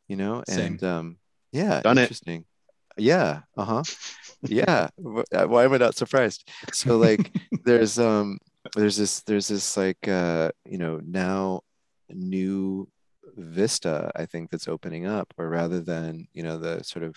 you 0.08 0.16
know 0.16 0.44
and 0.48 0.84
um 0.84 1.18
yeah, 1.54 1.82
Done 1.82 2.00
interesting. 2.00 2.46
It. 2.98 3.04
Yeah. 3.04 3.42
Uh 3.56 3.64
huh. 3.64 3.84
yeah. 4.42 4.90
Why 4.98 5.64
am 5.64 5.74
I 5.74 5.78
not 5.78 5.96
surprised? 5.96 6.50
So 6.74 6.98
like, 6.98 7.32
there's 7.64 8.00
um, 8.00 8.40
there's 8.76 8.98
this 8.98 9.22
there's 9.22 9.48
this 9.48 9.78
like 9.78 10.08
uh, 10.08 10.50
you 10.66 10.80
know 10.80 11.00
now 11.06 11.62
new 12.10 12.90
vista 13.38 14.12
I 14.16 14.26
think 14.26 14.50
that's 14.50 14.68
opening 14.68 15.06
up, 15.06 15.32
or 15.38 15.48
rather 15.48 15.80
than 15.80 16.28
you 16.34 16.42
know 16.42 16.58
the 16.58 16.84
sort 16.84 17.06
of 17.06 17.16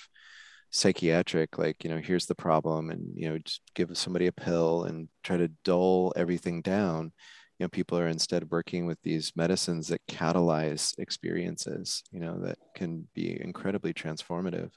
psychiatric 0.77 1.57
like 1.57 1.83
you 1.83 1.91
know 1.91 1.99
here's 1.99 2.27
the 2.27 2.35
problem 2.35 2.91
and 2.91 3.03
you 3.15 3.29
know 3.29 3.39
just 3.39 3.63
give 3.75 3.97
somebody 3.97 4.27
a 4.27 4.33
pill 4.33 4.85
and 4.85 5.09
try 5.25 5.37
to 5.37 5.49
dull 5.65 6.13
everything 6.17 6.61
down. 6.63 7.13
You 7.59 7.65
know 7.65 7.69
people 7.71 7.99
are 7.99 8.09
instead 8.09 8.51
working 8.51 8.85
with 8.85 8.99
these 9.03 9.33
medicines 9.35 9.89
that 9.89 10.07
catalyze 10.07 10.93
experiences 10.99 12.03
you 12.11 12.21
know 12.21 12.39
that 12.41 12.59
can 12.75 13.09
be 13.15 13.41
incredibly 13.41 13.95
transformative. 13.95 14.71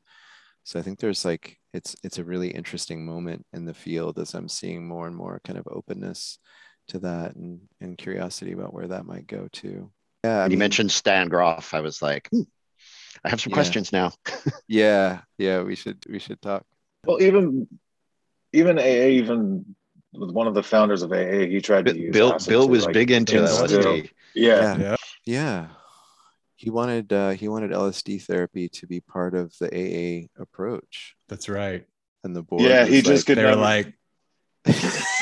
So 0.64 0.80
i 0.80 0.82
think 0.82 1.00
there's 1.00 1.26
like 1.26 1.58
it's 1.74 1.96
it's 2.04 2.20
a 2.20 2.24
really 2.24 2.50
interesting 2.50 3.06
moment 3.06 3.46
in 3.54 3.66
the 3.66 3.74
field 3.74 4.20
as 4.20 4.34
i'm 4.34 4.50
seeing 4.50 4.88
more 4.88 5.08
and 5.08 5.16
more 5.16 5.42
kind 5.44 5.58
of 5.58 5.68
openness 5.70 6.40
to 6.90 7.00
that 7.00 7.36
and, 7.36 7.60
and 7.82 7.98
curiosity 7.98 8.52
about 8.52 8.74
where 8.74 8.88
that 8.88 9.06
might 9.06 9.28
go 9.28 9.48
to 9.54 9.92
yeah 10.24 10.44
I 10.44 10.48
you 10.48 10.58
mentioned 10.58 10.92
stan 10.92 11.28
grof 11.28 11.74
i 11.74 11.82
was 11.82 12.02
like 12.02 12.28
hmm, 12.32 12.42
I 13.24 13.30
have 13.30 13.42
some 13.42 13.52
Yeah. 13.52 13.56
questions 13.56 13.92
now. 13.92 14.12
Yeah, 14.68 15.22
yeah, 15.38 15.64
we 15.64 15.76
should 15.76 15.98
we 16.10 16.20
should 16.20 16.42
talk. 16.42 16.66
Well, 17.06 17.22
even 17.22 17.68
even 18.54 18.78
AA, 18.80 19.08
even 19.22 19.76
with 20.14 20.32
one 20.32 20.48
of 20.48 20.54
the 20.54 20.64
founders 20.64 21.02
of 21.02 21.12
AA, 21.12 21.46
he 21.50 21.62
tried 21.62 21.86
to 21.86 21.98
use 21.98 22.14
Bill 22.14 22.38
Bill 22.48 22.64
to, 22.66 22.68
was 22.72 22.86
like, 22.86 22.94
big 22.94 23.12
into 23.12 23.40
instill- 23.42 23.68
LSD. 23.84 24.10
Yeah, 24.36 24.78
Yeah. 24.78 24.96
Yeah. 25.26 25.68
He 26.56 26.70
wanted 26.70 27.12
uh, 27.14 27.30
he 27.32 27.48
wanted 27.48 27.72
LSD 27.72 28.22
therapy 28.24 28.68
to 28.70 28.88
be 28.88 29.00
part 29.02 29.34
of 29.34 29.54
the 29.60 29.68
AA 29.74 30.28
approach, 30.42 31.16
That's 31.30 31.48
right. 31.48 31.86
and 32.24 32.36
the 32.36 32.44
board. 32.44 32.64
yeah. 32.64 32.86
He 32.86 32.96
was 32.98 33.04
just 33.06 33.26
could 33.28 33.38
They're 33.38 33.48
never. 33.56 33.62
like, 33.62 33.94
cut 34.66 34.76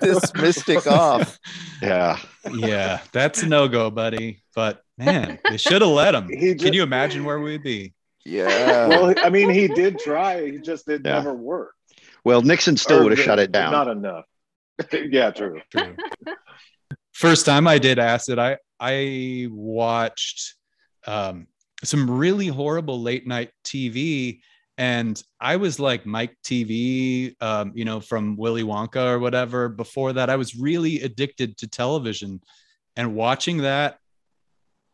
this 0.00 0.34
mystic 0.34 0.86
off. 0.86 1.38
Yeah. 1.82 2.18
yeah, 2.52 3.00
that's 3.12 3.42
no 3.42 3.68
go, 3.68 3.90
buddy. 3.90 4.42
But 4.54 4.82
man, 4.98 5.38
they 5.48 5.56
should 5.56 5.82
have 5.82 5.90
let 5.90 6.14
him. 6.14 6.28
He 6.28 6.54
Can 6.54 6.72
you 6.72 6.82
imagine 6.82 7.24
where 7.24 7.40
we'd 7.40 7.62
be? 7.62 7.94
Yeah. 8.24 8.88
well, 8.88 9.14
I 9.18 9.30
mean, 9.30 9.50
he 9.50 9.68
did 9.68 9.98
try. 9.98 10.50
He 10.50 10.58
just 10.58 10.86
did 10.86 11.02
yeah. 11.04 11.14
never 11.14 11.34
work. 11.34 11.74
Well, 12.24 12.42
Nixon 12.42 12.76
still 12.76 13.02
would 13.02 13.12
have 13.12 13.20
shut 13.20 13.38
it 13.38 13.52
down. 13.52 13.72
Not 13.72 13.88
enough. 13.88 14.24
yeah, 14.92 15.30
true. 15.30 15.60
True. 15.70 15.96
First 17.12 17.46
time 17.46 17.66
I 17.66 17.78
did 17.78 17.98
acid, 17.98 18.38
I 18.38 18.58
I 18.78 19.48
watched 19.50 20.54
um, 21.06 21.46
some 21.84 22.10
really 22.10 22.46
horrible 22.46 23.00
late 23.00 23.26
night 23.26 23.50
TV, 23.64 24.40
and 24.80 25.22
I 25.38 25.56
was 25.56 25.78
like 25.78 26.06
Mike 26.06 26.36
Teavee, 26.42 27.34
um, 27.42 27.72
you 27.74 27.84
know, 27.84 28.00
from 28.00 28.36
Willy 28.36 28.62
Wonka 28.62 29.04
or 29.12 29.18
whatever. 29.18 29.68
Before 29.68 30.14
that, 30.14 30.30
I 30.30 30.36
was 30.36 30.56
really 30.56 31.02
addicted 31.02 31.58
to 31.58 31.68
television, 31.68 32.40
and 32.96 33.14
watching 33.14 33.58
that 33.58 33.98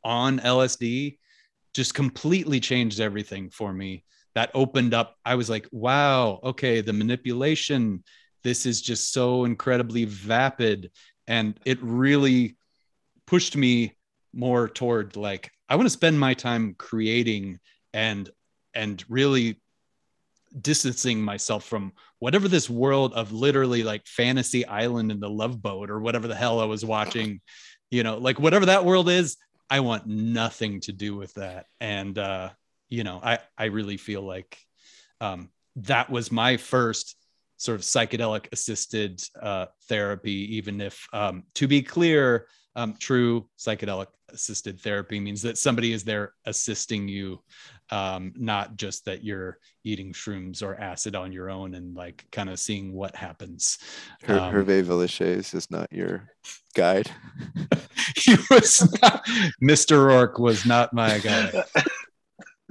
on 0.02 0.40
LSD 0.40 1.18
just 1.72 1.94
completely 1.94 2.58
changed 2.58 3.00
everything 3.00 3.48
for 3.48 3.72
me. 3.72 4.02
That 4.34 4.50
opened 4.54 4.92
up. 4.92 5.16
I 5.24 5.36
was 5.36 5.48
like, 5.48 5.68
wow, 5.70 6.40
okay, 6.42 6.80
the 6.80 6.92
manipulation. 6.92 8.02
This 8.42 8.66
is 8.66 8.82
just 8.82 9.12
so 9.12 9.44
incredibly 9.44 10.04
vapid 10.04 10.90
and 11.26 11.58
it 11.64 11.78
really 11.82 12.56
pushed 13.26 13.56
me 13.56 13.94
more 14.32 14.68
toward 14.68 15.16
like 15.16 15.50
i 15.68 15.76
want 15.76 15.86
to 15.86 15.90
spend 15.90 16.18
my 16.18 16.34
time 16.34 16.74
creating 16.78 17.58
and 17.94 18.30
and 18.74 19.04
really 19.08 19.60
distancing 20.60 21.20
myself 21.20 21.64
from 21.64 21.92
whatever 22.18 22.48
this 22.48 22.70
world 22.70 23.12
of 23.14 23.32
literally 23.32 23.82
like 23.82 24.06
fantasy 24.06 24.64
island 24.66 25.10
and 25.10 25.20
the 25.20 25.28
love 25.28 25.60
boat 25.60 25.90
or 25.90 26.00
whatever 26.00 26.28
the 26.28 26.34
hell 26.34 26.60
i 26.60 26.64
was 26.64 26.84
watching 26.84 27.40
you 27.90 28.02
know 28.02 28.16
like 28.18 28.38
whatever 28.38 28.66
that 28.66 28.84
world 28.84 29.08
is 29.08 29.36
i 29.68 29.80
want 29.80 30.06
nothing 30.06 30.80
to 30.80 30.92
do 30.92 31.16
with 31.16 31.34
that. 31.34 31.66
And 31.80 32.18
uh 32.18 32.50
you 32.88 33.04
know 33.04 33.20
i 33.22 33.38
i 33.58 33.64
really 33.66 33.96
feel 33.96 34.22
like 34.22 34.56
um 35.20 35.50
that 35.76 36.08
was 36.08 36.32
my 36.32 36.56
first 36.56 37.16
sort 37.56 37.76
of 37.76 37.82
psychedelic 37.82 38.48
assisted 38.52 39.22
uh, 39.40 39.66
therapy, 39.88 40.56
even 40.56 40.80
if, 40.80 41.06
um, 41.12 41.44
to 41.54 41.66
be 41.66 41.82
clear, 41.82 42.46
um, 42.74 42.94
true 42.98 43.48
psychedelic 43.58 44.08
assisted 44.30 44.80
therapy 44.80 45.18
means 45.18 45.42
that 45.42 45.56
somebody 45.56 45.92
is 45.92 46.04
there 46.04 46.34
assisting 46.44 47.08
you, 47.08 47.42
um, 47.90 48.32
not 48.36 48.76
just 48.76 49.04
that 49.04 49.22
you're 49.24 49.58
eating 49.84 50.12
shrooms 50.12 50.62
or 50.62 50.74
acid 50.80 51.14
on 51.14 51.32
your 51.32 51.48
own 51.50 51.74
and 51.74 51.94
like 51.94 52.26
kind 52.32 52.50
of 52.50 52.58
seeing 52.58 52.92
what 52.92 53.14
happens. 53.14 53.78
Her, 54.24 54.38
Um, 54.40 54.52
Hervé 54.54 54.82
Villechaize 54.84 55.54
is 55.54 55.70
not 55.70 55.92
your 55.92 56.28
guide. 56.74 57.10
he 58.16 58.36
was 58.50 58.80
not, 59.02 59.24
Mr. 59.62 59.96
Roarke 60.06 60.40
was 60.40 60.66
not 60.66 60.92
my 60.92 61.18
guy. 61.18 61.64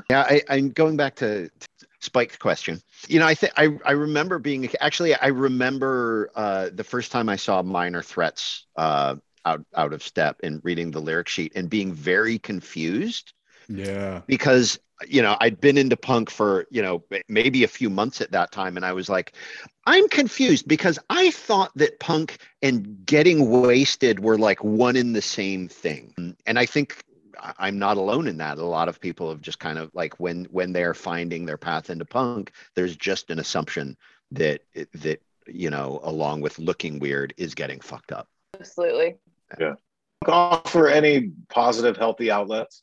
Yeah, 0.09 0.21
I, 0.21 0.41
I'm 0.49 0.69
going 0.69 0.97
back 0.97 1.15
to 1.15 1.47
to 1.49 1.87
Spike's 1.99 2.37
question. 2.37 2.79
You 3.07 3.17
know, 3.19 3.25
I 3.25 3.33
think 3.33 3.53
I 3.57 3.69
I 3.85 3.93
remember 3.93 4.37
being 4.37 4.69
actually 4.79 5.15
I 5.15 5.27
remember 5.27 6.29
uh, 6.35 6.69
the 6.71 6.83
first 6.83 7.11
time 7.11 7.27
I 7.27 7.37
saw 7.37 7.63
Minor 7.63 8.03
Threats 8.03 8.67
uh, 8.75 9.15
out 9.45 9.65
out 9.75 9.93
of 9.93 10.03
step 10.03 10.41
and 10.43 10.61
reading 10.63 10.91
the 10.91 10.99
lyric 11.01 11.27
sheet 11.27 11.53
and 11.55 11.69
being 11.71 11.91
very 11.91 12.37
confused 12.37 13.33
Yeah. 13.67 14.21
because 14.27 14.77
you 15.07 15.21
know 15.21 15.35
I'd 15.41 15.59
been 15.59 15.77
into 15.77 15.97
punk 15.97 16.29
for 16.29 16.65
you 16.71 16.81
know 16.81 17.03
maybe 17.27 17.63
a 17.63 17.67
few 17.67 17.89
months 17.89 18.21
at 18.21 18.31
that 18.31 18.51
time 18.51 18.77
and 18.77 18.85
I 18.85 18.93
was 18.93 19.09
like 19.09 19.33
I'm 19.85 20.07
confused 20.09 20.67
because 20.67 20.97
I 21.09 21.31
thought 21.31 21.71
that 21.75 21.99
punk 21.99 22.37
and 22.61 23.05
getting 23.05 23.49
wasted 23.49 24.19
were 24.19 24.37
like 24.37 24.63
one 24.63 24.95
in 24.95 25.13
the 25.13 25.21
same 25.21 25.67
thing 25.67 26.35
and 26.45 26.57
I 26.59 26.65
think 26.65 27.03
I- 27.39 27.53
I'm 27.59 27.77
not 27.77 27.97
alone 27.97 28.27
in 28.27 28.37
that 28.37 28.57
a 28.57 28.65
lot 28.65 28.87
of 28.87 29.01
people 29.01 29.29
have 29.29 29.41
just 29.41 29.59
kind 29.59 29.77
of 29.77 29.91
like 29.93 30.19
when 30.19 30.45
when 30.45 30.71
they're 30.71 30.93
finding 30.93 31.45
their 31.45 31.57
path 31.57 31.89
into 31.89 32.05
punk 32.05 32.51
there's 32.75 32.95
just 32.95 33.29
an 33.29 33.39
assumption 33.39 33.97
that 34.31 34.61
that 34.93 35.21
you 35.47 35.69
know 35.69 35.99
along 36.03 36.41
with 36.41 36.57
looking 36.57 36.99
weird 36.99 37.33
is 37.37 37.53
getting 37.53 37.79
fucked 37.81 38.11
up 38.13 38.27
Absolutely. 38.57 39.15
Yeah. 39.59 39.73
Offer 40.25 40.87
any 40.87 41.31
positive, 41.49 41.97
healthy 41.97 42.31
outlets. 42.31 42.81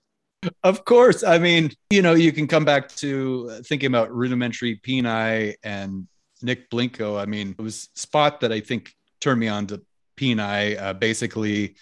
Of 0.63 0.85
course. 0.85 1.23
I 1.23 1.39
mean, 1.39 1.71
you 1.91 2.03
know, 2.03 2.15
you 2.15 2.33
can 2.33 2.49
come 2.49 2.65
back 2.65 2.89
to 2.97 3.61
thinking 3.65 3.87
about 3.87 4.15
rudimentary 4.15 4.77
Peni 4.77 5.55
and 5.63 6.09
Nick 6.43 6.69
Blinko. 6.71 7.21
I 7.21 7.27
mean, 7.27 7.55
it 7.57 7.63
was 7.63 7.89
Spot 7.95 8.41
that 8.41 8.53
I 8.53 8.61
think 8.61 8.93
turned 9.21 9.41
me 9.41 9.49
on 9.49 9.69
to 9.69 9.83
Peni. 10.17 10.81
Uh, 10.81 10.95
basically, 10.95 11.77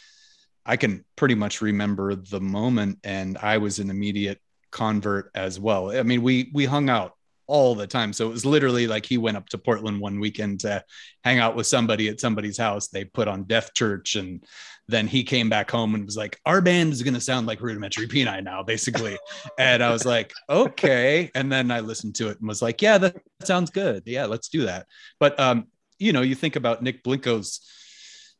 I 0.66 0.76
can 0.76 1.04
pretty 1.16 1.34
much 1.34 1.62
remember 1.62 2.14
the 2.14 2.40
moment, 2.40 2.98
and 3.02 3.38
I 3.38 3.58
was 3.58 3.78
an 3.78 3.88
immediate 3.88 4.40
convert 4.70 5.30
as 5.34 5.58
well. 5.58 5.90
I 5.90 6.02
mean, 6.02 6.22
we 6.22 6.50
we 6.52 6.66
hung 6.66 6.90
out 6.90 7.14
all 7.50 7.74
the 7.74 7.86
time, 7.86 8.12
so 8.12 8.28
it 8.28 8.32
was 8.32 8.46
literally 8.46 8.86
like 8.86 9.04
he 9.04 9.18
went 9.18 9.36
up 9.36 9.48
to 9.48 9.58
Portland 9.58 10.00
one 10.00 10.20
weekend 10.20 10.60
to 10.60 10.84
hang 11.24 11.38
out 11.38 11.56
with 11.56 11.66
somebody 11.66 12.08
at 12.08 12.20
somebody's 12.20 12.56
house. 12.56 12.88
They 12.88 13.04
put 13.04 13.28
on 13.28 13.44
Death 13.44 13.74
Church, 13.74 14.14
and 14.16 14.44
then 14.88 15.06
he 15.06 15.24
came 15.24 15.50
back 15.50 15.70
home 15.70 15.94
and 15.94 16.04
was 16.04 16.16
like, 16.16 16.38
"Our 16.46 16.60
band 16.60 16.92
is 16.92 17.02
going 17.02 17.14
to 17.14 17.20
sound 17.20 17.46
like 17.46 17.60
Rudimentary 17.60 18.06
Peni 18.06 18.42
now, 18.42 18.62
basically." 18.62 19.18
and 19.58 19.82
I 19.82 19.90
was 19.90 20.06
like, 20.06 20.32
"Okay." 20.48 21.30
And 21.34 21.50
then 21.50 21.70
I 21.70 21.80
listened 21.80 22.14
to 22.16 22.28
it 22.28 22.38
and 22.38 22.48
was 22.48 22.62
like, 22.62 22.80
"Yeah, 22.80 22.98
that 22.98 23.16
sounds 23.42 23.70
good. 23.70 24.04
Yeah, 24.06 24.26
let's 24.26 24.48
do 24.48 24.62
that." 24.66 24.86
But 25.18 25.38
um, 25.40 25.66
you 25.98 26.12
know, 26.12 26.22
you 26.22 26.34
think 26.34 26.56
about 26.56 26.82
Nick 26.82 27.02
Blinko's 27.02 27.60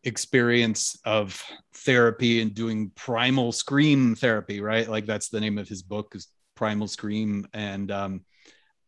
experience 0.04 0.98
of 1.04 1.42
therapy 1.74 2.40
and 2.40 2.54
doing 2.54 2.90
primal 2.94 3.52
scream 3.52 4.14
therapy, 4.14 4.60
right? 4.60 4.88
Like 4.88 5.06
that's 5.06 5.28
the 5.28 5.40
name 5.40 5.58
of 5.58 5.68
his 5.68 5.82
book 5.82 6.14
is 6.14 6.28
Primal 6.60 6.88
Scream. 6.88 7.46
And 7.52 7.90
um, 7.90 8.20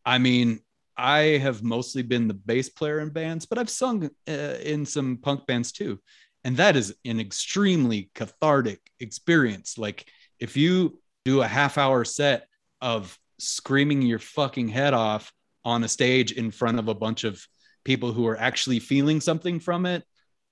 I 0.05 0.17
mean, 0.17 0.59
I 0.95 1.37
have 1.41 1.63
mostly 1.63 2.03
been 2.03 2.27
the 2.27 2.33
bass 2.33 2.69
player 2.69 2.99
in 2.99 3.09
bands, 3.09 3.45
but 3.45 3.57
I've 3.57 3.69
sung 3.69 4.09
uh, 4.27 4.31
in 4.31 4.85
some 4.85 5.17
punk 5.17 5.47
bands 5.47 5.71
too. 5.71 5.99
And 6.43 6.57
that 6.57 6.75
is 6.75 6.93
an 7.05 7.19
extremely 7.19 8.11
cathartic 8.13 8.79
experience. 8.99 9.77
Like 9.77 10.05
if 10.39 10.57
you 10.57 10.99
do 11.25 11.41
a 11.41 11.47
half 11.47 11.77
hour 11.77 12.03
set 12.03 12.47
of 12.81 13.17
screaming 13.39 14.01
your 14.01 14.19
fucking 14.19 14.67
head 14.67 14.93
off 14.93 15.31
on 15.65 15.83
a 15.83 15.87
stage 15.87 16.33
in 16.33 16.51
front 16.51 16.79
of 16.79 16.89
a 16.89 16.93
bunch 16.93 17.23
of 17.23 17.41
people 17.85 18.11
who 18.11 18.27
are 18.27 18.37
actually 18.37 18.79
feeling 18.79 19.21
something 19.21 19.59
from 19.59 19.85
it, 19.85 20.03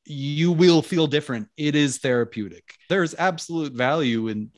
you 0.06 0.52
will 0.52 0.82
feel 0.82 1.08
different. 1.08 1.48
It 1.58 1.76
is 1.76 2.00
therapeutic. 2.00 2.76
There's 2.90 3.14
absolute 3.16 3.74
value 3.74 4.30
in 4.30 4.52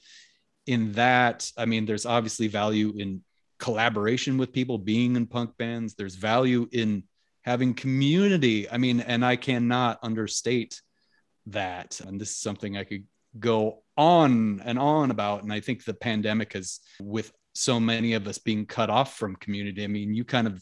in 0.65 0.93
that. 0.93 1.51
I 1.57 1.65
mean, 1.65 1.85
there's 1.85 2.05
obviously 2.05 2.47
value 2.47 2.93
in 2.97 3.23
collaboration 3.63 4.37
with 4.37 4.51
people 4.51 4.77
being 4.77 5.15
in 5.15 5.25
punk 5.25 5.57
bands. 5.57 5.95
There's 5.95 6.15
value 6.15 6.67
in 6.73 7.03
having 7.43 7.73
community. 7.73 8.69
I 8.69 8.77
mean, 8.77 8.99
and 8.99 9.23
I 9.23 9.37
cannot 9.37 9.99
understate 10.03 10.81
that. 11.47 12.01
And 12.01 12.19
this 12.19 12.31
is 12.31 12.39
something 12.39 12.75
I 12.75 12.83
could 12.83 13.05
go 13.39 13.83
on 13.95 14.61
and 14.65 14.77
on 14.77 15.11
about. 15.11 15.43
And 15.43 15.53
I 15.53 15.61
think 15.61 15.85
the 15.85 15.93
pandemic 15.93 16.51
has, 16.53 16.81
with 16.99 17.31
so 17.53 17.79
many 17.79 18.15
of 18.15 18.27
us 18.27 18.37
being 18.37 18.65
cut 18.65 18.89
off 18.89 19.15
from 19.15 19.37
community. 19.37 19.85
I 19.85 19.87
mean, 19.87 20.13
you 20.13 20.25
kind 20.25 20.45
of 20.45 20.61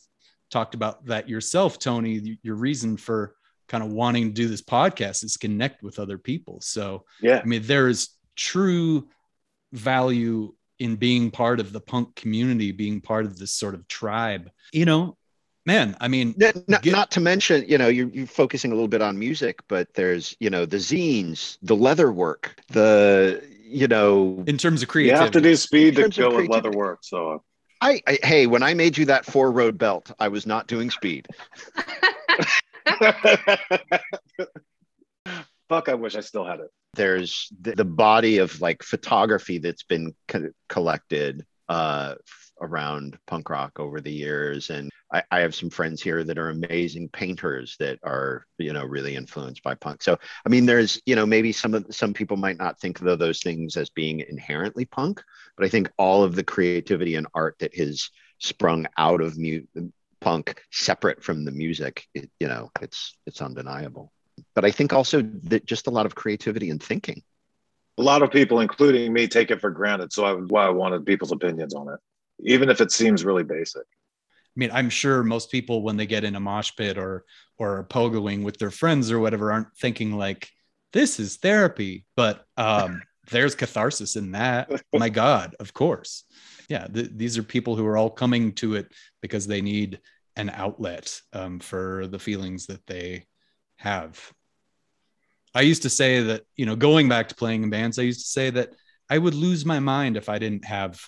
talked 0.51 0.75
about 0.75 1.03
that 1.07 1.27
yourself, 1.27 1.79
Tony. 1.79 2.37
Your 2.43 2.55
reason 2.55 2.97
for 2.97 3.33
kind 3.67 3.83
of 3.83 3.91
wanting 3.91 4.27
to 4.27 4.33
do 4.33 4.47
this 4.47 4.61
podcast 4.61 5.23
is 5.23 5.37
connect 5.37 5.81
with 5.81 5.97
other 5.97 6.19
people. 6.19 6.61
So, 6.61 7.05
Yeah. 7.19 7.41
I 7.43 7.45
mean, 7.45 7.63
there 7.63 7.87
is 7.87 8.09
true 8.35 9.07
value 9.71 10.53
in 10.81 10.95
being 10.95 11.29
part 11.29 11.59
of 11.59 11.71
the 11.71 11.79
punk 11.79 12.15
community, 12.15 12.71
being 12.71 12.99
part 13.01 13.25
of 13.25 13.37
this 13.37 13.53
sort 13.53 13.75
of 13.75 13.87
tribe. 13.87 14.49
You 14.73 14.85
know, 14.85 15.15
man, 15.63 15.95
I 16.01 16.07
mean, 16.07 16.33
N- 16.41 16.63
not, 16.67 16.81
Get- 16.81 16.91
not 16.91 17.11
to 17.11 17.19
mention, 17.19 17.63
you 17.67 17.77
know, 17.77 17.87
you're, 17.87 18.07
you're 18.09 18.25
focusing 18.25 18.71
a 18.71 18.73
little 18.73 18.87
bit 18.87 19.01
on 19.03 19.19
music, 19.19 19.61
but 19.67 19.93
there's, 19.93 20.35
you 20.39 20.49
know, 20.49 20.65
the 20.65 20.77
zines, 20.77 21.59
the 21.61 21.75
leather 21.75 22.11
work, 22.11 22.55
the, 22.69 23.43
you 23.63 23.87
know, 23.87 24.43
in 24.47 24.57
terms 24.57 24.81
of 24.81 24.87
You 24.87 24.91
creativity, 24.91 25.23
have 25.23 25.31
to 25.33 25.41
do 25.41 25.55
speed 25.55 25.95
to 25.97 26.01
terms 26.01 26.17
of 26.17 26.21
go 26.23 26.27
with 26.29 26.35
creativity. 26.47 26.67
leather 26.67 26.77
work. 26.77 26.99
So 27.03 27.43
I, 27.79 28.01
I, 28.07 28.17
hey, 28.23 28.47
when 28.47 28.63
I 28.63 28.73
made 28.73 28.97
you 28.97 29.05
that 29.05 29.23
four 29.25 29.51
row 29.51 29.71
belt, 29.71 30.11
I 30.19 30.29
was 30.29 30.47
not 30.47 30.65
doing 30.67 30.89
speed. 30.89 31.27
fuck, 35.69 35.89
I 35.89 35.93
wish 35.93 36.15
I 36.15 36.21
still 36.21 36.43
had 36.45 36.59
it. 36.59 36.71
There's 36.93 37.47
the, 37.61 37.73
the 37.73 37.85
body 37.85 38.39
of 38.39 38.59
like 38.61 38.83
photography 38.83 39.57
that's 39.59 39.83
been 39.83 40.13
co- 40.27 40.51
collected 40.67 41.45
uh, 41.69 42.15
around 42.61 43.17
punk 43.27 43.49
rock 43.49 43.79
over 43.79 43.99
the 43.99 44.11
years. 44.11 44.69
And 44.69 44.89
I, 45.11 45.23
I, 45.31 45.39
have 45.39 45.55
some 45.55 45.69
friends 45.69 46.01
here 46.01 46.23
that 46.23 46.37
are 46.37 46.49
amazing 46.49 47.09
painters 47.09 47.75
that 47.79 47.99
are, 48.03 48.45
you 48.57 48.71
know, 48.71 48.85
really 48.85 49.15
influenced 49.15 49.63
by 49.63 49.75
punk. 49.75 50.03
So, 50.03 50.17
I 50.45 50.49
mean, 50.49 50.65
there's, 50.65 51.01
you 51.05 51.15
know, 51.15 51.25
maybe 51.25 51.51
some 51.51 51.73
of 51.73 51.85
some 51.89 52.13
people 52.13 52.37
might 52.37 52.57
not 52.57 52.79
think 52.79 53.01
of 53.01 53.19
those 53.19 53.39
things 53.41 53.77
as 53.77 53.89
being 53.89 54.19
inherently 54.19 54.85
punk, 54.85 55.21
but 55.57 55.65
I 55.65 55.69
think 55.69 55.91
all 55.97 56.23
of 56.23 56.35
the 56.35 56.43
creativity 56.43 57.15
and 57.15 57.27
art 57.33 57.55
that 57.59 57.75
has 57.75 58.09
sprung 58.39 58.85
out 58.97 59.21
of 59.21 59.37
mu- 59.37 59.63
punk 60.19 60.61
separate 60.71 61.23
from 61.23 61.45
the 61.45 61.51
music, 61.51 62.05
it, 62.13 62.29
you 62.39 62.47
know, 62.47 62.69
it's, 62.81 63.17
it's 63.25 63.41
undeniable. 63.41 64.11
But 64.53 64.65
I 64.65 64.71
think 64.71 64.93
also 64.93 65.21
that 65.21 65.65
just 65.65 65.87
a 65.87 65.91
lot 65.91 66.05
of 66.05 66.15
creativity 66.15 66.69
and 66.69 66.81
thinking 66.81 67.23
a 67.97 68.03
lot 68.03 68.21
of 68.21 68.31
people, 68.31 68.59
including 68.59 69.13
me, 69.13 69.27
take 69.27 69.51
it 69.51 69.61
for 69.61 69.69
granted. 69.69 70.13
So 70.13 70.25
I, 70.25 70.33
why 70.33 70.65
I 70.65 70.69
wanted 70.69 71.05
people's 71.05 71.31
opinions 71.31 71.73
on 71.73 71.89
it, 71.89 71.99
even 72.39 72.69
if 72.69 72.81
it 72.81 72.91
seems 72.91 73.23
really 73.23 73.43
basic. 73.43 73.83
I 73.83 74.57
mean, 74.57 74.71
I'm 74.73 74.89
sure 74.89 75.23
most 75.23 75.51
people 75.51 75.81
when 75.81 75.97
they 75.97 76.05
get 76.05 76.23
in 76.23 76.35
a 76.35 76.39
mosh 76.39 76.71
pit 76.75 76.97
or 76.97 77.23
or 77.57 77.85
pogoing 77.89 78.43
with 78.43 78.57
their 78.57 78.71
friends 78.71 79.11
or 79.11 79.19
whatever 79.19 79.51
aren't 79.51 79.75
thinking 79.77 80.17
like 80.17 80.49
this 80.93 81.19
is 81.19 81.37
therapy, 81.37 82.05
but 82.15 82.43
um, 82.57 83.01
there's 83.31 83.55
catharsis 83.55 84.15
in 84.15 84.31
that. 84.31 84.69
My 84.93 85.09
God, 85.09 85.55
of 85.59 85.73
course. 85.73 86.25
Yeah, 86.67 86.87
th- 86.87 87.11
these 87.13 87.37
are 87.37 87.43
people 87.43 87.75
who 87.75 87.85
are 87.85 87.97
all 87.97 88.09
coming 88.09 88.53
to 88.53 88.75
it 88.75 88.91
because 89.21 89.47
they 89.47 89.61
need 89.61 90.01
an 90.35 90.49
outlet 90.49 91.21
um, 91.33 91.59
for 91.59 92.07
the 92.07 92.19
feelings 92.19 92.65
that 92.65 92.85
they 92.87 93.25
have. 93.77 94.19
I 95.53 95.61
used 95.61 95.81
to 95.83 95.89
say 95.89 96.21
that, 96.23 96.43
you 96.55 96.65
know, 96.65 96.75
going 96.75 97.09
back 97.09 97.29
to 97.29 97.35
playing 97.35 97.63
in 97.63 97.69
bands, 97.69 97.99
I 97.99 98.03
used 98.03 98.21
to 98.21 98.27
say 98.27 98.49
that 98.51 98.73
I 99.09 99.17
would 99.17 99.35
lose 99.35 99.65
my 99.65 99.79
mind 99.79 100.15
if 100.15 100.29
I 100.29 100.39
didn't 100.39 100.65
have 100.65 101.01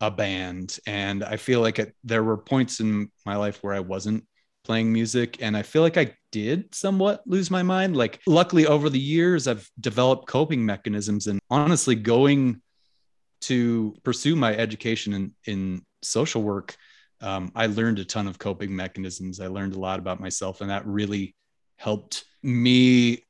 a 0.00 0.10
band. 0.10 0.78
And 0.86 1.24
I 1.24 1.36
feel 1.36 1.60
like 1.60 1.78
it, 1.78 1.94
there 2.04 2.22
were 2.22 2.36
points 2.36 2.80
in 2.80 3.10
my 3.24 3.36
life 3.36 3.62
where 3.62 3.74
I 3.74 3.80
wasn't 3.80 4.26
playing 4.64 4.92
music. 4.92 5.38
And 5.40 5.56
I 5.56 5.62
feel 5.62 5.82
like 5.82 5.96
I 5.96 6.14
did 6.32 6.74
somewhat 6.74 7.22
lose 7.26 7.50
my 7.50 7.62
mind. 7.62 7.96
Like, 7.96 8.20
luckily, 8.26 8.66
over 8.66 8.90
the 8.90 8.98
years, 8.98 9.48
I've 9.48 9.68
developed 9.80 10.26
coping 10.26 10.66
mechanisms. 10.66 11.26
And 11.28 11.40
honestly, 11.48 11.94
going 11.94 12.60
to 13.42 13.96
pursue 14.02 14.36
my 14.36 14.54
education 14.54 15.14
in, 15.14 15.32
in 15.46 15.82
social 16.02 16.42
work, 16.42 16.76
um, 17.22 17.50
I 17.54 17.66
learned 17.66 17.98
a 17.98 18.04
ton 18.04 18.28
of 18.28 18.38
coping 18.38 18.76
mechanisms. 18.76 19.40
I 19.40 19.46
learned 19.46 19.74
a 19.74 19.80
lot 19.80 19.98
about 19.98 20.20
myself, 20.20 20.60
and 20.60 20.68
that 20.68 20.86
really 20.86 21.34
helped 21.76 22.24
me 22.42 23.22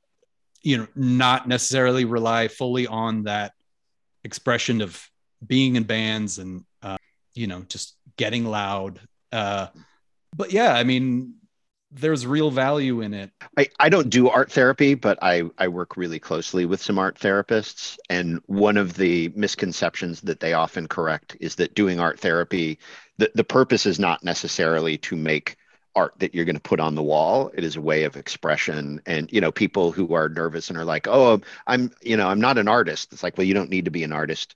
you 0.66 0.76
know 0.76 0.88
not 0.96 1.46
necessarily 1.46 2.04
rely 2.04 2.48
fully 2.48 2.88
on 2.88 3.22
that 3.22 3.52
expression 4.24 4.80
of 4.80 5.00
being 5.46 5.76
in 5.76 5.84
bands 5.84 6.38
and 6.38 6.64
uh, 6.82 6.96
you 7.34 7.46
know 7.46 7.62
just 7.68 7.94
getting 8.16 8.44
loud. 8.44 9.00
Uh, 9.30 9.68
but 10.34 10.52
yeah 10.52 10.74
i 10.74 10.84
mean 10.84 11.34
there's 11.92 12.26
real 12.26 12.50
value 12.50 13.00
in 13.00 13.14
it. 13.14 13.30
I, 13.56 13.68
I 13.78 13.88
don't 13.88 14.10
do 14.10 14.28
art 14.28 14.50
therapy 14.52 14.94
but 14.94 15.18
I, 15.22 15.44
I 15.56 15.68
work 15.68 15.96
really 15.96 16.18
closely 16.18 16.66
with 16.66 16.82
some 16.82 16.98
art 16.98 17.18
therapists. 17.18 17.96
And 18.10 18.40
one 18.46 18.76
of 18.76 18.94
the 18.94 19.32
misconceptions 19.34 20.20
that 20.22 20.40
they 20.40 20.52
often 20.52 20.88
correct 20.88 21.36
is 21.40 21.54
that 21.54 21.74
doing 21.74 22.00
art 22.00 22.20
therapy 22.20 22.78
the, 23.18 23.30
the 23.34 23.44
purpose 23.44 23.86
is 23.86 23.98
not 23.98 24.24
necessarily 24.24 24.98
to 24.98 25.16
make 25.16 25.56
art 25.97 26.14
that 26.18 26.34
you're 26.34 26.44
going 26.44 26.57
to 26.57 26.61
put 26.61 26.78
on 26.78 26.94
the 26.94 27.03
wall. 27.03 27.51
It 27.55 27.64
is 27.64 27.74
a 27.76 27.80
way 27.80 28.05
of 28.05 28.16
expression. 28.16 29.01
And 29.07 29.32
you 29.32 29.40
know 29.40 29.51
people 29.51 29.90
who 29.90 30.14
are 30.14 30.28
nervous 30.28 30.68
and 30.68 30.78
are 30.78 30.84
like 30.84 31.09
oh 31.09 31.40
i'm 31.66 31.90
you 32.03 32.16
know 32.16 32.28
i'm 32.28 32.40
not 32.40 32.59
an 32.59 32.68
artist. 32.68 33.12
It's 33.12 33.22
like 33.22 33.36
well 33.36 33.47
you 33.47 33.55
don't 33.55 33.70
need 33.70 33.86
to 33.86 33.90
be 33.90 34.05
an 34.05 34.12
artist 34.12 34.55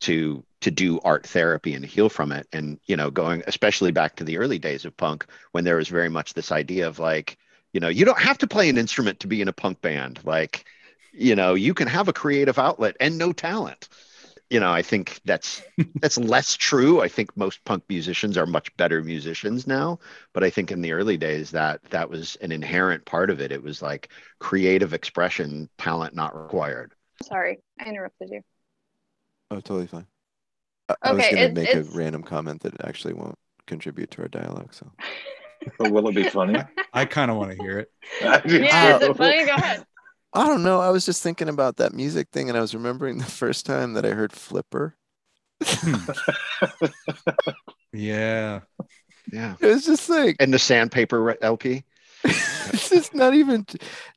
to 0.00 0.44
to 0.60 0.70
do 0.70 1.00
art 1.00 1.26
therapy 1.26 1.74
and 1.74 1.84
heal 1.84 2.08
from 2.08 2.30
it. 2.30 2.46
And 2.52 2.78
you 2.86 2.96
know 2.96 3.10
going 3.10 3.42
especially 3.46 3.90
back 3.90 4.16
to 4.16 4.24
the 4.24 4.38
early 4.38 4.58
days 4.58 4.84
of 4.84 4.96
punk 4.96 5.26
when 5.52 5.64
there 5.64 5.76
was 5.76 5.88
very 5.88 6.10
much 6.10 6.34
this 6.34 6.52
idea 6.52 6.86
of 6.86 6.98
like 6.98 7.38
you 7.72 7.80
know 7.80 7.88
you 7.88 8.04
don't 8.04 8.20
have 8.20 8.38
to 8.38 8.46
play 8.46 8.68
an 8.68 8.78
instrument 8.78 9.20
to 9.20 9.26
be 9.26 9.40
in 9.40 9.48
a 9.48 9.52
punk 9.52 9.80
band. 9.80 10.20
Like 10.24 10.66
you 11.12 11.34
know 11.34 11.54
you 11.54 11.74
can 11.74 11.88
have 11.88 12.08
a 12.08 12.12
creative 12.12 12.58
outlet 12.58 12.96
and 13.00 13.18
no 13.18 13.32
talent 13.32 13.88
you 14.52 14.60
know 14.60 14.70
i 14.70 14.82
think 14.82 15.18
that's 15.24 15.62
that's 16.00 16.18
less 16.18 16.54
true. 16.54 17.00
I 17.00 17.08
think 17.08 17.34
most 17.36 17.64
punk 17.64 17.84
musicians 17.88 18.36
are 18.36 18.46
much 18.46 18.74
better 18.76 19.02
musicians 19.02 19.66
now 19.66 19.98
but 20.34 20.44
i 20.44 20.50
think 20.50 20.70
in 20.70 20.82
the 20.82 20.92
early 20.92 21.16
days 21.16 21.50
that 21.52 21.82
that 21.90 22.10
was 22.10 22.36
an 22.36 22.52
inherent 22.52 23.04
part 23.06 23.30
of 23.30 23.40
it. 23.40 23.50
It 23.50 23.62
was 23.62 23.80
like 23.80 24.10
creative 24.38 24.92
expression 24.92 25.70
talent 25.78 26.14
not 26.14 26.36
required. 26.40 26.92
Sorry 27.22 27.60
i 27.80 27.88
interrupted 27.88 28.28
you. 28.30 28.42
Oh 29.50 29.56
totally 29.56 29.86
fine. 29.86 30.06
I, 30.88 30.92
okay, 30.92 30.98
I 31.02 31.12
was 31.12 31.24
going 31.24 31.54
to 31.54 31.60
make 31.60 31.68
it's... 31.70 31.88
a 31.88 31.96
random 31.96 32.22
comment 32.22 32.62
that 32.62 32.84
actually 32.84 33.14
won't 33.14 33.38
contribute 33.66 34.10
to 34.12 34.22
our 34.22 34.28
dialogue 34.28 34.74
so. 34.74 34.90
Will 35.78 36.08
it 36.08 36.16
be 36.16 36.24
funny? 36.24 36.58
I 36.92 37.04
kind 37.04 37.30
of 37.30 37.36
want 37.36 37.52
to 37.52 37.62
hear 37.62 37.78
it 37.78 37.90
yeah 38.20 38.96
is 38.96 39.02
it 39.02 39.16
funny? 39.16 39.46
Go 39.46 39.54
ahead 39.54 39.86
I 40.34 40.46
don't 40.46 40.62
know. 40.62 40.80
I 40.80 40.90
was 40.90 41.04
just 41.04 41.22
thinking 41.22 41.48
about 41.48 41.76
that 41.76 41.92
music 41.92 42.28
thing, 42.30 42.48
and 42.48 42.56
I 42.56 42.60
was 42.60 42.74
remembering 42.74 43.18
the 43.18 43.24
first 43.24 43.66
time 43.66 43.92
that 43.94 44.06
I 44.06 44.10
heard 44.10 44.32
Flipper. 44.32 44.96
yeah, 47.92 48.60
yeah. 49.30 49.54
It 49.60 49.66
was 49.66 49.84
just 49.84 50.08
like 50.08 50.36
and 50.40 50.52
the 50.52 50.58
sandpaper 50.58 51.36
LP. 51.42 51.84
it's 52.24 52.88
just 52.88 53.14
not 53.14 53.34
even, 53.34 53.66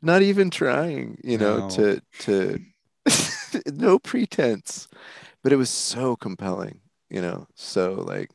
not 0.02 0.22
even 0.22 0.50
trying, 0.50 1.20
you 1.24 1.38
know, 1.38 1.68
no. 1.68 1.70
to 1.70 2.02
to 2.20 2.60
no 3.74 4.00
pretense, 4.00 4.88
but 5.44 5.52
it 5.52 5.58
was 5.58 5.70
so 5.70 6.16
compelling, 6.16 6.80
you 7.10 7.22
know, 7.22 7.48
so 7.56 7.94
like 7.94 8.32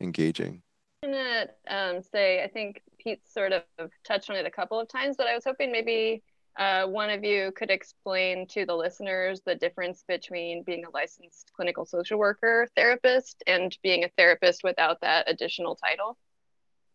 engaging. 0.00 0.62
I'm 1.02 1.12
gonna 1.12 1.46
um, 1.68 2.02
say 2.02 2.44
I 2.44 2.48
think 2.48 2.82
Pete 2.98 3.28
sort 3.28 3.52
of 3.52 3.62
touched 4.04 4.30
on 4.30 4.36
it 4.36 4.46
a 4.46 4.50
couple 4.50 4.78
of 4.78 4.88
times, 4.88 5.16
but 5.16 5.26
I 5.26 5.34
was 5.34 5.44
hoping 5.44 5.72
maybe 5.72 6.22
uh, 6.58 6.86
one 6.86 7.08
of 7.08 7.22
you 7.22 7.52
could 7.54 7.70
explain 7.70 8.46
to 8.48 8.66
the 8.66 8.74
listeners 8.74 9.40
the 9.46 9.54
difference 9.54 10.04
between 10.08 10.64
being 10.64 10.84
a 10.84 10.90
licensed 10.90 11.52
clinical 11.54 11.84
social 11.84 12.18
worker 12.18 12.68
therapist 12.74 13.44
and 13.46 13.78
being 13.82 14.02
a 14.02 14.08
therapist 14.18 14.64
without 14.64 15.00
that 15.00 15.30
additional 15.30 15.76
title. 15.76 16.18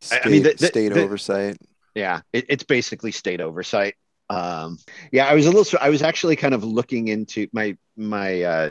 State, 0.02 0.22
I 0.26 0.30
mean, 0.30 0.44
the, 0.44 0.54
the, 0.54 0.68
state 0.68 0.94
the, 0.94 1.02
oversight. 1.02 1.58
Yeah, 1.96 2.22
it, 2.34 2.46
it's 2.50 2.66
basically 2.66 3.14
state 3.14 3.40
oversight. 3.40 3.96
Um, 4.30 4.80
yeah, 5.14 5.28
I 5.28 5.34
was 5.34 5.46
a 5.46 5.52
little. 5.52 5.80
I 5.82 5.90
was 5.90 6.02
actually 6.02 6.36
kind 6.36 6.54
of 6.54 6.66
looking 6.66 7.08
into 7.08 7.48
my 7.54 7.78
my 7.96 8.42
uh, 8.42 8.70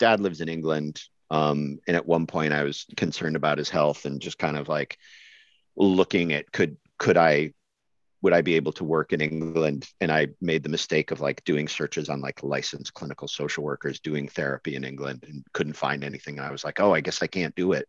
dad 0.00 0.20
lives 0.20 0.40
in 0.40 0.48
England, 0.48 1.02
um, 1.30 1.78
and 1.86 1.96
at 1.96 2.06
one 2.06 2.26
point 2.26 2.52
I 2.52 2.64
was 2.64 2.84
concerned 2.96 3.36
about 3.36 3.58
his 3.58 3.70
health 3.70 4.06
and 4.06 4.20
just 4.20 4.38
kind 4.38 4.56
of 4.56 4.68
like 4.68 4.98
looking 5.76 6.32
at 6.32 6.50
could 6.50 6.78
could 6.98 7.16
I 7.16 7.52
would 8.26 8.32
I 8.32 8.42
be 8.42 8.56
able 8.56 8.72
to 8.72 8.82
work 8.82 9.12
in 9.12 9.20
England? 9.20 9.88
And 10.00 10.10
I 10.10 10.26
made 10.40 10.64
the 10.64 10.68
mistake 10.68 11.12
of 11.12 11.20
like 11.20 11.44
doing 11.44 11.68
searches 11.68 12.08
on 12.08 12.20
like 12.20 12.42
licensed 12.42 12.92
clinical 12.92 13.28
social 13.28 13.62
workers 13.62 14.00
doing 14.00 14.26
therapy 14.26 14.74
in 14.74 14.82
England 14.82 15.24
and 15.28 15.44
couldn't 15.52 15.76
find 15.76 16.02
anything. 16.02 16.38
And 16.38 16.44
I 16.44 16.50
was 16.50 16.64
like, 16.64 16.80
oh, 16.80 16.92
I 16.92 17.00
guess 17.00 17.22
I 17.22 17.28
can't 17.28 17.54
do 17.54 17.70
it. 17.70 17.88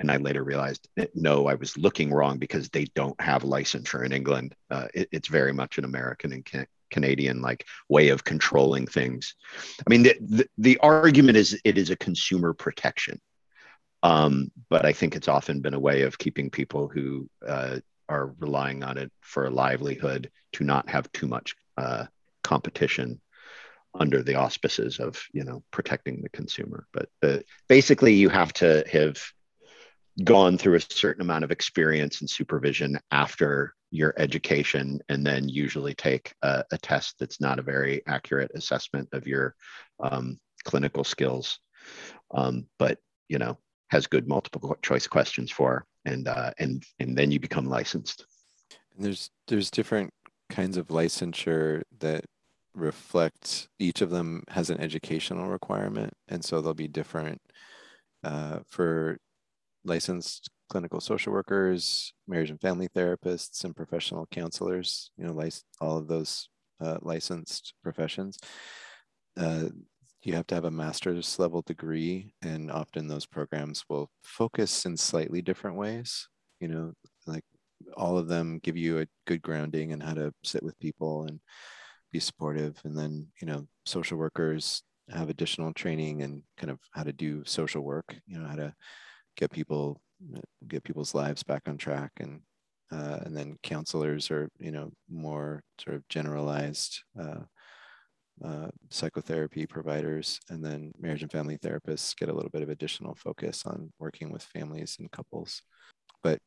And 0.00 0.10
I 0.10 0.16
later 0.16 0.42
realized, 0.42 0.88
no, 1.14 1.46
I 1.46 1.54
was 1.54 1.78
looking 1.78 2.12
wrong 2.12 2.38
because 2.38 2.68
they 2.68 2.86
don't 2.96 3.20
have 3.20 3.44
licensure 3.44 4.04
in 4.04 4.10
England. 4.10 4.56
Uh, 4.72 4.88
it, 4.92 5.08
it's 5.12 5.28
very 5.28 5.52
much 5.52 5.78
an 5.78 5.84
American 5.84 6.32
and 6.32 6.44
can- 6.44 6.66
Canadian 6.90 7.40
like 7.40 7.64
way 7.88 8.08
of 8.08 8.24
controlling 8.24 8.88
things. 8.88 9.36
I 9.78 9.88
mean, 9.88 10.02
the, 10.02 10.16
the, 10.20 10.48
the 10.58 10.78
argument 10.78 11.36
is 11.36 11.60
it 11.62 11.78
is 11.78 11.90
a 11.90 11.96
consumer 11.96 12.54
protection. 12.54 13.20
Um, 14.02 14.50
but 14.68 14.84
I 14.84 14.92
think 14.92 15.14
it's 15.14 15.28
often 15.28 15.60
been 15.60 15.74
a 15.74 15.78
way 15.88 16.02
of 16.02 16.18
keeping 16.18 16.50
people 16.50 16.88
who 16.88 17.30
uh, 17.46 17.78
are 18.08 18.34
relying 18.38 18.82
on 18.82 18.98
it 18.98 19.10
for 19.20 19.46
a 19.46 19.50
livelihood 19.50 20.30
to 20.52 20.64
not 20.64 20.88
have 20.88 21.10
too 21.12 21.26
much 21.26 21.54
uh, 21.76 22.06
competition 22.42 23.20
under 23.94 24.22
the 24.22 24.34
auspices 24.34 24.98
of 24.98 25.22
you 25.32 25.44
know 25.44 25.62
protecting 25.70 26.22
the 26.22 26.28
consumer. 26.28 26.86
But 26.92 27.08
uh, 27.22 27.38
basically 27.68 28.14
you 28.14 28.28
have 28.28 28.52
to 28.54 28.84
have 28.90 29.22
gone 30.24 30.56
through 30.56 30.76
a 30.76 30.80
certain 30.80 31.22
amount 31.22 31.44
of 31.44 31.50
experience 31.50 32.20
and 32.20 32.30
supervision 32.30 32.98
after 33.10 33.74
your 33.90 34.14
education 34.16 35.00
and 35.08 35.24
then 35.24 35.48
usually 35.48 35.94
take 35.94 36.34
a, 36.42 36.64
a 36.72 36.78
test 36.78 37.16
that's 37.18 37.40
not 37.40 37.58
a 37.58 37.62
very 37.62 38.02
accurate 38.06 38.50
assessment 38.54 39.08
of 39.12 39.26
your 39.26 39.54
um, 40.00 40.38
clinical 40.64 41.04
skills 41.04 41.58
um, 42.34 42.66
but 42.78 42.98
you 43.28 43.38
know 43.38 43.58
has 43.90 44.06
good 44.06 44.26
multiple 44.26 44.76
choice 44.82 45.06
questions 45.06 45.50
for 45.50 45.86
and 46.06 46.28
uh, 46.28 46.52
and 46.58 46.82
and 46.98 47.16
then 47.16 47.30
you 47.30 47.38
become 47.38 47.66
licensed. 47.66 48.24
And 48.94 49.04
there's 49.04 49.30
there's 49.48 49.70
different 49.70 50.10
kinds 50.48 50.76
of 50.76 50.88
licensure 50.88 51.82
that 51.98 52.24
reflect 52.74 53.68
each 53.78 54.00
of 54.00 54.10
them 54.10 54.44
has 54.48 54.70
an 54.70 54.80
educational 54.80 55.48
requirement, 55.48 56.14
and 56.28 56.44
so 56.44 56.60
they'll 56.60 56.74
be 56.74 56.88
different 56.88 57.40
uh, 58.24 58.60
for 58.66 59.18
licensed 59.84 60.48
clinical 60.68 61.00
social 61.00 61.32
workers, 61.32 62.12
marriage 62.26 62.50
and 62.50 62.60
family 62.60 62.88
therapists, 62.88 63.64
and 63.64 63.76
professional 63.76 64.26
counselors. 64.30 65.10
You 65.18 65.26
know, 65.26 65.32
lic- 65.32 65.54
all 65.80 65.98
of 65.98 66.08
those 66.08 66.48
uh, 66.80 66.98
licensed 67.02 67.74
professions. 67.82 68.38
Uh, 69.36 69.68
you 70.26 70.34
have 70.34 70.46
to 70.48 70.56
have 70.56 70.64
a 70.64 70.70
master's 70.70 71.38
level 71.38 71.62
degree, 71.62 72.34
and 72.42 72.68
often 72.68 73.06
those 73.06 73.26
programs 73.26 73.84
will 73.88 74.10
focus 74.24 74.84
in 74.84 74.96
slightly 74.96 75.40
different 75.40 75.76
ways. 75.76 76.28
You 76.58 76.66
know, 76.66 76.92
like 77.28 77.44
all 77.96 78.18
of 78.18 78.26
them 78.26 78.58
give 78.64 78.76
you 78.76 78.98
a 78.98 79.06
good 79.28 79.40
grounding 79.40 79.92
in 79.92 80.00
how 80.00 80.14
to 80.14 80.32
sit 80.42 80.64
with 80.64 80.78
people 80.80 81.26
and 81.26 81.38
be 82.12 82.18
supportive. 82.18 82.76
And 82.84 82.98
then, 82.98 83.28
you 83.40 83.46
know, 83.46 83.68
social 83.84 84.18
workers 84.18 84.82
have 85.10 85.30
additional 85.30 85.72
training 85.72 86.22
and 86.22 86.42
kind 86.58 86.72
of 86.72 86.80
how 86.90 87.04
to 87.04 87.12
do 87.12 87.44
social 87.44 87.82
work, 87.82 88.16
you 88.26 88.38
know, 88.38 88.48
how 88.48 88.56
to 88.56 88.74
get 89.36 89.52
people, 89.52 90.00
get 90.66 90.82
people's 90.82 91.14
lives 91.14 91.44
back 91.44 91.62
on 91.68 91.78
track. 91.78 92.10
And, 92.18 92.40
uh, 92.90 93.20
and 93.22 93.36
then 93.36 93.58
counselors 93.62 94.30
are, 94.32 94.48
you 94.58 94.72
know, 94.72 94.90
more 95.08 95.62
sort 95.80 95.94
of 95.94 96.08
generalized 96.08 97.00
uh, 97.20 97.42
uh, 98.44 98.68
psychotherapy 98.90 99.66
providers. 99.66 100.40
And 100.50 100.64
then 100.64 100.92
marriage 100.98 101.22
and 101.22 101.32
family 101.32 101.58
therapists 101.58 102.16
get 102.16 102.28
a 102.28 102.32
little 102.32 102.50
bit 102.50 102.62
of 102.62 102.68
additional 102.68 103.14
focus 103.14 103.64
on 103.66 103.92
working 103.98 104.30
with 104.30 104.42
families 104.42 104.96
and 104.98 105.10
couples. 105.10 105.62
But 106.22 106.40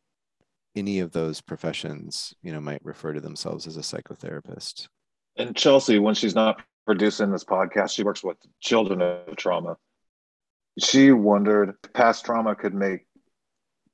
any 0.75 0.99
of 0.99 1.11
those 1.11 1.41
professions, 1.41 2.33
you 2.41 2.51
know, 2.51 2.61
might 2.61 2.83
refer 2.85 3.13
to 3.13 3.21
themselves 3.21 3.67
as 3.67 3.77
a 3.77 3.81
psychotherapist. 3.81 4.87
And 5.37 5.55
Chelsea, 5.55 5.99
when 5.99 6.15
she's 6.15 6.35
not 6.35 6.61
producing 6.85 7.31
this 7.31 7.43
podcast, 7.43 7.91
she 7.91 8.03
works 8.03 8.23
with 8.23 8.37
children 8.59 9.01
of 9.01 9.35
trauma. 9.35 9.77
She 10.79 11.11
wondered 11.11 11.75
if 11.83 11.93
past 11.93 12.25
trauma 12.25 12.55
could 12.55 12.73
make 12.73 13.01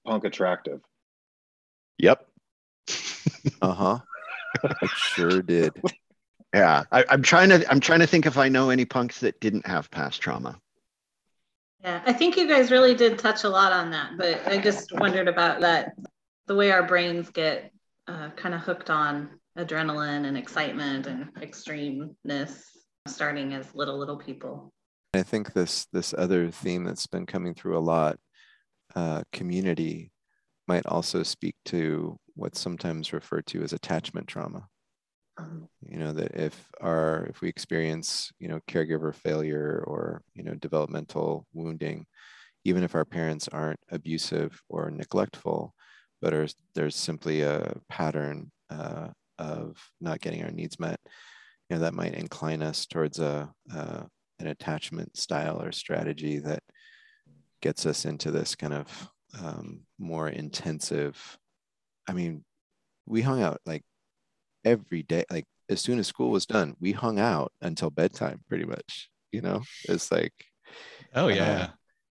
punk 0.06 0.24
attractive. 0.24 0.82
Yep. 1.98 2.26
uh 3.62 3.74
huh. 3.74 4.00
it 4.64 4.89
sure 4.89 5.41
did. 5.41 5.74
Yeah, 6.56 6.84
I, 6.91 7.03
I'm 7.10 7.22
trying 7.22 7.49
to. 7.49 7.70
I'm 7.70 7.82
trying 7.82 7.99
to 7.99 8.08
think 8.08 8.26
if 8.26 8.38
I 8.38 8.47
know 8.47 8.70
any 8.70 8.86
punks 8.86 9.20
that 9.20 9.39
didn't 9.41 9.68
have 9.68 9.91
past 9.91 10.22
trauma. 10.22 10.58
Yeah, 11.84 12.01
I 12.06 12.14
think 12.14 12.38
you 12.38 12.47
guys 12.47 12.72
really 12.72 12.95
did 12.95 13.20
touch 13.20 13.43
a 13.43 13.49
lot 13.49 13.74
on 13.74 13.91
that, 13.91 14.18
but 14.18 14.47
I 14.47 14.58
just 14.58 14.91
wondered 14.93 15.28
about 15.28 15.60
that 15.62 15.91
the 16.47 16.56
way 16.56 16.72
our 16.72 16.84
brains 16.84 17.30
get 17.30 17.72
uh, 18.08 18.30
kind 18.38 18.56
of 18.56 18.62
hooked 18.62 18.89
on 18.89 19.30
adrenaline 19.58 20.26
and 20.26 20.38
excitement 20.38 21.08
and 21.08 21.34
extremeness 21.36 22.62
starting 23.08 23.53
as 23.53 23.74
little 23.74 23.97
little 23.97 24.18
people 24.18 24.74
i 25.14 25.24
think 25.24 25.53
this 25.53 25.88
this 25.93 26.14
other 26.18 26.49
theme 26.51 26.84
that's 26.84 27.08
been 27.08 27.26
coming 27.26 27.53
through 27.53 27.78
a 27.78 27.80
lot 27.80 28.18
uh, 28.95 29.22
community 29.32 30.12
might 30.68 30.86
also 30.88 31.24
speak 31.24 31.56
to 31.66 32.18
what's 32.36 32.60
sometimes 32.60 33.14
referred 33.14 33.45
to 33.45 33.64
as 33.64 33.74
attachment 33.74 34.28
trauma 34.28 34.58
um, 34.58 34.74
you 35.81 35.97
know 35.97 36.13
that 36.13 36.31
if 36.33 36.69
our 36.81 37.25
if 37.29 37.41
we 37.41 37.49
experience 37.49 38.31
you 38.39 38.47
know 38.47 38.59
caregiver 38.69 39.13
failure 39.13 39.83
or 39.86 40.21
you 40.33 40.43
know 40.43 40.55
developmental 40.55 41.45
wounding 41.53 42.05
even 42.63 42.83
if 42.83 42.95
our 42.95 43.05
parents 43.05 43.47
aren't 43.49 43.79
abusive 43.91 44.61
or 44.69 44.89
neglectful 44.89 45.73
but 46.21 46.33
are, 46.33 46.47
there's 46.73 46.95
simply 46.95 47.41
a 47.41 47.75
pattern 47.89 48.51
uh, 48.69 49.09
of 49.38 49.77
not 50.01 50.21
getting 50.21 50.43
our 50.43 50.51
needs 50.51 50.79
met, 50.79 50.99
you 51.69 51.75
know, 51.75 51.81
that 51.81 51.93
might 51.93 52.15
incline 52.15 52.61
us 52.61 52.86
towards 52.86 53.19
a, 53.19 53.51
an 54.39 54.47
attachment 54.47 55.15
style 55.17 55.61
or 55.61 55.71
strategy 55.71 56.39
that 56.39 56.63
gets 57.61 57.86
us 57.86 58.05
into 58.05 58.31
this 58.31 58.55
kind 58.55 58.73
of 58.73 59.09
um, 59.39 59.81
more 59.99 60.29
intensive. 60.29 61.38
I 62.07 62.13
mean, 62.13 62.43
we 63.05 63.21
hung 63.21 63.41
out 63.41 63.59
like 63.65 63.83
every 64.66 65.03
day, 65.03 65.24
like 65.32 65.45
as 65.70 65.82
soon 65.82 65.99
as 65.99 66.07
school 66.07 66.32
was 66.32 66.45
done, 66.45 66.76
we 66.80 66.91
hung 66.91 67.20
out 67.20 67.53
until 67.61 67.89
bedtime 67.89 68.41
pretty 68.49 68.66
much, 68.66 69.09
you 69.32 69.41
know, 69.41 69.61
it's 69.88 70.11
like, 70.11 70.34
oh 71.13 71.28
yeah. 71.28 71.70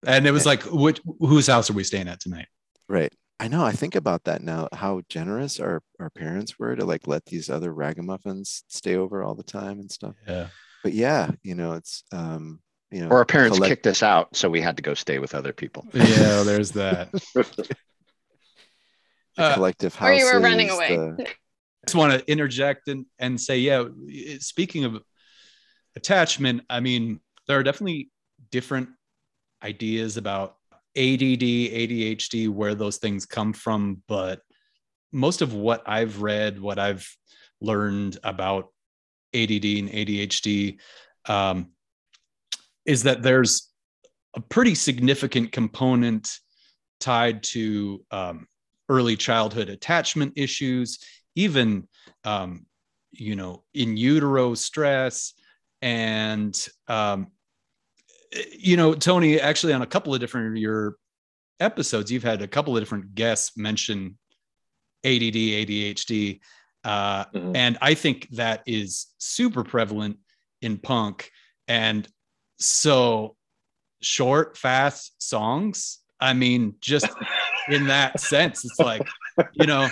Uh, 0.06 0.08
and 0.08 0.28
it 0.28 0.32
was 0.32 0.46
like, 0.46 0.64
which, 0.64 1.02
whose 1.20 1.48
house 1.48 1.70
are 1.70 1.74
we 1.74 1.84
staying 1.84 2.08
at 2.08 2.20
tonight? 2.20 2.48
Right. 2.88 3.14
I 3.40 3.48
know. 3.48 3.66
I 3.66 3.72
think 3.72 3.96
about 3.96 4.26
that 4.26 4.44
now. 4.44 4.68
How 4.72 5.02
generous 5.10 5.60
our 5.60 5.82
our 6.00 6.12
parents 6.12 6.60
were 6.60 6.76
to 6.76 6.86
like 6.86 7.08
let 7.08 7.26
these 7.26 7.50
other 7.50 7.74
ragamuffins 7.74 8.64
stay 8.68 8.98
over 8.98 9.24
all 9.24 9.34
the 9.34 9.42
time 9.42 9.80
and 9.80 9.92
stuff. 9.92 10.14
Yeah. 10.28 10.48
But 10.84 10.94
yeah, 10.94 11.32
you 11.42 11.56
know, 11.56 11.74
it's 11.74 12.04
um, 12.12 12.60
you 12.92 13.02
know, 13.02 13.10
or 13.10 13.18
our 13.18 13.26
parents 13.26 13.58
collect- 13.58 13.72
kicked 13.72 13.88
us 13.88 14.04
out, 14.04 14.36
so 14.36 14.48
we 14.48 14.62
had 14.62 14.78
to 14.78 14.84
go 14.84 14.94
stay 14.94 15.18
with 15.18 15.34
other 15.34 15.54
people. 15.54 15.88
Yeah, 15.92 16.44
there's 16.44 16.72
that. 16.74 17.12
the 17.34 17.76
uh, 19.38 19.54
collective 19.56 19.96
house. 19.96 20.10
Or 20.10 20.14
you 20.14 20.26
were 20.26 20.40
running 20.40 20.70
away. 20.70 20.98
The... 20.98 21.28
I 21.84 21.88
just 21.88 21.96
want 21.96 22.14
to 22.14 22.32
interject 22.32 22.88
and 22.88 23.06
and 23.20 23.40
say, 23.40 23.60
yeah. 23.60 23.86
Speaking 24.40 24.86
of 24.86 25.02
attachment, 25.96 26.64
I 26.70 26.80
mean, 26.80 27.20
there 27.48 27.58
are 27.60 27.64
definitely 27.64 28.12
different 28.52 28.90
ideas 29.64 30.18
about 30.18 30.56
ADD, 30.96 31.42
ADHD, 31.42 32.50
where 32.50 32.76
those 32.76 32.98
things 32.98 33.26
come 33.26 33.54
from, 33.54 34.02
but 34.08 34.42
most 35.12 35.42
of 35.42 35.54
what 35.54 35.84
I've 35.88 36.22
read, 36.22 36.60
what 36.60 36.80
I've 36.80 37.08
learned 37.62 38.18
about 38.24 38.70
ADD 39.34 39.66
and 39.66 39.90
ADHD 39.90 40.78
um, 41.26 41.72
is 42.86 43.04
that 43.04 43.22
there's 43.22 43.70
a 44.36 44.42
pretty 44.42 44.76
significant 44.76 45.52
component 45.52 46.38
tied 47.00 47.44
to 47.44 48.04
um, 48.12 48.48
early 48.90 49.16
childhood 49.16 49.70
attachment 49.70 50.34
issues, 50.36 51.00
even 51.36 51.88
um, 52.24 52.66
you 53.12 53.36
know 53.36 53.64
in 53.74 53.98
utero 53.98 54.54
stress 54.54 55.34
and 55.82 56.68
um, 56.88 57.28
you 58.58 58.78
know, 58.78 58.94
Tony, 58.94 59.40
actually, 59.40 59.74
on 59.74 59.82
a 59.82 59.88
couple 59.88 60.14
of 60.14 60.20
different 60.20 60.48
of 60.48 60.58
your 60.58 60.96
episodes, 61.60 62.12
you've 62.12 62.24
had 62.24 62.42
a 62.42 62.48
couple 62.48 62.76
of 62.76 62.82
different 62.82 63.14
guests 63.14 63.58
mention 63.58 64.18
ADD, 65.04 65.36
ADHD. 65.36 66.40
Uh, 66.84 67.26
mm-hmm. 67.26 67.56
And 67.56 67.78
I 67.82 67.94
think 67.94 68.30
that 68.32 68.64
is 68.66 69.08
super 69.18 69.64
prevalent 69.64 70.18
in 70.62 70.78
punk. 70.78 71.30
And 71.68 72.08
so 72.60 73.36
short, 74.02 74.58
fast 74.58 75.22
songs, 75.22 76.00
I 76.20 76.34
mean, 76.34 76.76
just 76.80 77.08
in 77.70 77.88
that 77.88 78.20
sense, 78.20 78.64
it's 78.64 78.80
like, 78.80 79.08
you 79.54 79.66
know, 79.66 79.88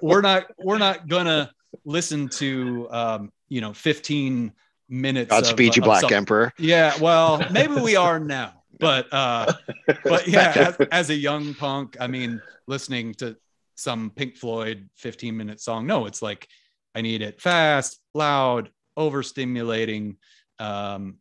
we're 0.00 0.20
not, 0.20 0.46
we're 0.58 0.78
not 0.78 1.08
gonna 1.08 1.50
listen 1.84 2.28
to, 2.28 2.88
um, 2.90 3.32
you 3.48 3.60
know, 3.60 3.72
15 3.72 4.52
minutes. 4.88 5.30
Godspeed, 5.30 5.76
you 5.76 5.82
Black 5.82 6.10
Emperor. 6.12 6.52
Yeah, 6.58 6.94
well, 7.00 7.44
maybe 7.50 7.74
we 7.74 7.96
are 7.96 8.20
now, 8.20 8.62
but 8.78 9.12
uh, 9.12 9.52
but 10.04 10.28
yeah, 10.28 10.52
as, 10.56 10.86
as, 10.92 11.10
a 11.10 11.14
young 11.14 11.54
punk, 11.54 11.96
I 12.00 12.06
mean, 12.06 12.40
listening 12.66 13.14
to 13.14 13.36
some 13.74 14.10
Pink 14.10 14.36
Floyd 14.36 14.88
15 14.96 15.36
minute 15.36 15.60
song, 15.60 15.86
no, 15.86 16.06
it's 16.06 16.22
like 16.22 16.46
I 16.94 17.00
need 17.00 17.22
it 17.22 17.40
fast, 17.40 17.98
loud, 18.14 18.70
overstimulating. 18.98 20.16
Um, 20.58 21.18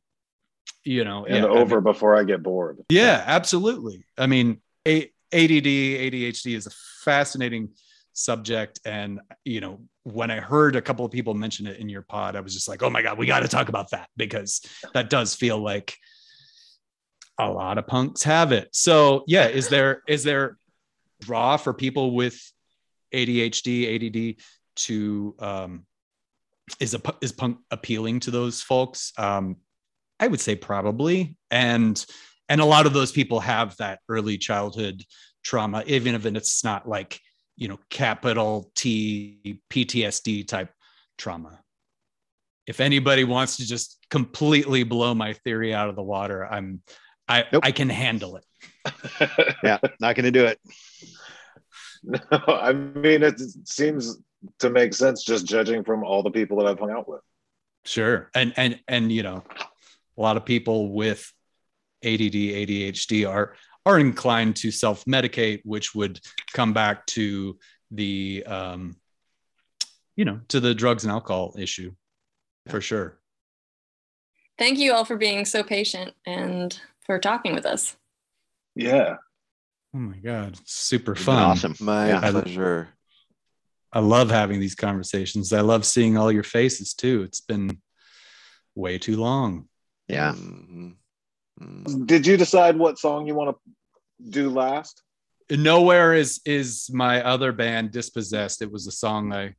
you 0.84 1.04
know, 1.04 1.26
and 1.26 1.44
yeah, 1.44 1.50
over 1.50 1.76
I 1.76 1.78
mean, 1.78 1.84
before 1.84 2.18
I 2.18 2.24
get 2.24 2.44
bored. 2.44 2.80
Yeah, 2.90 3.24
absolutely. 3.26 4.06
I 4.18 4.28
mean, 4.28 4.62
a- 4.88 5.12
ADD, 5.34 5.66
ADHD 5.66 6.56
is 6.56 6.68
a 6.68 6.72
fascinating 7.04 7.70
subject. 8.14 8.80
And 8.86 9.20
you 9.46 9.62
know 9.62 9.80
when 10.04 10.32
i 10.32 10.40
heard 10.40 10.76
a 10.76 10.82
couple 10.82 11.06
of 11.06 11.12
people 11.12 11.34
mention 11.34 11.68
it 11.68 11.78
in 11.78 11.88
your 11.88 12.02
pod 12.02 12.36
i 12.36 12.40
was 12.40 12.56
just 12.56 12.68
like 12.68 12.82
oh 12.82 12.90
my 12.90 13.04
god 13.04 13.20
we 13.20 13.28
got 13.28 13.42
to 13.42 13.48
talk 13.48 13.70
about 13.70 13.92
that 13.92 14.10
because 14.18 14.62
that 14.96 15.12
does 15.12 15.36
feel 15.36 15.60
like 15.60 15.96
a 17.38 17.50
lot 17.50 17.78
of 17.78 17.88
punks 17.88 18.24
have 18.24 18.52
it. 18.52 18.70
So 18.72 19.24
yeah 19.28 19.48
is 19.48 19.70
there 19.70 20.04
is 20.08 20.24
there 20.24 20.58
draw 21.22 21.58
for 21.58 21.74
people 21.74 22.16
with 22.16 22.40
adhd 23.14 23.96
add 23.96 24.44
to 24.76 25.36
um 25.40 25.86
is 26.80 26.94
a 26.94 27.02
is 27.22 27.32
punk 27.32 27.58
appealing 27.70 28.20
to 28.22 28.32
those 28.32 28.62
folks? 28.62 29.14
Um 29.18 29.58
i 30.20 30.28
would 30.28 30.40
say 30.42 30.56
probably. 30.56 31.38
And 31.50 32.04
and 32.52 32.62
a 32.62 32.66
lot 32.66 32.86
of 32.86 32.94
those 32.94 33.12
people 33.12 33.40
have 33.40 33.76
that 33.78 34.00
early 34.10 34.38
childhood 34.38 35.04
trauma 35.44 35.84
even 35.88 36.14
if 36.14 36.26
it's 36.26 36.64
not 36.64 36.88
like 36.88 37.20
you 37.62 37.68
know, 37.68 37.78
capital 37.92 38.72
T 38.74 39.60
PTSD 39.70 40.48
type 40.48 40.72
trauma. 41.18 41.60
If 42.66 42.80
anybody 42.80 43.24
wants 43.24 43.58
to 43.58 43.68
just 43.68 44.00
completely 44.10 44.82
blow 44.82 45.14
my 45.14 45.34
theory 45.34 45.72
out 45.72 45.88
of 45.88 45.96
the 45.96 46.02
water, 46.02 46.44
I'm 46.44 46.82
I 47.28 47.46
nope. 47.54 47.64
I 47.64 47.72
can 47.72 47.88
handle 47.88 48.38
it. 48.38 48.46
yeah, 49.64 49.78
not 50.00 50.16
going 50.16 50.26
to 50.26 50.32
do 50.32 50.46
it. 50.46 50.60
No, 52.04 52.20
I 52.48 52.74
mean 52.74 53.22
it 53.22 53.40
seems 53.66 54.18
to 54.58 54.72
make 54.72 54.96
sense 54.96 55.24
just 55.24 55.46
judging 55.46 55.84
from 55.84 56.04
all 56.04 56.24
the 56.24 56.32
people 56.32 56.58
that 56.58 56.66
I've 56.66 56.80
hung 56.80 56.90
out 56.90 57.08
with. 57.08 57.22
Sure. 57.86 58.32
And 58.34 58.54
and 58.58 58.80
and 58.88 59.12
you 59.12 59.22
know, 59.22 59.44
a 60.18 60.22
lot 60.22 60.36
of 60.36 60.44
people 60.44 60.92
with 60.92 61.32
ADD, 62.04 62.34
ADHD 62.34 63.30
are 63.30 63.56
are 63.86 64.00
inclined 64.00 64.56
to 64.58 64.70
self 64.72 65.04
medicate, 65.06 65.62
which 65.64 65.96
would 65.96 66.20
come 66.54 66.72
back 66.74 67.06
to 67.08 67.58
the, 67.90 68.44
um, 68.46 68.96
you 70.16 70.24
know, 70.26 70.40
to 70.50 70.60
the 70.60 70.74
drugs 70.76 71.04
and 71.04 71.12
alcohol 71.12 71.56
issue 71.58 71.92
for 72.70 72.80
sure. 72.82 73.18
thank 74.60 74.78
you 74.78 74.94
all 74.94 75.04
for 75.06 75.18
being 75.18 75.44
so 75.46 75.64
patient 75.64 76.14
and 76.28 76.80
for 77.06 77.18
talking 77.18 77.56
with 77.56 77.66
us. 77.66 77.98
Yeah. 78.76 79.16
Oh 79.96 79.98
my 79.98 80.18
god, 80.18 80.60
super 80.66 81.16
fun. 81.16 81.40
Awesome. 81.44 81.76
My 81.80 82.10
Yeah. 82.10 82.32
pleasure. 82.32 82.90
I 83.92 84.00
love 84.00 84.30
having 84.30 84.60
these 84.60 84.76
conversations. 84.76 85.52
I 85.52 85.62
love 85.62 85.86
seeing 85.86 86.16
all 86.18 86.32
your 86.32 86.44
faces 86.44 86.94
too. 86.94 87.24
It's 87.24 87.42
been 87.42 87.82
way 88.76 89.00
too 89.00 89.18
long. 89.18 89.68
Yeah. 90.08 90.34
Mhm. 90.34 90.96
Did 92.06 92.26
you 92.26 92.38
decide 92.38 92.78
what 92.78 93.00
song 93.00 93.28
you 93.28 93.36
want 93.36 93.56
to 93.56 94.30
do 94.30 94.50
last? 94.50 95.02
Nowhere 95.50 96.14
is 96.14 96.40
is 96.46 96.90
my 96.94 97.22
other 97.24 97.52
band 97.52 97.92
Dispossessed. 97.92 98.62
It 98.62 98.72
was 98.72 98.88
a 98.88 98.92
song 98.92 99.34
I 99.34 99.54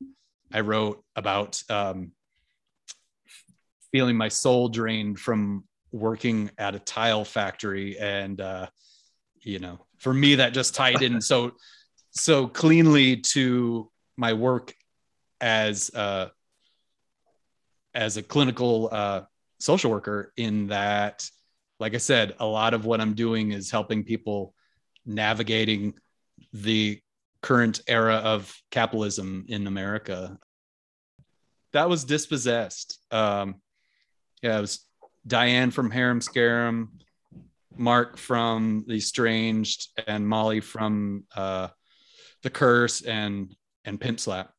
I 0.52 0.60
wrote 0.60 1.04
about 1.16 1.62
um, 1.68 2.12
feeling 3.90 4.16
my 4.16 4.28
soul 4.28 4.68
drained 4.68 5.18
from 5.18 5.64
working 5.90 6.50
at 6.56 6.74
a 6.74 6.78
tile 6.78 7.24
factory, 7.24 7.98
and 7.98 8.40
uh, 8.40 8.66
you 9.40 9.58
know, 9.58 9.84
for 9.98 10.14
me 10.14 10.36
that 10.36 10.54
just 10.54 10.74
tied 10.74 11.02
in 11.02 11.20
so 11.20 11.52
so 12.12 12.46
cleanly 12.46 13.16
to 13.16 13.90
my 14.16 14.32
work 14.32 14.74
as 15.40 15.90
uh, 15.94 16.28
as 17.94 18.16
a 18.16 18.22
clinical 18.22 18.88
uh, 18.90 19.22
social 19.58 19.90
worker. 19.90 20.32
In 20.36 20.68
that, 20.68 21.28
like 21.82 21.94
I 21.96 21.98
said, 21.98 22.36
a 22.38 22.46
lot 22.46 22.74
of 22.74 22.84
what 22.86 23.00
I'm 23.00 23.14
doing 23.14 23.50
is 23.50 23.72
helping 23.72 24.04
people 24.04 24.54
navigating 25.04 25.94
the 26.52 27.00
current 27.40 27.80
era 27.88 28.14
of 28.18 28.54
capitalism 28.70 29.46
in 29.48 29.66
America. 29.66 30.38
That 31.72 31.88
was 31.88 32.04
dispossessed. 32.04 33.00
Um, 33.10 33.56
yeah, 34.44 34.58
it 34.58 34.60
was 34.60 34.86
Diane 35.26 35.72
from 35.72 35.90
Harum 35.90 36.20
Scarum, 36.20 37.00
Mark 37.76 38.16
from 38.16 38.84
The 38.86 38.94
Estranged, 38.94 39.88
and 40.06 40.28
Molly 40.28 40.60
from 40.60 41.24
uh, 41.34 41.66
The 42.44 42.50
Curse 42.50 43.02
and 43.02 43.52
and 43.84 44.00
Pimp 44.00 44.20
Slap, 44.20 44.52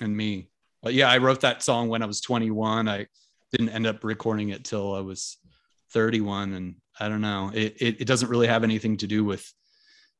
and 0.00 0.16
me. 0.16 0.48
But 0.82 0.94
yeah, 0.94 1.10
I 1.10 1.18
wrote 1.18 1.42
that 1.42 1.62
song 1.62 1.90
when 1.90 2.02
I 2.02 2.06
was 2.06 2.22
21. 2.22 2.88
I 2.88 3.08
didn't 3.52 3.68
end 3.68 3.86
up 3.86 4.02
recording 4.04 4.48
it 4.48 4.64
till 4.64 4.94
I 4.94 5.00
was 5.00 5.36
31, 5.92 6.52
and 6.54 6.74
I 6.98 7.08
don't 7.08 7.20
know. 7.20 7.50
It 7.54 7.76
it, 7.80 8.00
it 8.02 8.06
doesn't 8.06 8.28
really 8.28 8.46
have 8.48 8.64
anything 8.64 8.96
to 8.98 9.06
do 9.06 9.24
with 9.24 9.50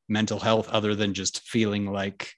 mental 0.07 0.39
health 0.39 0.69
other 0.69 0.95
than 0.95 1.13
just 1.13 1.41
feeling 1.41 1.91
like 1.91 2.33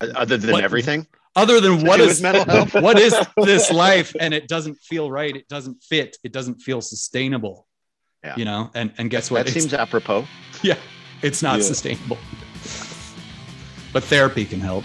Other 0.00 0.36
than 0.36 0.52
What- 0.52 0.64
everything. 0.64 1.06
other 1.36 1.60
than 1.60 1.84
what 1.86 2.00
is 2.00 2.20
mental 2.20 2.44
health? 2.44 2.74
what 2.74 2.98
is 2.98 3.14
this 3.36 3.70
life 3.70 4.14
and 4.20 4.34
it 4.34 4.48
doesn't 4.48 4.76
feel 4.78 5.10
right 5.10 5.34
it 5.36 5.46
doesn't 5.48 5.82
fit 5.82 6.16
it 6.24 6.32
doesn't 6.32 6.56
feel 6.60 6.80
sustainable 6.80 7.66
Yeah. 8.24 8.34
you 8.36 8.44
know 8.44 8.70
and 8.74 8.92
and 8.98 9.08
guess 9.10 9.30
what 9.30 9.38
That 9.46 9.50
It's- 9.50 9.62
seems 9.62 9.72
apropos. 9.74 10.26
yeah 10.62 10.76
it's 11.22 11.40
not 11.42 11.58
Yeah. 11.60 11.64
sustainable 11.66 12.18
but 13.92 14.02
therapy 14.04 14.44
can 14.44 14.60
help 14.60 14.84